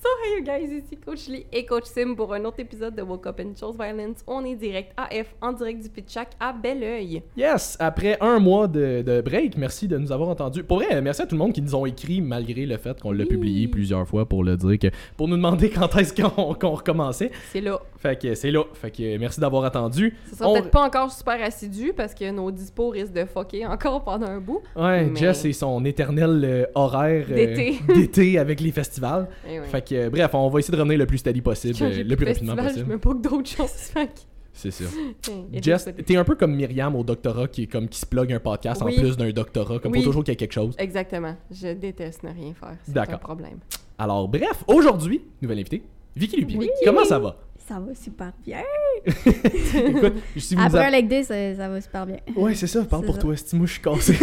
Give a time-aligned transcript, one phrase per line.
[0.00, 3.02] So hey you guys, ici Coach Lee et Coach Sim pour un autre épisode de
[3.02, 4.18] Woke Up and Chose Violence.
[4.28, 7.20] On est direct AF en direct du Pitchac à Belleuil.
[7.36, 10.62] Yes, après un mois de, de break, merci de nous avoir entendus.
[10.62, 13.10] Pour vrai, merci à tout le monde qui nous ont écrit malgré le fait qu'on
[13.10, 13.28] l'a Oui.
[13.28, 17.32] publié plusieurs fois pour le dire que pour nous demander quand est-ce qu'on recommençait.
[17.50, 17.80] C'est là.
[17.96, 18.62] Fait que c'est là.
[18.74, 20.14] Fait que merci d'avoir attendu.
[20.30, 23.66] Ce sera On- peut-être pas encore super assidu parce que nos dispos risquent de fucker
[23.66, 24.62] encore pendant un bout.
[24.76, 27.78] Ouais, Mais- Jess et son éternel euh, horaire euh, D'été.
[27.92, 29.26] d'été avec les festivals.
[29.50, 29.66] Eh ouais.
[29.66, 32.16] Fait que euh, bref, on va essayer de revenir le plus steady possible, euh, le
[32.16, 32.86] plus de rapidement possible.
[32.88, 33.70] Je me d'autres choses.
[34.52, 34.88] C'est sûr.
[35.62, 38.40] Jess, t'es un peu comme Myriam au doctorat qui est comme qui se plug un
[38.40, 38.96] podcast Oui.
[38.98, 40.00] en plus d'un doctorat, comme Oui.
[40.00, 40.74] faut toujours qu'il y ait quelque chose.
[40.78, 41.36] Exactement.
[41.50, 42.76] Je déteste ne rien faire.
[42.82, 43.14] C'est D'accord.
[43.14, 43.58] un problème.
[43.98, 45.82] Alors bref, aujourd'hui, nouvelle invitée,
[46.16, 46.58] Vicky Lupien.
[46.58, 46.70] Oui.
[46.84, 47.36] Comment ça va?
[47.68, 48.62] Ça va super bien.
[49.06, 52.16] Écoute, si vous Après a- un leg day, ça, ça va super bien.
[52.34, 53.20] Ouais, c'est ça, parle pour ça.
[53.20, 54.14] toi, Esti, moi je suis cassé.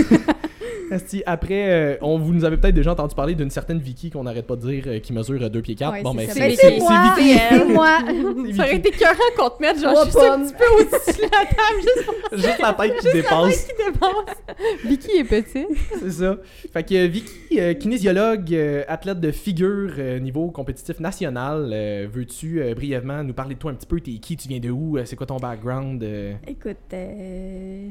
[0.91, 4.23] Esti, après, euh, on vous nous avez peut-être déjà entendu parler d'une certaine Vicky qu'on
[4.23, 5.91] n'arrête pas de dire euh, qui mesure 2 pieds 4.
[5.91, 6.33] Ouais, bon, c'est ben ça.
[6.33, 7.15] c'est Ben, c'est- c'est moi!
[7.17, 7.39] Vicky.
[7.49, 7.97] C'est moi!
[8.55, 10.45] Ça aurait été écœurant qu'on te mette genre Trois juste un pommes.
[10.47, 13.67] petit peu au-dessus de la table, juste pour Juste la tête qui la dépasse.
[13.67, 14.75] tête qui dépasse.
[14.85, 15.67] Vicky est petite.
[16.01, 16.37] C'est ça.
[16.73, 22.07] Fait que euh, Vicky, euh, kinésiologue, euh, athlète de figure euh, niveau compétitif national, euh,
[22.11, 23.99] veux-tu euh, brièvement nous parler de toi un petit peu?
[23.99, 24.37] T'es qui?
[24.37, 24.97] Tu viens de où?
[24.97, 26.03] Euh, C'est quoi ton background?
[26.03, 26.33] euh?
[26.47, 27.87] Écoute, euh,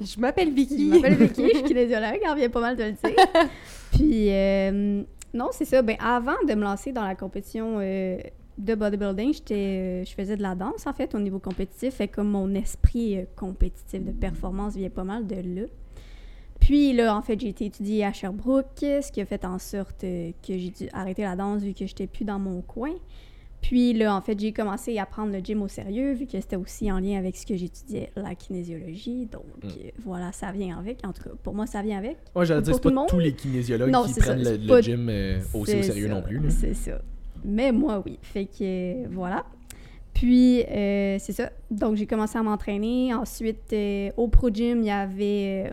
[0.00, 0.84] Je m'appelle je Vicky.
[0.86, 3.16] m'appelle Vicky, je suis kinésiologue, on vient pas mal de le dire.
[3.92, 5.02] Puis, euh,
[5.34, 5.82] non, c'est ça.
[5.82, 8.18] Ben, avant de me lancer dans la compétition euh,
[8.58, 11.94] de bodybuilding, j'étais, euh, je faisais de la danse, en fait, au niveau compétitif.
[11.94, 15.66] Fait comme mon esprit compétitif de performance vient pas mal de là.
[16.60, 20.00] Puis là, en fait, j'ai été étudiée à Sherbrooke, ce qui a fait en sorte
[20.00, 22.92] que j'ai dû arrêter la danse vu que j'étais plus dans mon coin.
[23.60, 26.56] Puis là, en fait, j'ai commencé à prendre le gym au sérieux vu que c'était
[26.56, 29.26] aussi en lien avec ce que j'étudiais, la kinésiologie.
[29.26, 29.66] Donc Mm.
[29.68, 31.04] euh, voilà, ça vient avec.
[31.06, 32.16] En tout cas, pour moi, ça vient avec.
[32.34, 35.08] Ouais, j'allais dire, c'est pas tous les kinésiologues Non, qui c'est ça, prennent le, gym
[35.08, 36.40] euh, aussi au sérieux ça, non plus.
[36.50, 37.00] C'est ça.
[37.44, 38.18] Mais moi, oui.
[38.22, 38.62] Fait que
[39.04, 39.44] euh, voilà.
[40.14, 41.50] Puis, euh, c'est ça.
[41.70, 43.12] Donc, j'ai commencé à m'entraîner.
[43.14, 43.74] Ensuite,
[44.16, 45.70] au Pro Gym, il y avait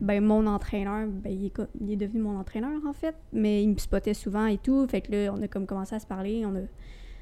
[0.00, 1.06] ben, mon entraîneur.
[1.08, 3.14] Ben, il, est, co- il est devenu mon entraîneur, en fait.
[3.32, 4.86] Mais il me spottait souvent et tout.
[4.88, 6.44] Fait que là, on a comme commencé à se parler.
[6.46, 6.60] On a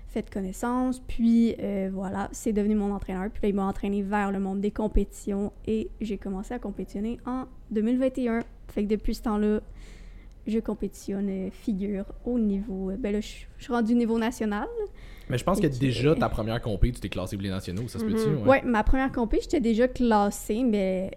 [0.08, 1.00] fait connaissance.
[1.00, 3.30] Puis, euh, voilà, c'est devenu mon entraîneur.
[3.30, 5.52] Puis là, il m'a entraîné vers le monde des compétitions.
[5.66, 8.40] Et j'ai commencé à compétitionner en 2021.
[8.68, 9.60] Fait que depuis ce temps-là,
[10.46, 12.90] je compétitionne euh, figure au niveau.
[12.90, 13.26] euh, Ben là, je
[13.58, 14.66] suis rendue niveau national.
[15.30, 17.98] Mais je pense que déjà, ta première compé, tu t'es classé pour les nationaux, ça
[17.98, 18.28] se peut-tu?
[18.28, 18.46] Mhm.
[18.46, 21.12] Ouais, ma première compé, j'étais déjà classée, mais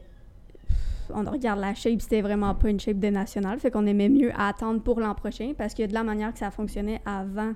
[1.13, 3.59] on regarde la shape, c'était vraiment pas une shape de national.
[3.59, 6.51] Fait qu'on aimait mieux attendre pour l'an prochain parce que de la manière que ça
[6.51, 7.53] fonctionnait avant,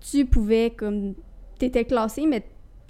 [0.00, 1.14] tu pouvais comme.
[1.58, 2.42] T'étais classé, mais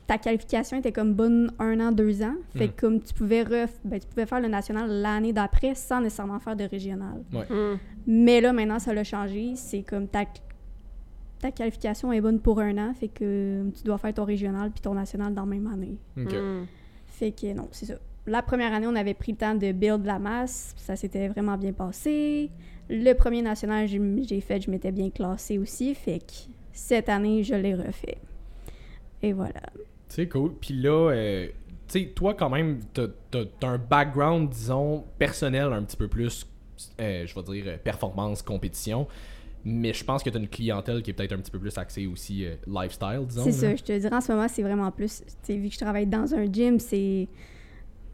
[0.07, 2.35] ta qualification était comme bonne un an, deux ans.
[2.57, 2.73] Fait Mhm.
[2.73, 6.39] que comme tu pouvais, ref- ben, tu pouvais faire le national l'année d'après sans nécessairement
[6.41, 7.23] faire de régional.
[7.33, 7.77] Hmm.
[8.07, 9.53] Mais là, maintenant, ça l'a changé.
[9.57, 10.25] C'est comme ta,
[11.41, 14.81] ta qualification est bonne pour un an, fait que tu dois faire ton régional puis
[14.81, 15.97] ton national dans la même année.
[16.17, 16.65] Hmm.
[17.07, 17.95] Fait que non, c'est ça.
[18.31, 20.73] La première année, on avait pris le temps de build la masse.
[20.77, 22.49] Ça s'était vraiment bien passé.
[22.89, 25.93] Le premier national, j'ai fait, je m'étais bien classée aussi.
[25.97, 28.19] Fait que cette année, je l'ai refait.
[29.21, 29.63] Et voilà.
[30.07, 30.55] C'est cool.
[30.61, 31.49] Puis là, euh,
[31.89, 33.09] tu sais, toi, quand même, t'as
[33.63, 36.47] un background, disons, personnel un petit peu plus,
[37.01, 39.09] euh, je vais dire, performance, compétition.
[39.65, 42.07] Mais je pense que t'as une clientèle qui est peut-être un petit peu plus axée
[42.07, 43.43] aussi euh, lifestyle, disons.
[43.43, 45.25] C'est ça, je te dirais en ce moment, c'est vraiment plus.
[45.27, 47.27] Tu sais, vu que je travaille dans un gym, c'est.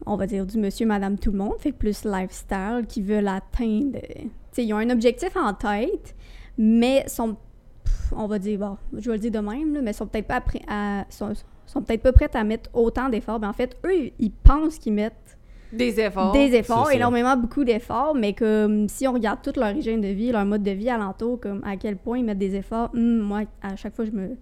[0.05, 1.53] On va dire du monsieur, madame, tout le monde.
[1.59, 3.99] Fait que plus lifestyle qui veulent atteindre.
[4.01, 6.15] Tu sais, ils ont un objectif en tête,
[6.57, 7.35] mais sont.
[7.83, 10.27] pff, On va dire, bon, je vais le dire de même, là, mais sont peut-être
[10.27, 11.05] pas prêts à.
[11.09, 11.33] Sont,
[11.65, 13.39] sont peut-être pas prêts à mettre autant d'efforts.
[13.39, 15.37] Ben, en fait, eux, ils pensent qu'ils mettent
[15.73, 16.31] Des efforts.
[16.31, 20.31] des efforts, énormément, beaucoup d'efforts, mais comme si on regarde toute leur hygiène de vie,
[20.31, 23.41] leur mode de vie alentour, comme à quel point ils mettent des efforts, hum, moi,
[23.61, 24.37] à chaque fois, je me,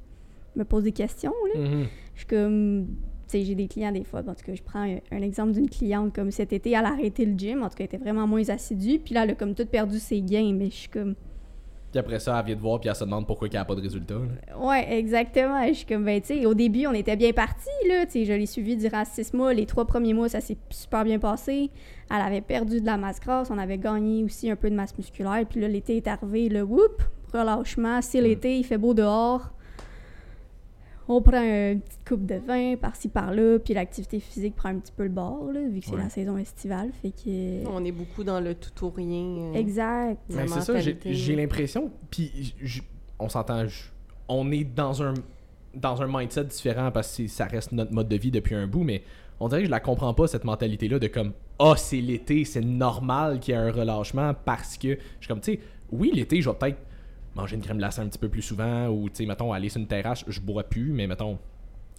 [0.55, 1.33] me pose des questions.
[1.55, 1.61] Là.
[1.61, 1.85] Mhm.
[2.13, 2.87] Je suis comme.
[3.43, 4.21] J'ai des clients des fois.
[4.21, 6.89] En tout cas, je prends un, un exemple d'une cliente comme cet été, elle a
[6.89, 7.63] arrêté le gym.
[7.63, 8.99] En tout cas, elle était vraiment moins assidue.
[8.99, 10.53] Puis là, elle a comme tout perdu ses gains.
[10.53, 11.15] Mais je suis comme.
[11.91, 13.63] Puis après ça, elle vient te voir, puis elle se demande pourquoi il n'y a
[13.63, 14.15] pas de résultat.
[14.15, 14.57] là.
[14.59, 15.65] Ouais, exactement.
[15.69, 18.05] Je suis comme, ben, tu sais, au début, on était bien partis, là.
[18.05, 19.53] Tu sais, je l'ai suivi durant six mois.
[19.53, 21.71] Les trois premiers mois, ça s'est super bien passé.
[22.11, 23.49] Elle avait perdu de la masse grasse.
[23.49, 25.45] On avait gagné aussi un peu de masse musculaire.
[25.49, 27.01] Puis là, l'été est arrivé, le whoop,
[27.33, 28.01] relâchement.
[28.01, 29.53] C'est l'été, il fait beau dehors.
[31.07, 34.91] On prend une petite coupe de vin par-ci par-là, puis l'activité physique prend un petit
[34.91, 36.01] peu le bord, là, vu que c'est Ouais.
[36.01, 36.89] la saison estivale.
[37.01, 37.67] Fait que.
[37.67, 39.23] On est beaucoup dans le tout ou rien.
[39.37, 40.17] euh, Exact.
[40.29, 42.55] Mais c'est ça, j'ai- l'impression, puis
[43.19, 43.91] on s'entend, j-
[44.27, 45.13] on est dans un
[45.75, 48.83] dans un mindset différent parce que ça reste notre mode de vie depuis un bout,
[48.85, 49.03] mais
[49.41, 52.61] on dirait que je la comprends pas cette mentalité-là de comme ah c'est l'été, c'est
[52.61, 55.59] normal qu'il y ait un relâchement parce que je suis comme tu sais
[55.91, 56.77] oui l'été je vais peut-être
[57.35, 59.81] manger une crème glacée un petit peu plus souvent, ou, tu sais, mettons, aller sur
[59.81, 61.37] une terrasse, je bois plus, mais mettons,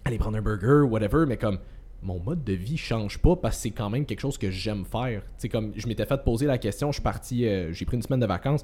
[0.05, 1.59] aller prendre un burger, whatever, mais comme,
[2.01, 4.85] mon mode de vie change pas parce que c'est quand même quelque chose que j'aime
[4.85, 5.21] faire.
[5.21, 7.97] Tu sais, comme, je m'étais fait poser la question, je suis parti, euh, j'ai pris
[7.97, 8.61] une semaine de vacances,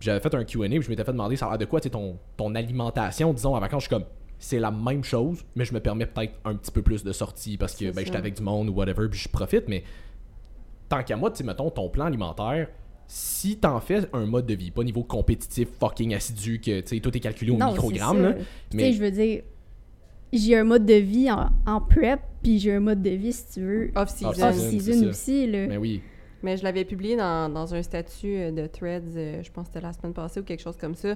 [0.00, 1.84] j'avais fait un Q&A, puis je m'étais fait demander, ça a l'air de quoi, tu
[1.84, 4.06] sais, ton, ton alimentation, disons, en vacances, je suis comme,
[4.38, 7.56] c'est la même chose, mais je me permets peut-être un petit peu plus de sorties
[7.56, 9.84] parce que ben, j'étais avec du monde ou whatever, puis je profite, mais
[10.88, 12.68] tant qu'à moi, tu sais, mettons, ton plan alimentaire,
[13.14, 17.00] si t'en fais un mode de vie, pas niveau compétitif, fucking assidu, que tu sais,
[17.00, 18.34] tout est calculé au Non, microgramme, là,
[18.72, 19.42] mais sais, je veux dire,
[20.32, 23.44] j'ai un mode de vie en, en prep, puis j'ai un mode de vie, si
[23.52, 24.48] tu veux, Off-season.
[24.48, 25.08] Off-season.
[25.08, 25.66] aussi, là.
[25.66, 26.00] mais oui.
[26.42, 29.74] Mais je l'avais publié dans, dans un statut euh, de Threads, euh, je pense que
[29.74, 31.14] c'était la semaine passée ou quelque chose comme ça.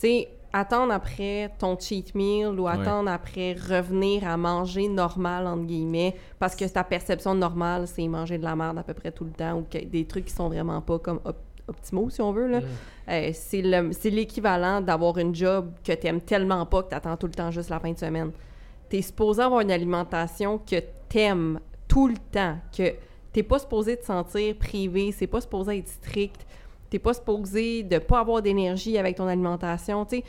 [0.00, 5.64] Tu sais, attendre après ton cheat meal ou attendre après revenir à manger normal, entre
[5.64, 9.12] guillemets, parce que ta perception de normal, c'est manger de la merde à peu près
[9.12, 11.36] tout le temps ou que- des trucs qui sont vraiment pas comme op-
[11.68, 12.60] optimaux, si on veut, là.
[13.08, 17.26] Euh, c'est le- c'est l'équivalent d'avoir une job que t'aimes tellement pas que t'attends tout
[17.26, 18.32] le temps juste la fin de semaine.
[18.88, 20.76] T'es supposé avoir une alimentation que
[21.08, 22.94] t'aimes tout le temps, que
[23.32, 26.44] t'es pas supposé te sentir privé, c'est pas supposé être strict,
[26.90, 30.24] t'es pas supposé de pas avoir d'énergie avec ton alimentation, tu sais.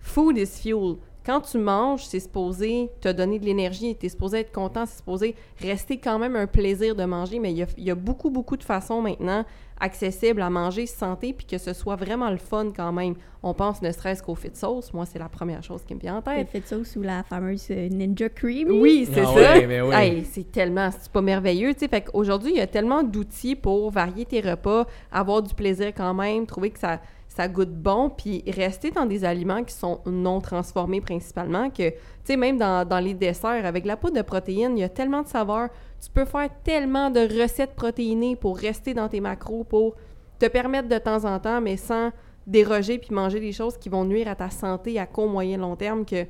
[0.00, 0.96] Food is fuel.
[1.26, 5.34] Quand tu manges, c'est supposé te donner de l'énergie, t'es supposé être content, c'est supposé
[5.60, 8.30] rester quand même un plaisir de manger, mais il y a, il y a beaucoup,
[8.30, 9.44] beaucoup de façons maintenant
[9.80, 13.14] accessibles à manger santé, puis que ce soit vraiment le fun quand même.
[13.42, 16.16] On pense ne serait-ce qu'au fit sauce, moi c'est la première chose qui me vient
[16.16, 16.48] en tête.
[16.48, 18.68] fait ça sous la fameuse euh, Ninja Cream.
[18.70, 19.34] Oui, c'est Ah ça.
[19.34, 19.94] ouais, oui.
[19.94, 21.88] Hey, c'est tellement, c'est pas merveilleux, tu sais.
[21.88, 26.14] Fait qu'aujourd'hui, il y a tellement d'outils pour varier tes repas, avoir du plaisir quand
[26.14, 27.00] même, trouver que ça,
[27.36, 31.96] ça goûte bon, puis rester dans des aliments qui sont non transformés principalement, que, tu
[32.24, 35.20] sais, même dans, dans les desserts, avec la poudre de protéines, il y a tellement
[35.20, 35.68] de saveurs.
[36.02, 39.96] Tu peux faire tellement de recettes protéinées pour rester dans tes macros, pour
[40.38, 42.10] te permettre de temps en temps, mais sans
[42.46, 45.76] déroger puis manger des choses qui vont nuire à ta santé à court, moyen, long
[45.76, 46.24] terme, que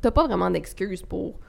[0.00, 1.40] t'as pas vraiment d'excuses pour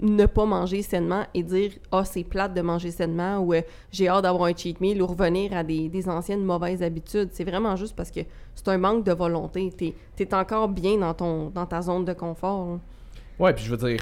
[0.00, 3.62] ne pas manger sainement et dire ah c'est plate de manger sainement ou euh,
[3.92, 7.44] j'ai hâte d'avoir un cheat meal ou revenir à des, des anciennes mauvaises habitudes c'est
[7.44, 8.20] vraiment juste parce que
[8.54, 12.12] c'est un manque de volonté t'es es encore bien dans ton dans ta zone de
[12.12, 12.80] confort hein.
[13.38, 14.00] Ouais, puis je veux dire,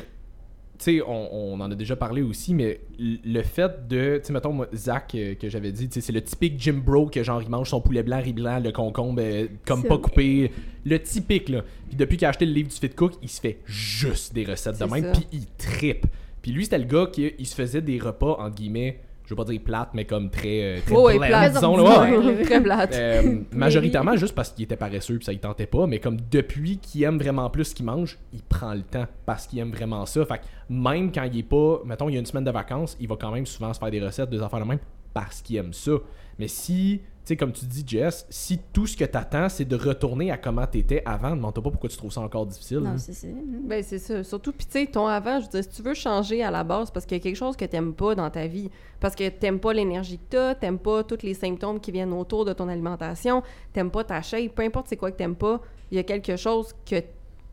[0.83, 4.33] tu sais, on, on en a déjà parlé aussi, mais le fait de, tu sais,
[4.33, 7.49] mettons, moi, Zach, euh, que j'avais dit, c'est le typique Jim Bro que genre, il
[7.49, 10.03] mange son poulet blanc, riz blanc, le concombre, euh, comme pas vrai.
[10.03, 10.53] coupé.
[10.85, 11.63] Le typique, là.
[11.89, 14.45] Puis depuis qu'il a acheté le livre du Fit Cook, il se fait juste des
[14.45, 16.07] recettes de même, puis il trippe.
[16.43, 18.99] Puis lui, c'était le gars qui il se faisait des repas, entre guillemets,
[19.33, 22.03] je veux pas dire plates, mais comme très, euh, très Oh, plate, disons, là.
[22.03, 22.43] Ouais.
[22.45, 25.99] Très plate Euh, majoritairement juste parce qu'il était paresseux puis ça il tentait pas, mais
[25.99, 29.59] comme depuis qu'il aime vraiment plus ce qu'il mange, il prend le temps parce qu'il
[29.61, 30.25] aime vraiment ça.
[30.27, 32.97] Fait que même quand il est pas, mettons, il y a une semaine de vacances,
[33.01, 34.79] il va quand même souvent se faire des recettes, des affaires de même
[35.15, 35.93] parce qu'il aime ça.
[36.39, 40.31] Mais si, sais, comme tu dis, Jess, si tout ce que t'attends c'est de retourner
[40.31, 42.79] à comment t'étais avant, demande-toi pas pourquoi tu trouves ça encore difficile.
[42.79, 42.99] Non, hein.
[42.99, 43.29] c'est ça.
[43.65, 44.25] Ben, c'est ça.
[44.25, 46.65] Surtout, puis tu sais, ton avant, je veux dire, si tu veux changer à la
[46.65, 48.71] base, parce qu'il y a quelque chose que t'aimes pas dans ta vie,
[49.01, 52.45] parce que t'aimes pas l'énergie que t'as, t'aimes pas tous les symptômes qui viennent autour
[52.45, 53.43] de ton alimentation,
[53.73, 55.61] t'aimes pas ta shape, peu importe c'est quoi que t'aimes pas,
[55.91, 56.97] il y a quelque chose que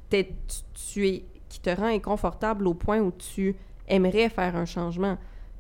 [0.10, 3.56] t'es- tu, tu es, qui te rend inconfortable au point où tu
[3.88, 5.18] aimerais faire un changement.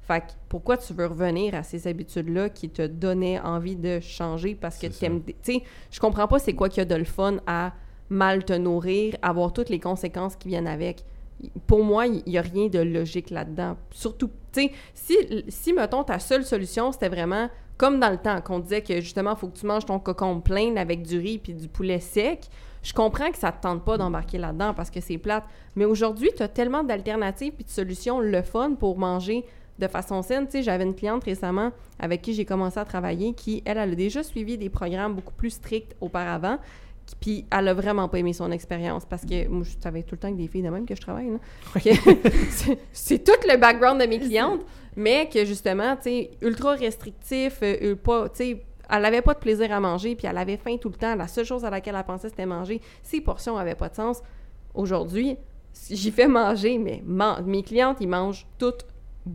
[0.10, 4.56] Fait que pourquoi tu veux revenir à ces habitudes-là qui te donnaient envie de changer
[4.56, 5.00] parce que C'est ça.
[5.02, 5.22] t'aimes...
[5.24, 7.74] Tu sais, je comprends pas c'est quoi qu'il y a de le fun à
[8.10, 11.04] mal te nourrir, avoir toutes les conséquences qui viennent avec.
[11.68, 13.78] Pour moi, il n'y a rien de logique là-dedans.
[13.92, 15.16] Surtout, tu sais, si,
[15.48, 19.36] si, mettons, ta seule solution, c'était vraiment comme dans le temps, qu'on disait que justement,
[19.36, 22.50] il faut que tu manges ton cocon plein avec du riz puis du poulet sec,
[22.81, 25.44] je comprends que ça te tente pas d'embarquer là-dedans parce que c'est plate.
[25.76, 29.45] Mais aujourd'hui, tu as tellement d'alternatives puis de solutions le fun pour manger
[29.80, 30.45] de façon saine.
[30.45, 33.92] Tu sais, j'avais une cliente récemment avec qui j'ai commencé à travailler qui, elle, elle
[33.94, 36.57] a déjà suivi des programmes beaucoup plus stricts auparavant.
[37.19, 40.19] Puis elle a vraiment pas aimé son expérience parce que moi, je savais tout le
[40.19, 41.30] temps avec des filles de même que je travaille.
[42.94, 44.62] c'est- tout le background de mes clientes,
[44.95, 49.40] mais que justement, tu sais, ultra restrictif, euh, pas, tu sais, elle avait pas de
[49.40, 51.16] plaisir à manger, puis elle avait faim tout le temps.
[51.16, 52.81] La seule chose à laquelle elle pensait, c'était manger.
[53.04, 54.21] Ses portions avaient pas de sens.
[54.74, 55.38] Aujourd'hui,
[55.90, 58.86] j'y fais manger, mais man- mes clientes, ils mangent toutes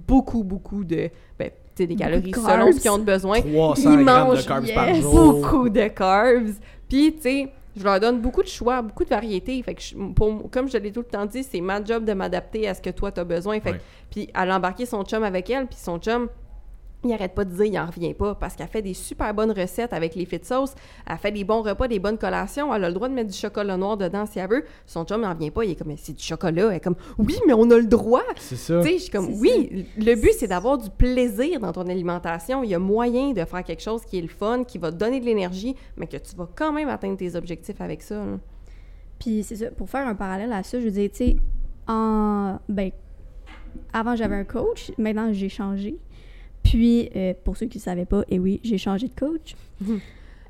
[0.07, 3.05] beaucoup, beaucoup de, ben, tu sais, des Beaucoup calories de selon ce qu'ils ont de
[3.05, 3.41] besoin.
[3.41, 5.33] 300 Ils grammes de carbs par jour.
[5.35, 6.51] Beaucoup de carbs.
[6.89, 9.61] Puis, tu sais, je leur donne beaucoup de choix, beaucoup de variétés.
[9.63, 12.13] Fait que, je- pour- comme je l'ai tout le temps dit, c'est ma job de
[12.13, 13.59] m'adapter à ce que toi, tu as besoin.
[13.61, 13.81] Fait que- Ouais.
[14.11, 16.29] puis, elle a embarqué son chum avec elle, puis son chum,
[17.09, 19.53] il arrête pas de dire, il en revient pas, parce qu'elle fait des super bonnes
[19.53, 20.75] recettes avec les fit sauce,
[21.09, 23.37] elle fait des bons repas, des bonnes collations, elle a le droit de mettre du
[23.37, 24.65] chocolat noir dedans si elle veut.
[24.87, 26.69] Son chum, il en revient pas, il est comme, Mais c'est du chocolat.
[26.71, 28.23] Elle est comme, oui, mais on a le droit.
[28.37, 28.81] C'est ça.
[28.81, 32.63] Tu sais, je suis comme, oui, le but, c'est d'avoir du plaisir dans ton alimentation.
[32.65, 34.97] Il y a moyen de faire quelque chose qui est le fun, qui va te
[34.97, 38.17] donner de l'énergie, mais que tu vas quand même atteindre tes objectifs avec ça.
[38.17, 38.39] là.
[39.19, 41.37] Puis c'est ça, pour faire un parallèle à ça, je veux dire, tu sais,
[41.87, 42.59] en.
[42.69, 42.91] Ben,
[43.93, 45.97] avant j'avais un coach, maintenant j'ai changé.
[46.65, 49.55] Puis, euh, pour ceux qui ne savaient pas, et oui, j'ai changé de coach.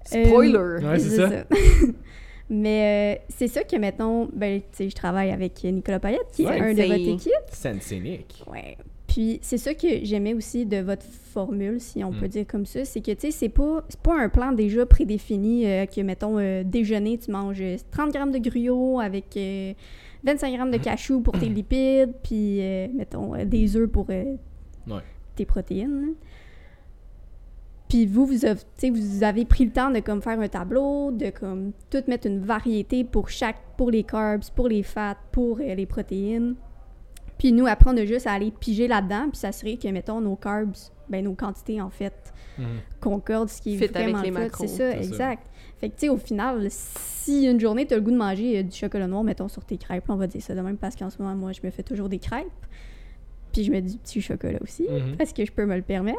[0.05, 0.79] Spoiler!
[0.85, 1.31] Ouais, c'est ça.
[2.51, 6.45] Mais euh, c'est ça que, mettons, ben, tu sais, je travaille avec Nicolas Payette, qui
[6.45, 6.59] Ouais.
[6.59, 7.33] est un de C'est- votre équipe.
[7.51, 8.45] Sensenic.
[8.53, 8.77] Ouais.
[9.07, 12.17] Puis c'est ça que j'aimais aussi de votre formule, si on Mm.
[12.21, 14.85] peut dire comme ça, c'est que tu sais, c'est pas, c'est pas un plan déjà
[14.85, 19.73] prédéfini euh, que, mettons, euh, déjeuner, tu manges euh, 30 grammes de gruau avec euh,
[20.25, 24.35] 25 grammes de cachou pour tes lipides, puis, euh, mettons, euh, des œufs pour euh,
[24.87, 25.01] Ouais.
[25.35, 26.15] Tes protéines.
[27.89, 28.61] Puis vous, vous avez,
[28.91, 33.05] vous pris le temps de comme faire un tableau, de comme tout mettre une variété
[33.05, 36.55] pour chaque, pour les carbs, pour les fats, pour euh, les protéines.
[37.39, 40.37] Puis nous, après, on a juste à aller piger là-dedans, puis s'assurer que, mettons, nos
[40.37, 40.75] carbs,
[41.09, 42.65] ben nos quantités, en fait, Mhm.
[43.01, 44.41] concordent, ce qui est Fit avec vraiment les le fun.
[44.43, 44.67] macros.
[44.67, 45.09] C'est ça, C'est ça.
[45.09, 45.47] exact.
[45.79, 48.59] Fait que, tu sais, au final, si une journée, tu as le goût de manger
[48.59, 50.95] euh, du chocolat noir, mettons, sur tes crêpes, on va dire ça de même, parce
[50.97, 52.47] qu'en ce moment, moi, je me fais toujours des crêpes.
[53.55, 55.17] Puis je mets du petit chocolat aussi, Mhm.
[55.17, 56.19] parce que je peux me le permettre.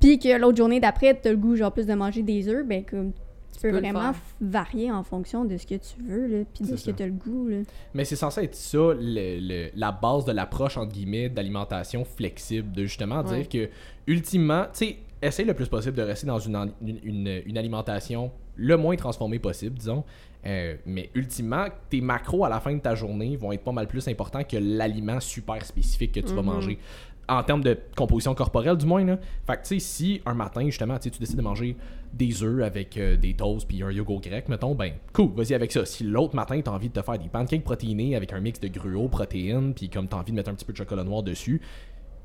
[0.00, 2.66] Puis que l'autre journée d'après, tu as le goût, genre, plus de manger des œufs,
[2.66, 3.12] ben, comme,
[3.52, 6.90] tu peux, vraiment varier en fonction de ce que tu veux, là, puis de ce
[6.90, 7.58] que tu as le goût, là.
[7.94, 12.72] Mais c'est censé être ça, le- le- la base de l'approche, entre guillemets, d'alimentation flexible,
[12.72, 13.36] de justement Ouais.
[13.42, 13.70] dire que,
[14.06, 17.58] ultimement, tu sais, essaye le plus possible de rester dans une, an- une, une- une
[17.58, 20.04] alimentation le moins transformée possible, disons.
[20.46, 23.86] Euh, mais ultimement, tes macros à la fin de ta journée vont être pas mal
[23.88, 26.46] plus importants que l'aliment super spécifique que tu vas Mhm.
[26.46, 26.78] manger.
[27.26, 29.02] En termes de composition corporelle, du moins.
[29.02, 29.18] Là.
[29.46, 31.74] Fait que, tu sais, si un matin, justement, tu décides de manger
[32.12, 35.72] des œufs avec euh, des toasts puis un yogourt grec, mettons, ben, cool, vas-y avec
[35.72, 35.86] ça.
[35.86, 38.68] Si l'autre matin, t'as envie de te faire des pancakes protéinés avec un mix de
[38.68, 41.62] gruau, protéines, puis comme t'as envie de mettre un petit peu de chocolat noir dessus,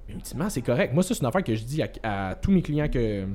[0.09, 0.93] ultimement, c'est correct.
[0.93, 3.25] Moi, ça, c'est une affaire que je dis à, à tous mes clients que,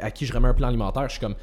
[0.00, 1.04] à qui je remets un plan alimentaire.
[1.04, 1.34] Je suis comme,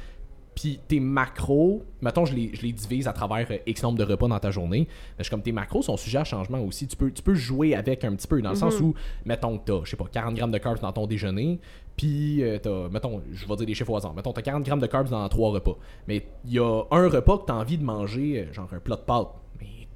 [0.58, 4.02] puis tes macros, mettons, je les, je les divise à travers euh, X nombre de
[4.02, 4.88] repas dans ta journée.
[5.16, 6.88] Je suis comme, tes macros sont sujets à changement aussi.
[6.88, 8.92] Tu peux, tu peux jouer avec un petit peu, dans le sens où,
[9.24, 11.60] mettons t'as, je sais pas, 40 grammes de carbs dans ton déjeuner,
[11.96, 14.80] puis euh, t'as, mettons, je vais dire des chiffres au hasard, mettons, t'as 40 grammes
[14.80, 15.76] de carbs dans trois repas.
[16.08, 18.96] Mais il y a un repas que t'as envie de manger, euh, genre un plat
[18.96, 19.28] de pâtes.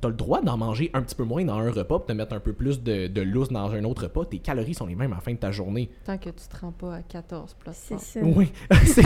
[0.02, 2.34] T'as le droit d'en manger un petit peu moins dans un repas, puis de mettre
[2.34, 4.24] un peu plus de, de lousse dans un autre repas.
[4.24, 5.90] Tes calories sont les mêmes à la fin de ta journée.
[6.04, 7.70] Tant que tu te rends pas à 14 plus.
[7.72, 8.20] C'est ça.
[8.20, 8.52] Oui.
[8.84, 9.02] C'est-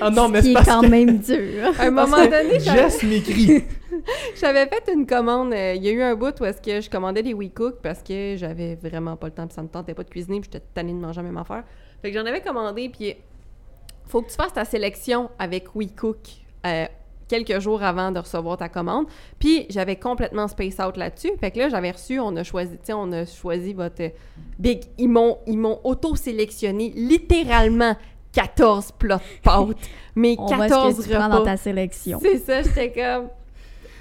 [0.00, 1.72] ah non, mais Ce qui c'est est parce quand que même dur.
[1.80, 3.64] À un moment donné, j'avais- Jess m'écrit.
[4.40, 5.52] J'avais fait une commande.
[5.52, 8.00] euh, Il y a eu un bout où est-ce que je commandais des WeCook parce
[8.02, 10.64] que j'avais vraiment pas le temps, puis ça me tentait pas de cuisiner, puis j'étais
[10.72, 11.64] tannée de manger la même affaire.
[12.00, 13.14] Fait que j'en avais commandé, puis
[14.06, 16.18] faut que tu fasses ta sélection avec WeCook
[16.66, 16.86] euh,
[17.30, 19.06] quelques jours avant de recevoir ta commande.
[19.38, 21.30] Puis j'avais complètement space out là-dessus.
[21.38, 24.08] Fait que là, j'avais reçu, on a choisi, tu on a choisi votre euh,
[24.58, 24.82] Big.
[24.98, 27.96] Ils m'ont, ils m'ont auto-sélectionné littéralement
[28.32, 29.76] 14 plats de pâtes.
[30.16, 32.18] Mais On voit 14 ce que tu prends dans ta sélection.
[32.20, 33.28] C'est ça, j'étais comme.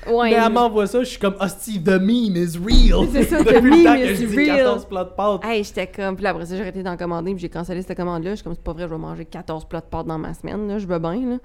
[0.08, 0.30] Ouais.
[0.32, 3.08] Mais elle m'envoie ça, je suis comme, hostie, the meme is real.
[3.12, 4.58] C'est ça, the Depuis le temps meme que is je dis real.
[4.58, 5.46] 14 plats de pâtes.
[5.46, 6.16] Hey, j'étais comme.
[6.16, 8.32] Puis là, après ça, j'ai arrêté d'en commander, puis j'ai cancellé cette commande-là.
[8.32, 10.34] Je suis comme, c'est pas vrai, je vais manger 14 plats de pâtes dans ma
[10.34, 10.78] semaine, là.
[10.80, 11.38] Je veux bien, là.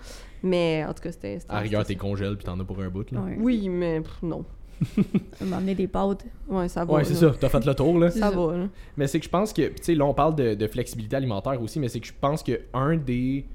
[0.43, 1.39] Mais en tout cas, c'était.
[1.49, 3.21] À rigueur, t'es congèle puis t'en as pour un bout, là.
[3.21, 3.37] Ouais.
[3.41, 4.45] Oui, mais pff, non.
[5.41, 6.25] M'emmener des pâtes.
[6.49, 6.95] Ouais, ça va.
[6.95, 8.11] Ouais, c'est ça, t'as fait le tour, là.
[8.11, 8.67] Ça va, là.
[8.97, 11.61] Mais c'est que je pense que, tu sais, là, on parle de, de flexibilité alimentaire
[11.63, 13.47] aussi, mais c'est que je pense que un des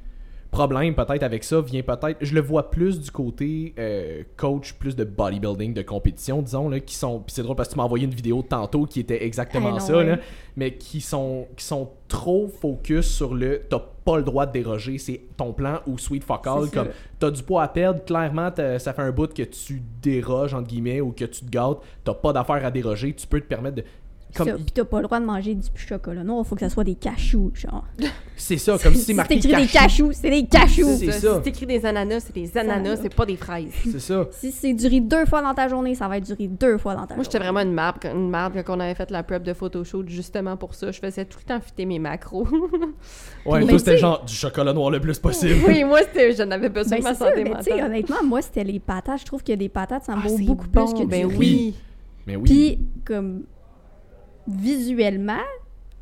[0.51, 4.95] problèmes peut-être avec ça vient peut-être, je le vois plus du côté euh, coach, plus
[4.95, 7.85] de bodybuilding, de compétition, disons, là, qui sont, puis c'est drôle parce que tu m'as
[7.85, 10.17] envoyé une vidéo tantôt qui était exactement Ah ça, là,
[10.55, 14.97] mais qui sont, qui sont trop focus sur le t'as pas le droit de déroger,
[14.97, 16.89] c'est ton plan ou sweet fuck all, comme
[17.19, 21.01] t'as du poids à perdre, clairement ça fait un bout que tu déroges entre guillemets
[21.01, 23.83] ou que tu te gâtes, t'as pas d'affaire à déroger, tu peux te permettre de
[24.35, 26.83] comme Puis t'as pas le droit de manger du chocolat noir, faut que ça soit
[26.83, 27.85] des cachous, genre.
[28.35, 30.07] c'est ça comme si c'est marqué t'écris des cachou.
[30.07, 30.97] cachous, c'est des cachous.
[30.99, 31.35] C'est ça.
[31.37, 33.71] Si t'écris des ananas, c'est des ananas, c'est pas des fraises.
[33.91, 34.27] C'est ça.
[34.31, 36.77] Si c'est du riz deux fois dans ta journée, ça va être du riz deux
[36.77, 37.51] fois dans ta Moi, j'étais journée.
[37.51, 40.57] vraiment une marde, quand- une marde quand on avait fait la prep de photoshoot justement
[40.57, 40.91] pour ça.
[40.91, 42.47] Je faisais tout le temps fitter mes macros.
[43.45, 45.55] Ouais, Mais toi c'était genre du chocolat noir le plus possible.
[45.67, 47.85] oui, moi, c'était, j'en avais besoin Ben, de ma santé mais tu sais, mentale.
[47.85, 49.21] honnêtement, moi, c'était les patates.
[49.21, 51.25] Je trouve que des patates, ça me Ah, vaut beaucoup bon, plus que du ben
[51.27, 51.35] riz.
[51.37, 51.75] oui.
[52.27, 52.43] Mais oui.
[52.43, 53.43] Puis, comme,
[54.49, 55.41] visuellement,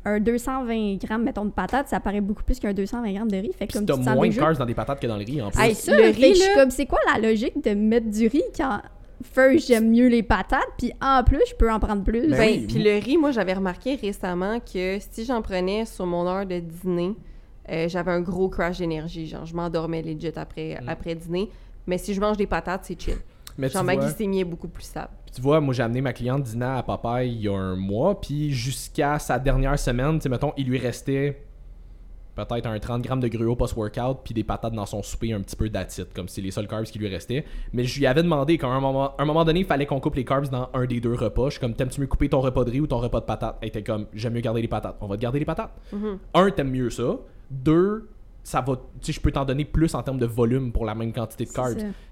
[0.04, 3.52] un 220 grammes, mettons, de patates, ça paraît beaucoup plus qu'un 220 grammes de riz.
[3.52, 5.24] Fait que comme t'as tu sens moins de carbs dans des patates que dans le
[5.24, 5.60] riz en plus.
[5.60, 8.08] Hey, ça, Le le riz, je suis là- comme, c'est quoi la logique de mettre
[8.08, 8.80] du riz quand
[9.22, 12.22] first, j'aime mieux les patates, puis en plus, je peux en prendre plus?
[12.22, 16.06] Ben Ben, oui, puis le riz, moi, j'avais remarqué récemment que si j'en prenais sur
[16.06, 17.14] mon heure de dîner,
[17.70, 19.26] euh, j'avais un gros crash d'énergie.
[19.26, 20.88] Genre, je m'endormais legit après, Mm.
[20.88, 21.50] après dîner.
[21.86, 23.16] Mais si je mange des patates, c'est chill.
[23.58, 25.10] Mais Genre, ma vois- glycémie est beaucoup plus stable.
[25.28, 27.76] Puis tu vois, moi j'ai amené ma cliente dîner à Popeye il y a un
[27.76, 31.42] mois, puis jusqu'à sa dernière semaine, tu sais, mettons, il lui restait
[32.34, 35.54] peut-être un 30 grammes de gruau post-workout, puis des patates dans son souper, un petit
[35.54, 37.44] peu d'attitude, comme c'est les seuls carbs qui lui restaient.
[37.74, 40.14] Mais je lui avais demandé qu'à un moment, un moment donné, il fallait qu'on coupe
[40.14, 41.46] les carbs dans un des deux repas.
[41.48, 43.58] Je suis comme, t'aimes-tu mieux couper ton repas de riz ou ton repas de patates?
[43.60, 44.96] Elle était comme, j'aime mieux garder les patates.
[45.02, 45.72] On va te garder les patates.
[45.92, 46.18] Mhm.
[46.32, 47.16] Un, t'aimes mieux ça.
[47.50, 48.08] Deux,
[48.48, 50.94] ça va, tu sais, je peux t'en donner plus en termes de volume pour la
[50.94, 51.64] même quantité de ça.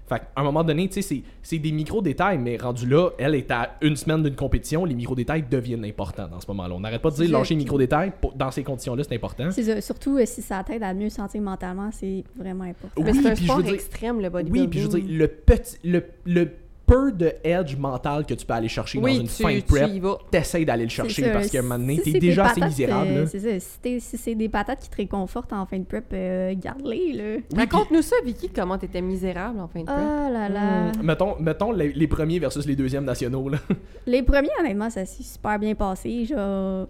[0.07, 3.35] Fait qu'à un moment donné, tu sais, c'est- c'est des micro-détails, mais rendu là, elle
[3.35, 6.75] est à une semaine d'une compétition, les micro-détails deviennent importants dans ce moment-là.
[6.75, 7.63] On n'arrête pas de dire lâcher les ça.
[7.63, 9.49] micro-détails, pour- dans ces conditions-là, c'est important.
[9.51, 9.81] C'est ça.
[9.81, 13.01] Surtout euh, si ça t'aide à mieux sentir mentalement, c'est vraiment important.
[13.01, 14.61] Oui, c'est un puis je sport veux dire- extrême, le bodybuilding.
[14.61, 16.49] Oui, puis je veux dire, le petit, le, le
[16.87, 19.59] peu de edge mental que tu peux aller chercher oui, dans une tu, fin de
[19.61, 19.91] prep,
[20.31, 21.29] t'essayes d'aller le chercher ça.
[21.31, 23.09] parce qu'à un moment donné, Si t'es déjà assez patates, misérable.
[23.11, 23.75] euh, c'est ça.
[23.83, 27.41] Si, c'est des patates qui te réconfortent en fin de prep, euh, garde-les, là.
[27.55, 29.97] Raconte-nous ça, Vicky, comment t'étais misérable en fin de prep.
[29.99, 30.91] Oh là là.
[30.95, 33.49] Hum, mettons, mettons les, les premiers versus les deuxièmes nationaux.
[33.49, 33.57] Là.
[34.07, 36.23] Les premiers, honnêtement, ça s'est super bien passé.
[36.23, 36.87] Genre,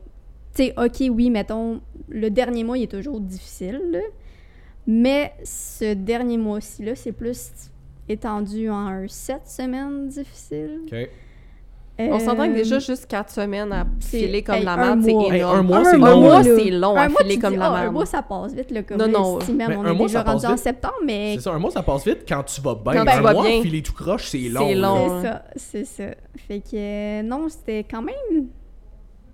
[0.56, 4.00] tu sais, ok, oui, mettons, le dernier mois, il est toujours difficile, là.
[4.86, 7.52] Mais ce dernier mois-ci, là, c'est plus
[8.10, 10.82] étendu en un sept semaines difficiles.
[10.92, 11.10] OK.
[12.00, 14.96] On s'entend que Euh, déjà, juste 4 semaines à c'est- filer comme hey, la un
[14.96, 15.12] merde, c'est.
[15.12, 15.58] Hey, énorme.
[15.58, 16.22] un mois, Un c'est Un long.
[16.22, 17.94] mois, c'est long à un mois, filer comme dis, la ah, un merde.
[17.94, 19.40] mois, ça passe vite, là, comme Non, non.
[19.42, 21.42] si même Mais on un est mois, déjà ça passe rendu en septembre, mais C'est
[21.42, 22.94] ça, un mois, ça passe vite quand tu vas bien.
[23.04, 23.62] Quand un tu vas mois, bien.
[23.64, 24.68] filer tout croche, c'est C'est long.
[24.70, 24.76] là.
[24.76, 25.22] long.
[25.22, 26.04] C'est ça, c'est ça.
[26.48, 28.46] Fait que euh, non, c'était quand même.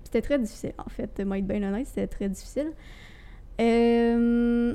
[0.06, 1.22] C'était très difficile, en fait.
[1.26, 2.72] Moi, être bien honnête, c'était très difficile.
[3.60, 4.74] Euh,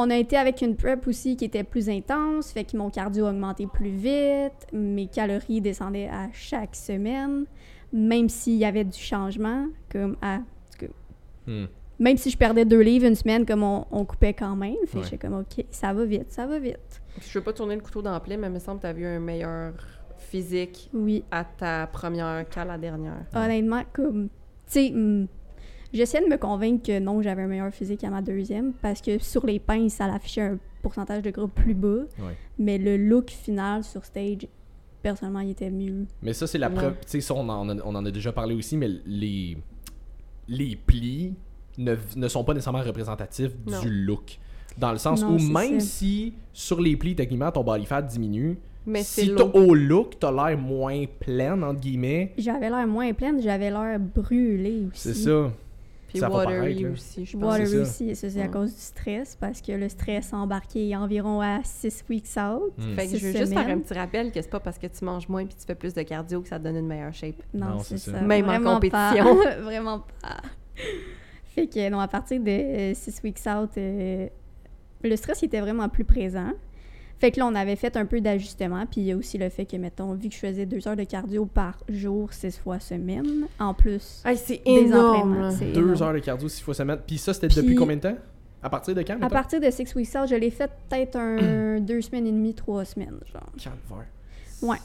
[0.00, 3.26] on a été avec une prep aussi qui était plus intense, fait que mon cardio
[3.26, 7.44] a augmenté plus vite, mes calories descendaient à chaque semaine,
[7.92, 10.40] même s'il y avait du changement, comme à.
[11.46, 11.64] Hmm.
[11.98, 14.74] Même si je perdais deux livres une semaine, comme on, on coupait quand même.
[14.86, 15.04] Fait que Ouais.
[15.04, 17.02] j'étais comme, OK, ça va vite, ça va vite.
[17.20, 18.92] Je veux pas tourner le couteau dans plaie, mais il me semble que tu as
[18.94, 19.74] vu un meilleur
[20.16, 21.24] physique Oui.
[21.30, 23.24] à ta première qu'à la dernière.
[23.34, 24.92] honnêtement, comme, tu sais,
[25.92, 29.18] j'essayais de me convaincre que non, j'avais un meilleur physique à ma deuxième, parce que
[29.18, 32.36] sur les pinces, ça affichait un pourcentage de groupe plus bas, Ouais.
[32.58, 34.46] mais le look final sur stage,
[35.02, 36.06] personnellement, il était mieux.
[36.22, 36.74] Mais ça, c'est la Ouais.
[36.74, 36.94] preuve.
[37.02, 39.56] Tu sais, ça, on en, a, on en a déjà parlé aussi, mais les,
[40.48, 41.34] les plis
[41.78, 43.80] ne, ne sont pas nécessairement représentatifs Non.
[43.80, 44.38] du look.
[44.78, 45.86] Dans le sens Non, où même ça.
[45.86, 50.30] si sur les plis, techniquement, ton body fat diminue, Mais si t'as au look, t'as
[50.32, 55.08] l'air moins pleine, entre guillemets, J'avais l'air moins pleine, j'avais l'air brûlée aussi.
[55.08, 55.50] c'est ça.
[56.12, 57.44] Puis watery aussi, je pense.
[57.58, 61.40] Watery aussi, et ça, c'est à cause du stress, parce que le stress embarqué environ
[61.40, 62.72] à 6 weeks out.
[62.76, 62.94] Hmm.
[62.94, 65.04] Fait que je veux juste faire un petit rappel que c'est pas parce que tu
[65.04, 67.36] manges moins puis tu fais plus de cardio que ça te donne une meilleure shape.
[67.54, 68.12] Non, Non, c'est ça.
[68.12, 68.20] ça.
[68.20, 69.42] Même en Vraiment compétition.
[69.42, 69.56] Pas.
[69.60, 70.36] Vraiment pas.
[71.54, 74.28] Fait que, non, à partir de 6 weeks out, euh,
[75.02, 76.52] le stress il était vraiment plus présent.
[77.20, 78.86] Fait que là, on avait fait un peu d'ajustement.
[78.86, 80.96] Puis il y a aussi le fait que, mettons, vu que je faisais deux heures
[80.96, 85.32] de cardio par jour, six fois semaine, en plus Hey, c'est des énorme.
[85.44, 85.72] entraînements.
[85.74, 86.02] Deux énorme.
[86.02, 86.98] heures de cardio six fois semaine.
[87.06, 88.16] Puis ça, c'était Puis- depuis combien de temps?
[88.62, 91.78] À partir de quand À partir de six weeks out, je l'ai fait peut-être un
[91.80, 93.50] deux semaines et demie, trois semaines, genre.
[93.56, 94.06] Calvaire.
[94.62, 94.76] Ouais,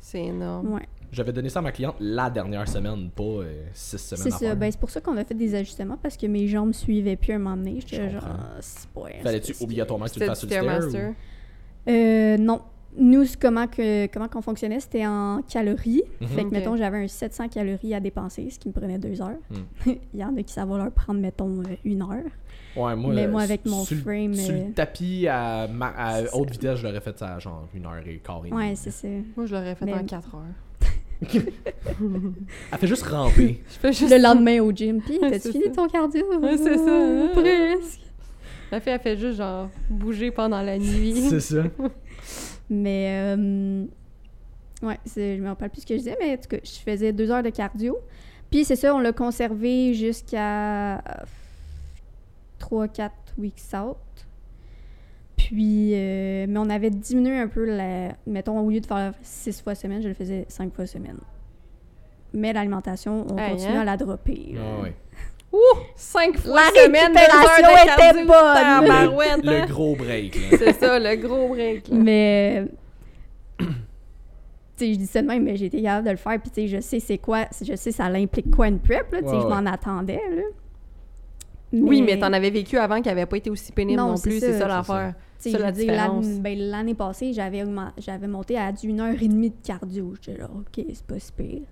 [0.00, 0.74] C'est énorme.
[0.74, 0.88] ouais.
[1.12, 4.54] J'avais donné ça à ma cliente la dernière semaine, pas euh, six semaines C'est ça.
[4.54, 7.32] Ben, c'est pour ça qu'on a fait des ajustements parce que mes jambes suivaient plus
[7.32, 7.80] à un moment donné.
[7.80, 8.36] Je J'étais genre, comprends.
[8.40, 10.54] Ah, c'est pas Fallait-tu obligatoirement que tu le fasses sur le
[10.88, 12.62] stair ou- Euh, non.
[12.94, 16.02] Nous, comment que comment qu'on fonctionnait, c'était en calories.
[16.20, 16.28] Mhm.
[16.28, 19.38] Fait que, mettons, j'avais un 700 calories à dépenser, ce qui me prenait deux heures.
[19.50, 19.90] Hmm.
[20.12, 22.24] Il y en a qui, ça va leur prendre, mettons, euh, une heure.
[22.76, 26.34] Ouais, moi, Mais moi, avec mon frame, Sur euh, le tapis à, ma- à c'est
[26.34, 26.52] haute ça.
[26.52, 28.60] vitesse, je l'aurais fait ça à genre une heure et quart et demie.
[28.60, 29.08] Ouais, c'est ça.
[29.36, 30.42] Moi, je l'aurais fait Mais- en 4 heures.
[32.72, 33.62] Elle fait juste ramper.
[33.68, 35.70] Je fais juste Le lendemain au gym, puis Ouais, t'as-tu fini ça.
[35.70, 36.24] ton cardio?
[36.40, 37.28] Ouais, c'est ça.
[37.34, 38.00] Presque.
[38.70, 41.14] La fille, elle fait juste genre bouger pendant la nuit.
[41.30, 41.62] c'est ça.
[42.70, 43.84] Mais, euh,
[44.82, 46.78] ouais, c'est- je me rappelle plus ce que je disais, mais en tout cas, je
[46.90, 47.98] faisais deux heures de cardio.
[48.50, 51.02] Puis c'est ça, on l'a conservé jusqu'à
[52.58, 53.96] 3-4 weeks out.
[55.46, 58.10] Puis, euh, mais on avait diminué un peu la.
[58.26, 61.18] Mettons, au lieu de faire 6 fois semaine, je le faisais 5 fois semaine.
[62.34, 63.80] Mais l'alimentation, on Hey, continue hein?
[63.80, 64.54] à la dropper.
[64.56, 64.94] Ah ouais.
[65.52, 65.58] Ouh!
[65.96, 68.28] 5 fois La semaine, était bonne.
[68.54, 69.66] tabarouette, Le hein?
[69.68, 70.38] gros break.
[70.58, 71.88] C'est ça, le gros break.
[71.88, 71.94] là.
[71.96, 72.64] Mais.
[73.58, 73.66] tu
[74.76, 76.40] sais, je dis ça de même, mais j'ai été capable de le faire.
[76.40, 77.46] Puis, tu sais, je sais c'est quoi.
[77.64, 79.18] Je sais ça l'implique quoi une prep, là.
[79.20, 79.50] Tu sais, Ouais, je ouais.
[79.62, 80.42] m'en attendais, là.
[81.74, 84.58] Oui, mais t'en avais vécu avant qui avait pas été aussi pénible Non, plus, c'est
[84.58, 85.14] ça l'affaire.
[85.42, 86.40] Sais, Ça, je la veux dire, l'an- différence.
[86.40, 90.14] ben, l'année passée, j'avais monté à du une heure et demie de cardio.
[90.20, 91.62] J'étais là, OK, c'est pas si pire.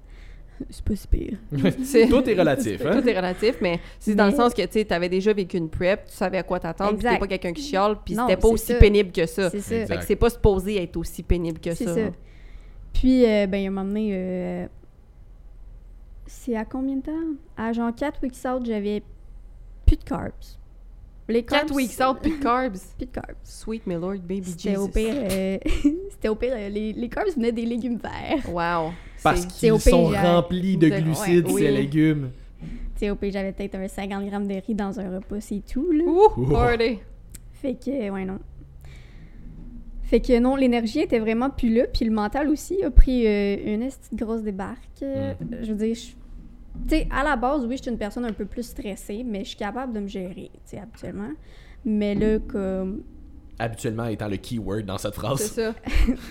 [0.69, 1.39] C'est pas si pire.
[2.11, 3.01] Tout est relatif, hein?
[3.01, 6.05] Tout est relatif, mais c'est dans le sens que tu avais déjà vécu une prep,
[6.05, 8.67] tu savais à quoi t'attendre, puis t'es pas quelqu'un qui chiale, puis c'était pas aussi
[8.67, 8.75] ça.
[8.75, 9.49] pénible que ça.
[9.49, 9.75] C'est ça.
[9.77, 9.95] Exact.
[9.95, 11.95] Fait que c'est pas supposé être aussi pénible que C'est ça.
[11.95, 12.01] ça.
[12.93, 14.67] Puis, euh, ben, il y a un moment donné, euh,
[16.27, 17.35] c'est à combien de temps?
[17.57, 19.03] À genre 4 weeks out, j'avais
[19.87, 20.33] plus de carbs.
[21.31, 22.73] Les 4 carbs, weeks out, plus de carbs.
[22.99, 23.37] Plus de carbs.
[23.45, 24.83] Sweet my lord, baby C'était Jesus.
[24.83, 25.59] au pire, euh,
[26.11, 28.49] c'était au pire, euh, les, les carbs venaient des légumes verts.
[28.53, 28.93] Wow.
[29.23, 31.77] Parce qu'ils sont pays, remplis de de- glucides, ouais, ces oui.
[31.77, 32.31] légumes.
[32.97, 35.91] Sais, au pire, j'avais peut-être un 50 grammes de riz dans un repas, c'est tout,
[35.93, 36.05] là.
[36.05, 36.99] Ouh, party.
[37.53, 38.39] Fait que, ouais, non.
[40.03, 43.57] Fait que non, l'énergie était vraiment plus là, puis le mental aussi a pris euh,
[43.65, 45.03] une esti de grosse débarque.
[45.03, 45.59] Euh, Mhm.
[45.63, 46.11] Je veux dire, je-
[46.89, 49.41] tu sais, à la base, oui, je suis une personne un peu plus stressée, mais
[49.45, 51.31] je suis capable de me gérer, tu sais, habituellement.
[51.85, 53.03] Mais là, comme.
[53.59, 55.41] Habituellement étant le keyword dans cette C'est phrase.
[55.53, 55.75] ça.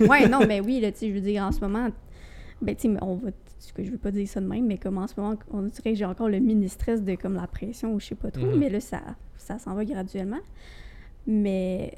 [0.06, 1.88] Ouais, non, mais oui, là, tu sais, je veux dire, en ce moment,
[2.60, 3.30] ben, tu sais, on va.
[3.58, 5.60] Ce que je veux pas dire ça de même, mais comme en ce moment, on
[5.62, 8.46] dirait que j'ai encore le mini-stress de comme la pression ou je sais pas trop,
[8.46, 8.58] Mhm.
[8.58, 9.00] mais là, ça,
[9.36, 10.38] ça s'en va graduellement.
[11.26, 11.92] Mais,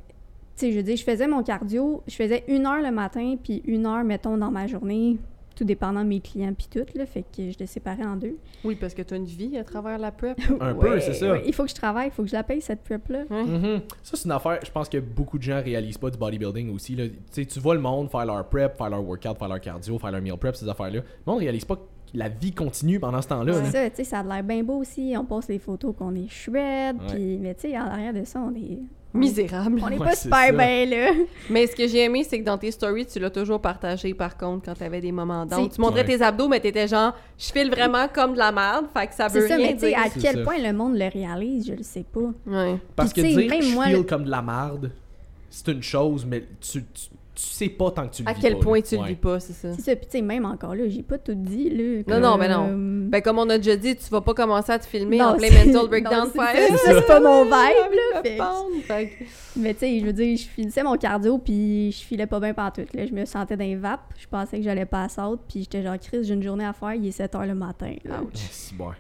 [0.56, 3.36] tu sais, je veux dire, je faisais mon cardio, je faisais une heure le matin,
[3.42, 5.18] puis une heure, mettons, dans ma journée,
[5.54, 8.36] tout dépendant de mes clients, puis tout, là, fait que je les séparais en deux.
[8.64, 10.38] Oui, parce que tu as une vie à travers la prep.
[10.60, 11.32] Un peu, c'est ça.
[11.32, 13.24] ouais, il faut que je travaille, il faut que je la paye, cette prep-là.
[13.30, 13.80] Mhm.
[14.02, 16.94] Ça, c'est une affaire, je pense que beaucoup de gens réalisent pas du bodybuilding aussi.
[16.96, 17.04] Là.
[17.32, 20.22] Tu vois le monde faire leur prep, faire leur workout, faire leur cardio, faire leur
[20.22, 21.00] meal prep, ces affaires-là.
[21.00, 21.82] Le monde réalise pas que
[22.14, 23.52] la vie continue pendant ce temps-là.
[23.54, 23.70] C'est là.
[23.70, 25.14] ça, tu sais, ça a l'air bien beau aussi.
[25.16, 26.28] On poste les photos qu'on est
[27.08, 28.78] puis, mais tu sais, en arrière de ça, on est.
[29.14, 29.79] Misérable.
[29.83, 31.12] On est Ouais, pas c'est super bien, là.
[31.51, 34.37] Mais ce que j'ai aimé, c'est que dans tes stories, tu l'as toujours partagé, par
[34.38, 35.46] contre, quand t'avais des moments.
[35.51, 36.16] C'est- Tu montrais Ouais.
[36.18, 39.29] tes abdos, mais t'étais genre, je file vraiment comme de la merde, fait que ça
[39.29, 39.98] veut ça, rien mais tu sais, dire.
[39.98, 40.42] à quel ça.
[40.42, 42.20] point le monde le réalise, je le sais pas.
[42.46, 42.77] Ouais.
[42.96, 44.90] Parce que Puis, tu sais, dire je moi, feel le- comme de la marde,
[45.51, 47.11] c'est une chose, mais tu, tu, tu
[47.42, 48.83] sais pas tant que tu le À vis quel pas, point là.
[48.83, 49.09] tu le Ouais.
[49.09, 49.68] vis pas, c'est ça.
[49.74, 52.02] C'est ça, puis tu sais, même encore là, j'ai pas tout dit, là.
[52.18, 52.66] Non, non, ben non.
[52.68, 55.26] comme- Ben, comme on a déjà dit, tu vas pas commencer à te filmer Non,
[55.26, 58.22] en plein c'est- mental breakdown non, c'est pas mon vibe, là.
[58.22, 59.11] fait
[59.57, 62.55] Mais tu sais, je veux dire, je finissais mon cardio, puis je filais pas bien
[62.55, 63.07] pantoute, là.
[63.07, 65.83] Je me sentais dans les vapes, je pensais que j'allais pas à saute, puis j'étais
[65.83, 68.16] genre, Chris, j'ai une journée à faire, il est 7 h le matin, là.
[68.20, 68.90] Ah, c'est bon.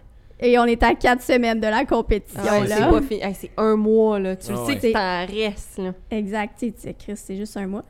[0.44, 2.76] Et on est à 4 semaines de la compétition, Ah ouais, là.
[2.76, 3.22] c'est pas fini.
[3.22, 4.34] Hey, c'est un mois, là.
[4.34, 4.80] Tu Ah le ouais.
[4.80, 5.92] sais que t'en restes, là.
[6.10, 7.84] Exact, tu sais, tu sais, Chris, c'est juste un mois.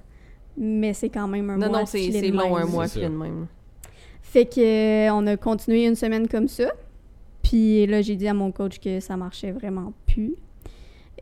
[0.56, 1.78] Mais c'est quand même un Non, mois.
[1.78, 2.66] non, à c'est filer c'est de long, même.
[2.66, 3.46] un mois, de même.
[4.22, 4.60] Fait que
[5.08, 6.70] euh, on a continué une semaine comme ça.
[7.42, 10.34] Puis là, j'ai dit à mon coach que ça marchait vraiment plus.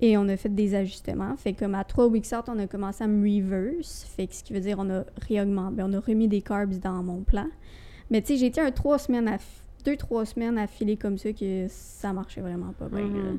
[0.02, 1.36] Et on a fait des ajustements.
[1.36, 4.04] Fait que comme à 3 weeks out, on a commencé à me reverse.
[4.16, 6.78] Fait que ce qui veut dire on a réaugmenté, ben, on a remis des carbs
[6.78, 7.46] dans mon plan.
[8.10, 9.38] Mais tu sais, j'ai été un 3 semaines à
[9.84, 13.38] 2-3 semaines à filer comme ça que ça marchait vraiment pas bien.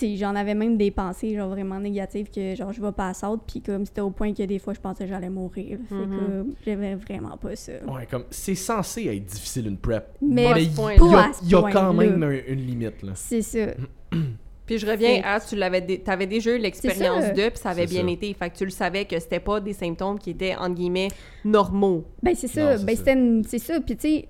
[0.00, 3.12] J'en avais même des pensées genre vraiment négatives que genre je vais pas à
[3.46, 5.78] puis comme c'était au point que des fois je pensais que j'allais mourir.
[5.88, 7.72] Fait que j'avais vraiment pas ça.
[7.86, 10.04] Ouais, comme c'est censé être difficile une prep.
[10.20, 13.02] Mais il y, a- y quand même un- une limite.
[13.02, 13.12] Là.
[13.14, 13.66] C'est ça.
[14.66, 17.86] Puis je reviens à, tu l'avais, dé- t'avais déjà eu l'expérience de, puis ça avait
[17.86, 18.10] bien ça.
[18.10, 18.32] été.
[18.32, 21.08] Fait que tu le savais que c'était pas des symptômes qui étaient, entre guillemets,
[21.44, 22.04] normaux.
[22.22, 22.78] Ben, c'est ça.
[22.78, 23.02] c'est ben, ça.
[23.04, 23.78] c'était c'est ça.
[23.80, 24.28] Puis, tu sais,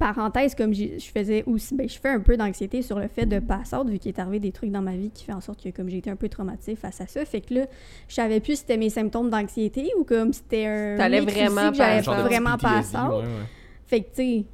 [0.00, 3.38] parenthèse, comme je faisais aussi, ben, je fais un peu d'anxiété sur le fait de
[3.38, 5.62] passer out, vu qu'il est arrivé des trucs dans ma vie qui fait en sorte
[5.62, 7.66] que, comme j'ai été un peu traumatisée face à ça, fait que là,
[8.08, 10.96] je savais plus si c'était mes symptômes d'anxiété ou comme c'était un.
[10.96, 12.02] T'allais vraiment que.
[12.02, 13.24] Genre de vraiment ouais, ouais.
[13.86, 14.44] Fait que, tu sais.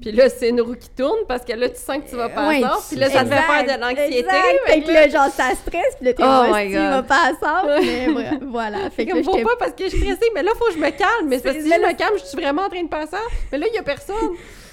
[0.00, 2.28] Puis là, c'est une roue qui tourne parce que là, tu sens que tu vas
[2.28, 4.28] pas ouais, Puis là, ça te fait faire de l'anxiété.
[4.66, 8.06] Fait que là, genre, ça stresse, puis là, t'es Oh tu vas pas à mais
[8.46, 8.90] voilà.
[8.90, 10.90] Fait que faut pas parce que je suis stressée, mais là, faut que je me
[10.90, 11.28] calme.
[11.28, 13.16] Mais parce que si je là- me calme, je suis vraiment en train de passer.
[13.52, 14.14] Mais là, il y a personne.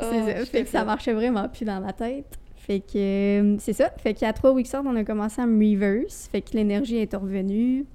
[0.00, 0.38] C'est Oh, ça.
[0.40, 2.38] je Fait que ça marchait vraiment plus dans la tête.
[2.56, 3.90] Fait que euh, c'est ça.
[3.98, 6.28] Fait qu'à 3 weeks out, on a commencé à me reverse.
[6.30, 7.86] Fait que l'énergie est revenue.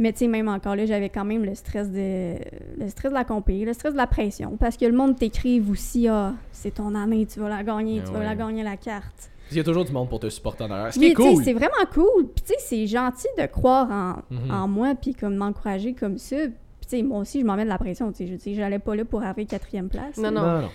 [0.00, 2.34] Mais tu sais, même encore là, j'avais quand même le stress de
[2.78, 4.56] le stress de la compé, le stress de la pression.
[4.56, 8.06] Parce que le monde t'écrive aussi Ah, c'est ton année, tu vas la gagner, Ah
[8.06, 9.30] tu vas la gagner la carte.
[9.48, 10.92] Qu'il y a toujours du monde pour te supporter en arrière.
[10.94, 11.42] Ce qui est cool.
[11.42, 12.28] c'est vraiment cool.
[12.32, 14.50] Puis tu sais, c'est gentil de croire en, Mhm.
[14.52, 16.36] en moi, puis comme m'encourager comme ça.
[16.36, 18.12] Puis tu sais, moi aussi, je m'en mets de la pression.
[18.12, 20.16] Tu sais, je dis, j'allais pas là pour arriver quatrième place.
[20.18, 20.30] Non, là.
[20.30, 20.42] non.
[20.46, 20.68] Non, non.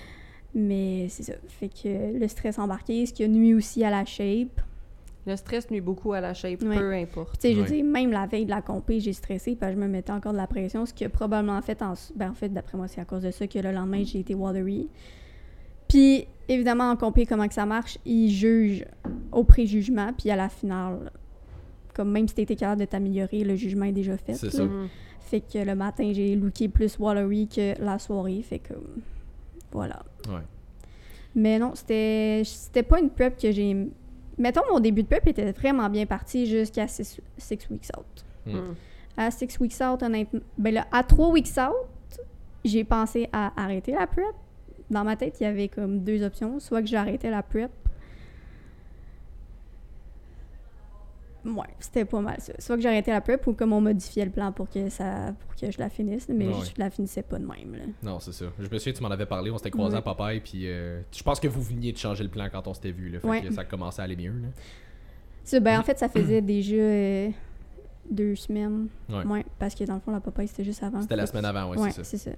[0.55, 1.33] Mais c'est ça.
[1.47, 4.61] Fait que le stress embarqué, ce qui a nuit aussi à la shape.
[5.25, 6.77] Le stress nuit beaucoup à la shape, Ouais.
[6.77, 7.29] peu importe.
[7.29, 7.65] Puis, tu sais, je Ouais.
[7.67, 10.11] veux dire, même la veille de la compé, j'ai stressé parce que je me mettais
[10.11, 11.93] encore de la pression, ce qui a probablement fait en...
[12.15, 14.35] Ben, en fait, d'après moi, c'est à cause de ça que le lendemain, j'ai été
[14.35, 14.89] watery.
[15.87, 18.85] Puis, évidemment, en compé, comment que ça marche, ils jugent
[19.31, 21.11] au préjugement, puis à la finale,
[21.93, 24.33] comme même si t'étais capable de t'améliorer, le jugement est déjà fait.
[24.33, 24.65] C'est ça.
[24.65, 24.87] Mhm.
[25.21, 28.73] Fait que le matin, j'ai looké plus watery que la soirée, fait que...
[29.73, 30.03] Voilà.
[30.29, 30.43] Ouais.
[31.35, 33.89] Mais non, c'était c'était pas une prep que j'ai
[34.37, 37.21] mettons, mon début de prep était vraiment bien parti jusqu'à 6
[37.69, 38.25] weeks out.
[38.45, 38.51] Mm.
[38.51, 38.75] Mm.
[39.17, 42.19] À 6 weeks out, honnêtement, ben là, à 3 weeks out,
[42.65, 44.33] j'ai pensé à arrêter la prep.
[44.89, 46.59] Dans ma tête, il y avait comme deux options.
[46.59, 47.71] Soit que j'arrêtais la prep.
[51.45, 52.53] Ouais, c'était pas mal ça.
[52.59, 55.55] Soit que j'arrêtais la prep ou comme on modifiait le plan pour que ça pour
[55.55, 56.53] que je la finisse, mais Ouais.
[56.63, 57.75] je la finissais pas de même.
[57.75, 57.83] Là.
[58.01, 58.45] Non, c'est ça.
[58.57, 59.99] Je me souviens, tu m'en avais parlé, on s'était croisés Ouais.
[59.99, 62.73] à Popeye, puis euh, je pense que vous veniez de changer le plan quand on
[62.73, 63.19] s'était vu, là.
[63.19, 63.41] Fait Ouais.
[63.41, 64.47] que ça commençait à aller mieux, là.
[65.43, 67.29] Ça, ben, en fait, ça faisait déjà euh,
[68.09, 68.87] deux semaines.
[69.09, 69.25] Ouais.
[69.25, 71.01] Ouais, parce que dans le fond, la papaye, c'était juste avant.
[71.01, 72.17] C'était la semaine avant, ouais, Ouais, c'est ça.
[72.17, 72.31] c'est ça.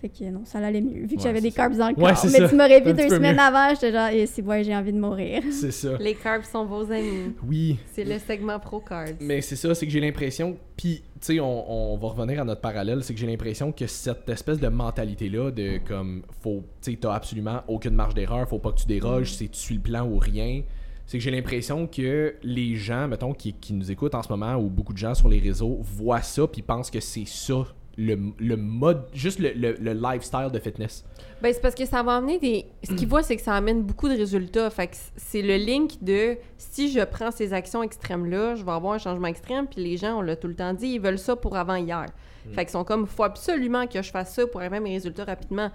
[0.00, 1.02] Fait que non, ça allait mieux.
[1.02, 2.24] Vu que Ouais, j'avais des carbs dans le Ouais, corps.
[2.32, 2.48] mais ça.
[2.48, 3.42] tu m'aurais vu deux semaines mieux.
[3.42, 5.42] avant, j'étais genre, eh, c'est ouais, j'ai envie de mourir.
[5.50, 5.98] C'est ça.
[5.98, 7.34] Les carbs sont vos amis.
[7.46, 9.16] Oui, C'est le segment pro carbs.
[9.20, 12.44] mais c'est ça, c'est que j'ai l'impression, puis tu sais, on, on va revenir à
[12.44, 16.92] notre parallèle, c'est que j'ai l'impression que cette espèce de mentalité-là de comme, faut, tu
[16.92, 19.82] sais, t'as absolument aucune marge d'erreur, faut pas que tu déroges, c'est tu suis le
[19.82, 20.62] plan ou rien.
[21.04, 24.54] C'est que j'ai l'impression que les gens, mettons, qui, qui nous écoutent en ce moment,
[24.54, 27.66] ou beaucoup de gens sur les réseaux, voient ça, puis pensent que c'est ça,
[28.06, 31.04] le, le mode, juste le, le- le lifestyle de fitness.
[31.42, 32.66] Ben, c'est parce que ça va amener des.
[32.82, 34.68] Ce qu'ils voient, c'est que ça amène beaucoup de résultats.
[34.70, 38.94] Fait que c'est le link de si je prends ces actions extrêmes-là, je vais avoir
[38.94, 39.66] un changement extrême.
[39.66, 42.06] Puis les gens, on l'a tout le temps dit, ils veulent ça pour avant hier.
[42.52, 45.70] Fait qu'ils sont comme, faut absolument que je fasse ça pour avoir mes résultats rapidement.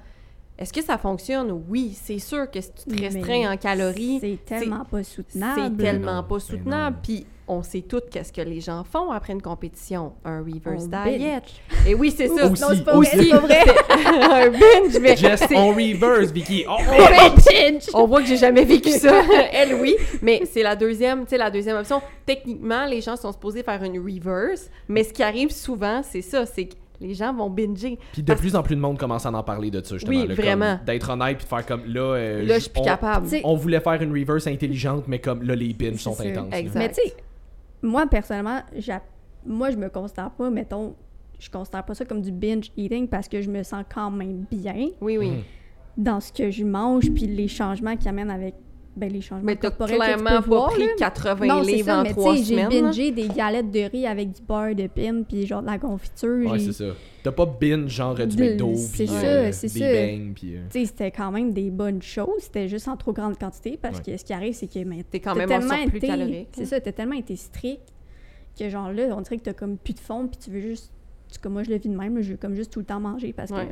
[0.58, 1.52] Est-ce que ça fonctionne?
[1.70, 5.62] Oui, c'est sûr que si tu te Mais restreins en calories, C'est tellement pas soutenable.
[5.78, 6.98] c'est tellement non, pas mais soutenable.
[7.04, 10.14] Puis on sait toutes qu'est-ce que les gens font après une compétition.
[10.26, 11.42] Un reverse On diet.
[11.88, 12.48] Et oui, c'est ça.
[12.48, 13.16] Aussi, Non, c'est pas aussi.
[13.16, 13.64] vrai, c'est pas vrai.
[14.48, 16.66] un binge, mais c'est- on reverse, Vicky.
[16.68, 16.76] Oh,
[17.94, 19.22] on voit que j'ai jamais vécu ça.
[19.54, 19.96] Elle, oui.
[20.22, 22.02] Mais c'est la deuxième, tu sais, la deuxième option.
[22.26, 26.46] Techniquement, les gens sont supposés faire une reverse, mais ce qui arrive souvent, c'est ça,
[26.46, 28.00] c'est que les gens vont binger.
[28.14, 30.18] Puis de Parce- plus en plus de monde commence à en parler de ça, justement.
[30.18, 30.80] Oui, là, comme vraiment.
[30.86, 32.02] D'être honnête puis de faire comme là.
[32.16, 33.28] euh, Là, je suis plus on- capable.
[33.44, 36.52] On voulait faire une reverse intelligente, mais comme là, les binges sont intenses.
[36.52, 36.58] là.
[36.60, 36.80] Exact.
[36.80, 37.14] Mais tu sais,
[37.82, 38.62] moi, personnellement,
[39.46, 40.96] moi, je me considère pas, mettons,
[41.40, 44.46] je considère pas ça comme du binge eating parce que je me sens quand même
[44.50, 45.30] bien Oui, oui.
[45.32, 45.44] Mhm.
[45.98, 48.56] dans ce que je mange puis les changements qui amènent avec
[48.96, 50.92] ben, les changements Mais corporels que tu clairement peux pas voir, pris là.
[50.98, 52.70] 80 Non, c'est livres ça, en mais trois j'ai semaines.
[52.70, 52.82] là.
[52.82, 56.50] bingé des galettes de riz avec du beurre de pin puis genre de la confiture.
[56.52, 56.94] Ouais, j'ai- c'est ça.
[57.24, 59.86] T'as pas binge genre du De- McDo, c'est puis ça, euh, c'est des ça.
[59.94, 60.56] bangs, puis.
[60.56, 63.78] euh, Tu sais, c'était quand même des bonnes choses, c'était juste en trop grande quantité
[63.82, 64.14] parce Ouais.
[64.14, 64.80] que ce qui arrive, c'est que
[65.10, 66.50] T'es quand même en tellement surplus été- calorique.
[66.54, 67.82] C'est ça, t'as tellement été strict
[68.58, 70.92] que genre là, on dirait que t'as comme plus de fond puis tu veux juste.
[71.34, 72.86] tu- Comme moi, je le vis de même, là, je veux comme juste tout le
[72.86, 73.68] temps manger parce que Ouais.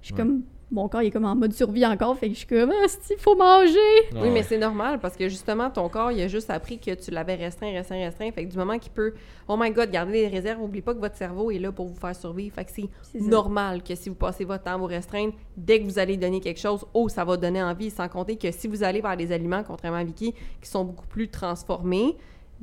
[0.00, 0.18] je suis Ouais.
[0.20, 0.42] comme.
[0.74, 2.86] Mon corps il est comme en mode survie encore, fait que je suis comme, ah,
[3.08, 3.78] il faut manger!
[4.12, 4.30] Oui, ouais.
[4.30, 7.36] mais c'est normal parce que justement, ton corps, il a juste appris que tu l'avais
[7.36, 8.32] restreint, restreint, restreint.
[8.32, 9.14] Fait que du moment qu'il peut,
[9.46, 11.94] oh my god, garder des réserves, oublie pas que votre cerveau est là pour vous
[11.94, 12.56] faire survivre.
[12.56, 12.88] Fait que c'est
[13.20, 13.24] ça.
[13.24, 16.40] normal que si vous passez votre temps à vous restreindre, dès que vous allez donner
[16.40, 17.90] quelque chose, oh, ça va donner envie.
[17.90, 21.06] Sans compter que si vous allez vers des aliments, contrairement à Vicky, qui sont beaucoup
[21.06, 22.16] plus transformés,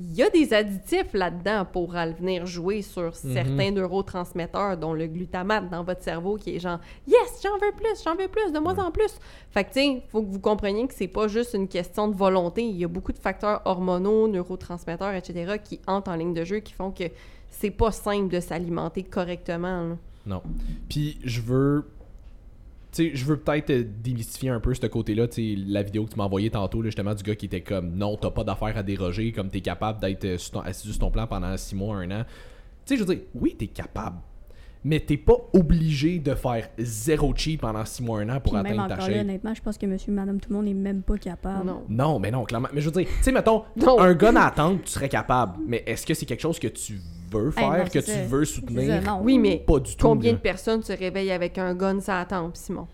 [0.04, 5.08] il y a des additifs là-dedans pour euh, venir jouer sur certains neurotransmetteurs, dont le
[5.08, 8.60] glutamate dans votre cerveau qui est genre Yes, j'en veux plus, j'en veux plus, de
[8.60, 9.14] moins en plus.
[9.52, 12.16] Fait que, tu sais, faut que vous compreniez que c'est pas juste une question de
[12.16, 12.64] volonté.
[12.64, 16.60] Il y a beaucoup de facteurs hormonaux, neurotransmetteurs, etc., qui entrent en ligne de jeu,
[16.60, 17.06] qui font que
[17.50, 19.84] c'est pas simple de s'alimenter correctement.
[19.90, 19.98] là.
[20.26, 20.42] Non.
[20.90, 21.86] Puis je veux.
[22.92, 25.28] Tu sais, je veux peut-être démystifier un peu ce côté-là.
[25.28, 27.62] Tu sais, la vidéo que tu m'as envoyée tantôt, là, justement, du gars qui était
[27.62, 30.88] comme non, t'as pas d'affaire à déroger, comme t'es capable d'être euh, sur ton- assis
[30.90, 32.24] sur ton plan pendant 6 mois, 1 an.
[32.86, 34.18] Tu sais, je veux dire, oui, t'es capable.
[34.84, 38.64] Mais t'es pas obligé de faire zéro cheat pendant 6 mois, 1 an pour Puis
[38.64, 40.74] même atteindre ta encore là, honnêtement, je pense que monsieur, madame, tout le monde est
[40.74, 41.68] même pas capable.
[41.68, 41.84] Non.
[41.88, 42.68] Non, mais non, clairement.
[42.74, 44.00] Mais je veux dire, tu sais, mettons, Non.
[44.02, 45.60] un gun à attendre, tu serais capable.
[45.68, 47.00] Mais est-ce que c'est quelque chose que tu
[47.39, 48.24] veux Hey, faire, non, que tu ça.
[48.28, 49.02] veux soutenir?
[49.04, 49.22] ça, non.
[49.24, 50.08] Oui, mais Pas du tout.
[50.08, 50.38] combien là.
[50.38, 52.88] de personnes se réveillent avec un gun ça attend, Simon?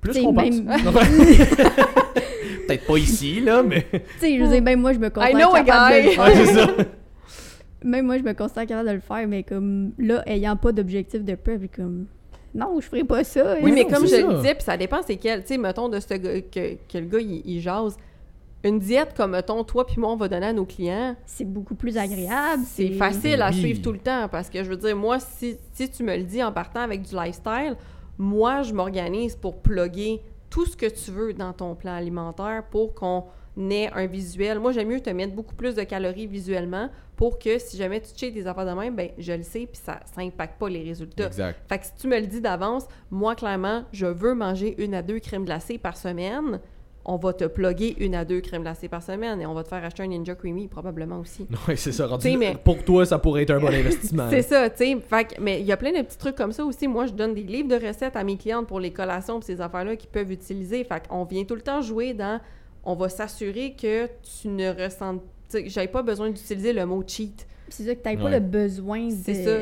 [0.00, 0.44] Plus qu'on pense.
[0.50, 0.66] même-
[2.66, 3.86] Peut-être pas ici, là, mais.
[3.92, 6.06] Tu sais, je veux dire, même moi, je me considère know a capable de guy.
[6.06, 6.24] le faire.
[6.24, 6.66] Ouais, c'est ça.
[7.84, 11.24] Même moi, je me considère capable de le faire, mais comme là, ayant pas d'objectif
[11.24, 12.06] de prep, comme
[12.54, 13.56] non, je ferai pas ça.
[13.62, 15.40] Oui, mais non, comme je le disais, puis ça dépend c'est quel.
[15.42, 17.96] Tu sais, mettons de ce gars, que, que le gars, il, il jase.
[18.64, 21.74] Une diète comme, mettons, toi puis moi, on va donner à nos clients, c'est beaucoup
[21.74, 22.62] plus agréable.
[22.66, 24.28] c'est facile à suivre tout le temps.
[24.28, 27.02] Parce que je veux dire, moi, si, si tu me le dis en partant avec
[27.02, 27.76] du lifestyle,
[28.18, 32.94] moi, je m'organise pour plugger tout ce que tu veux dans ton plan alimentaire pour
[32.94, 33.24] qu'on
[33.70, 34.60] ait un visuel.
[34.60, 38.10] Moi, j'aime mieux te mettre beaucoup plus de calories visuellement pour que si jamais tu
[38.14, 41.26] cheats des affaires de même, ben je le sais, puis ça n'impacte pas les résultats.
[41.26, 41.58] Exact.
[41.68, 45.02] Fait que si tu me le dis d'avance, moi, clairement, je veux manger une à
[45.02, 46.60] deux crèmes glacées par semaine.
[47.04, 49.68] On va te plugger une à deux crèmes glacées par semaine et on va te
[49.68, 51.48] faire acheter un Ninja Creamy probablement aussi.
[51.68, 52.06] Ouais, c'est ça.
[52.06, 54.28] rendu mais- Pour toi, ça pourrait être un bon investissement.
[54.30, 54.96] C'est ça, tu sais.
[55.00, 56.86] Fait que- mais il y a plein de petits trucs comme ça aussi.
[56.86, 59.60] Moi, je donne des livres de recettes à mes clientes pour les collations et ces
[59.60, 60.84] affaires-là qu'ils peuvent utiliser.
[60.84, 62.40] Fait qu'on vient tout le temps jouer dans
[62.84, 64.06] on va s'assurer que
[64.40, 65.22] tu ne ressentes.
[65.66, 67.46] J'avais pas besoin d'utiliser le mot cheat.
[67.68, 68.30] C'est ça que t'as pas Ouais.
[68.32, 69.14] le besoin de...
[69.24, 69.58] C'est ça.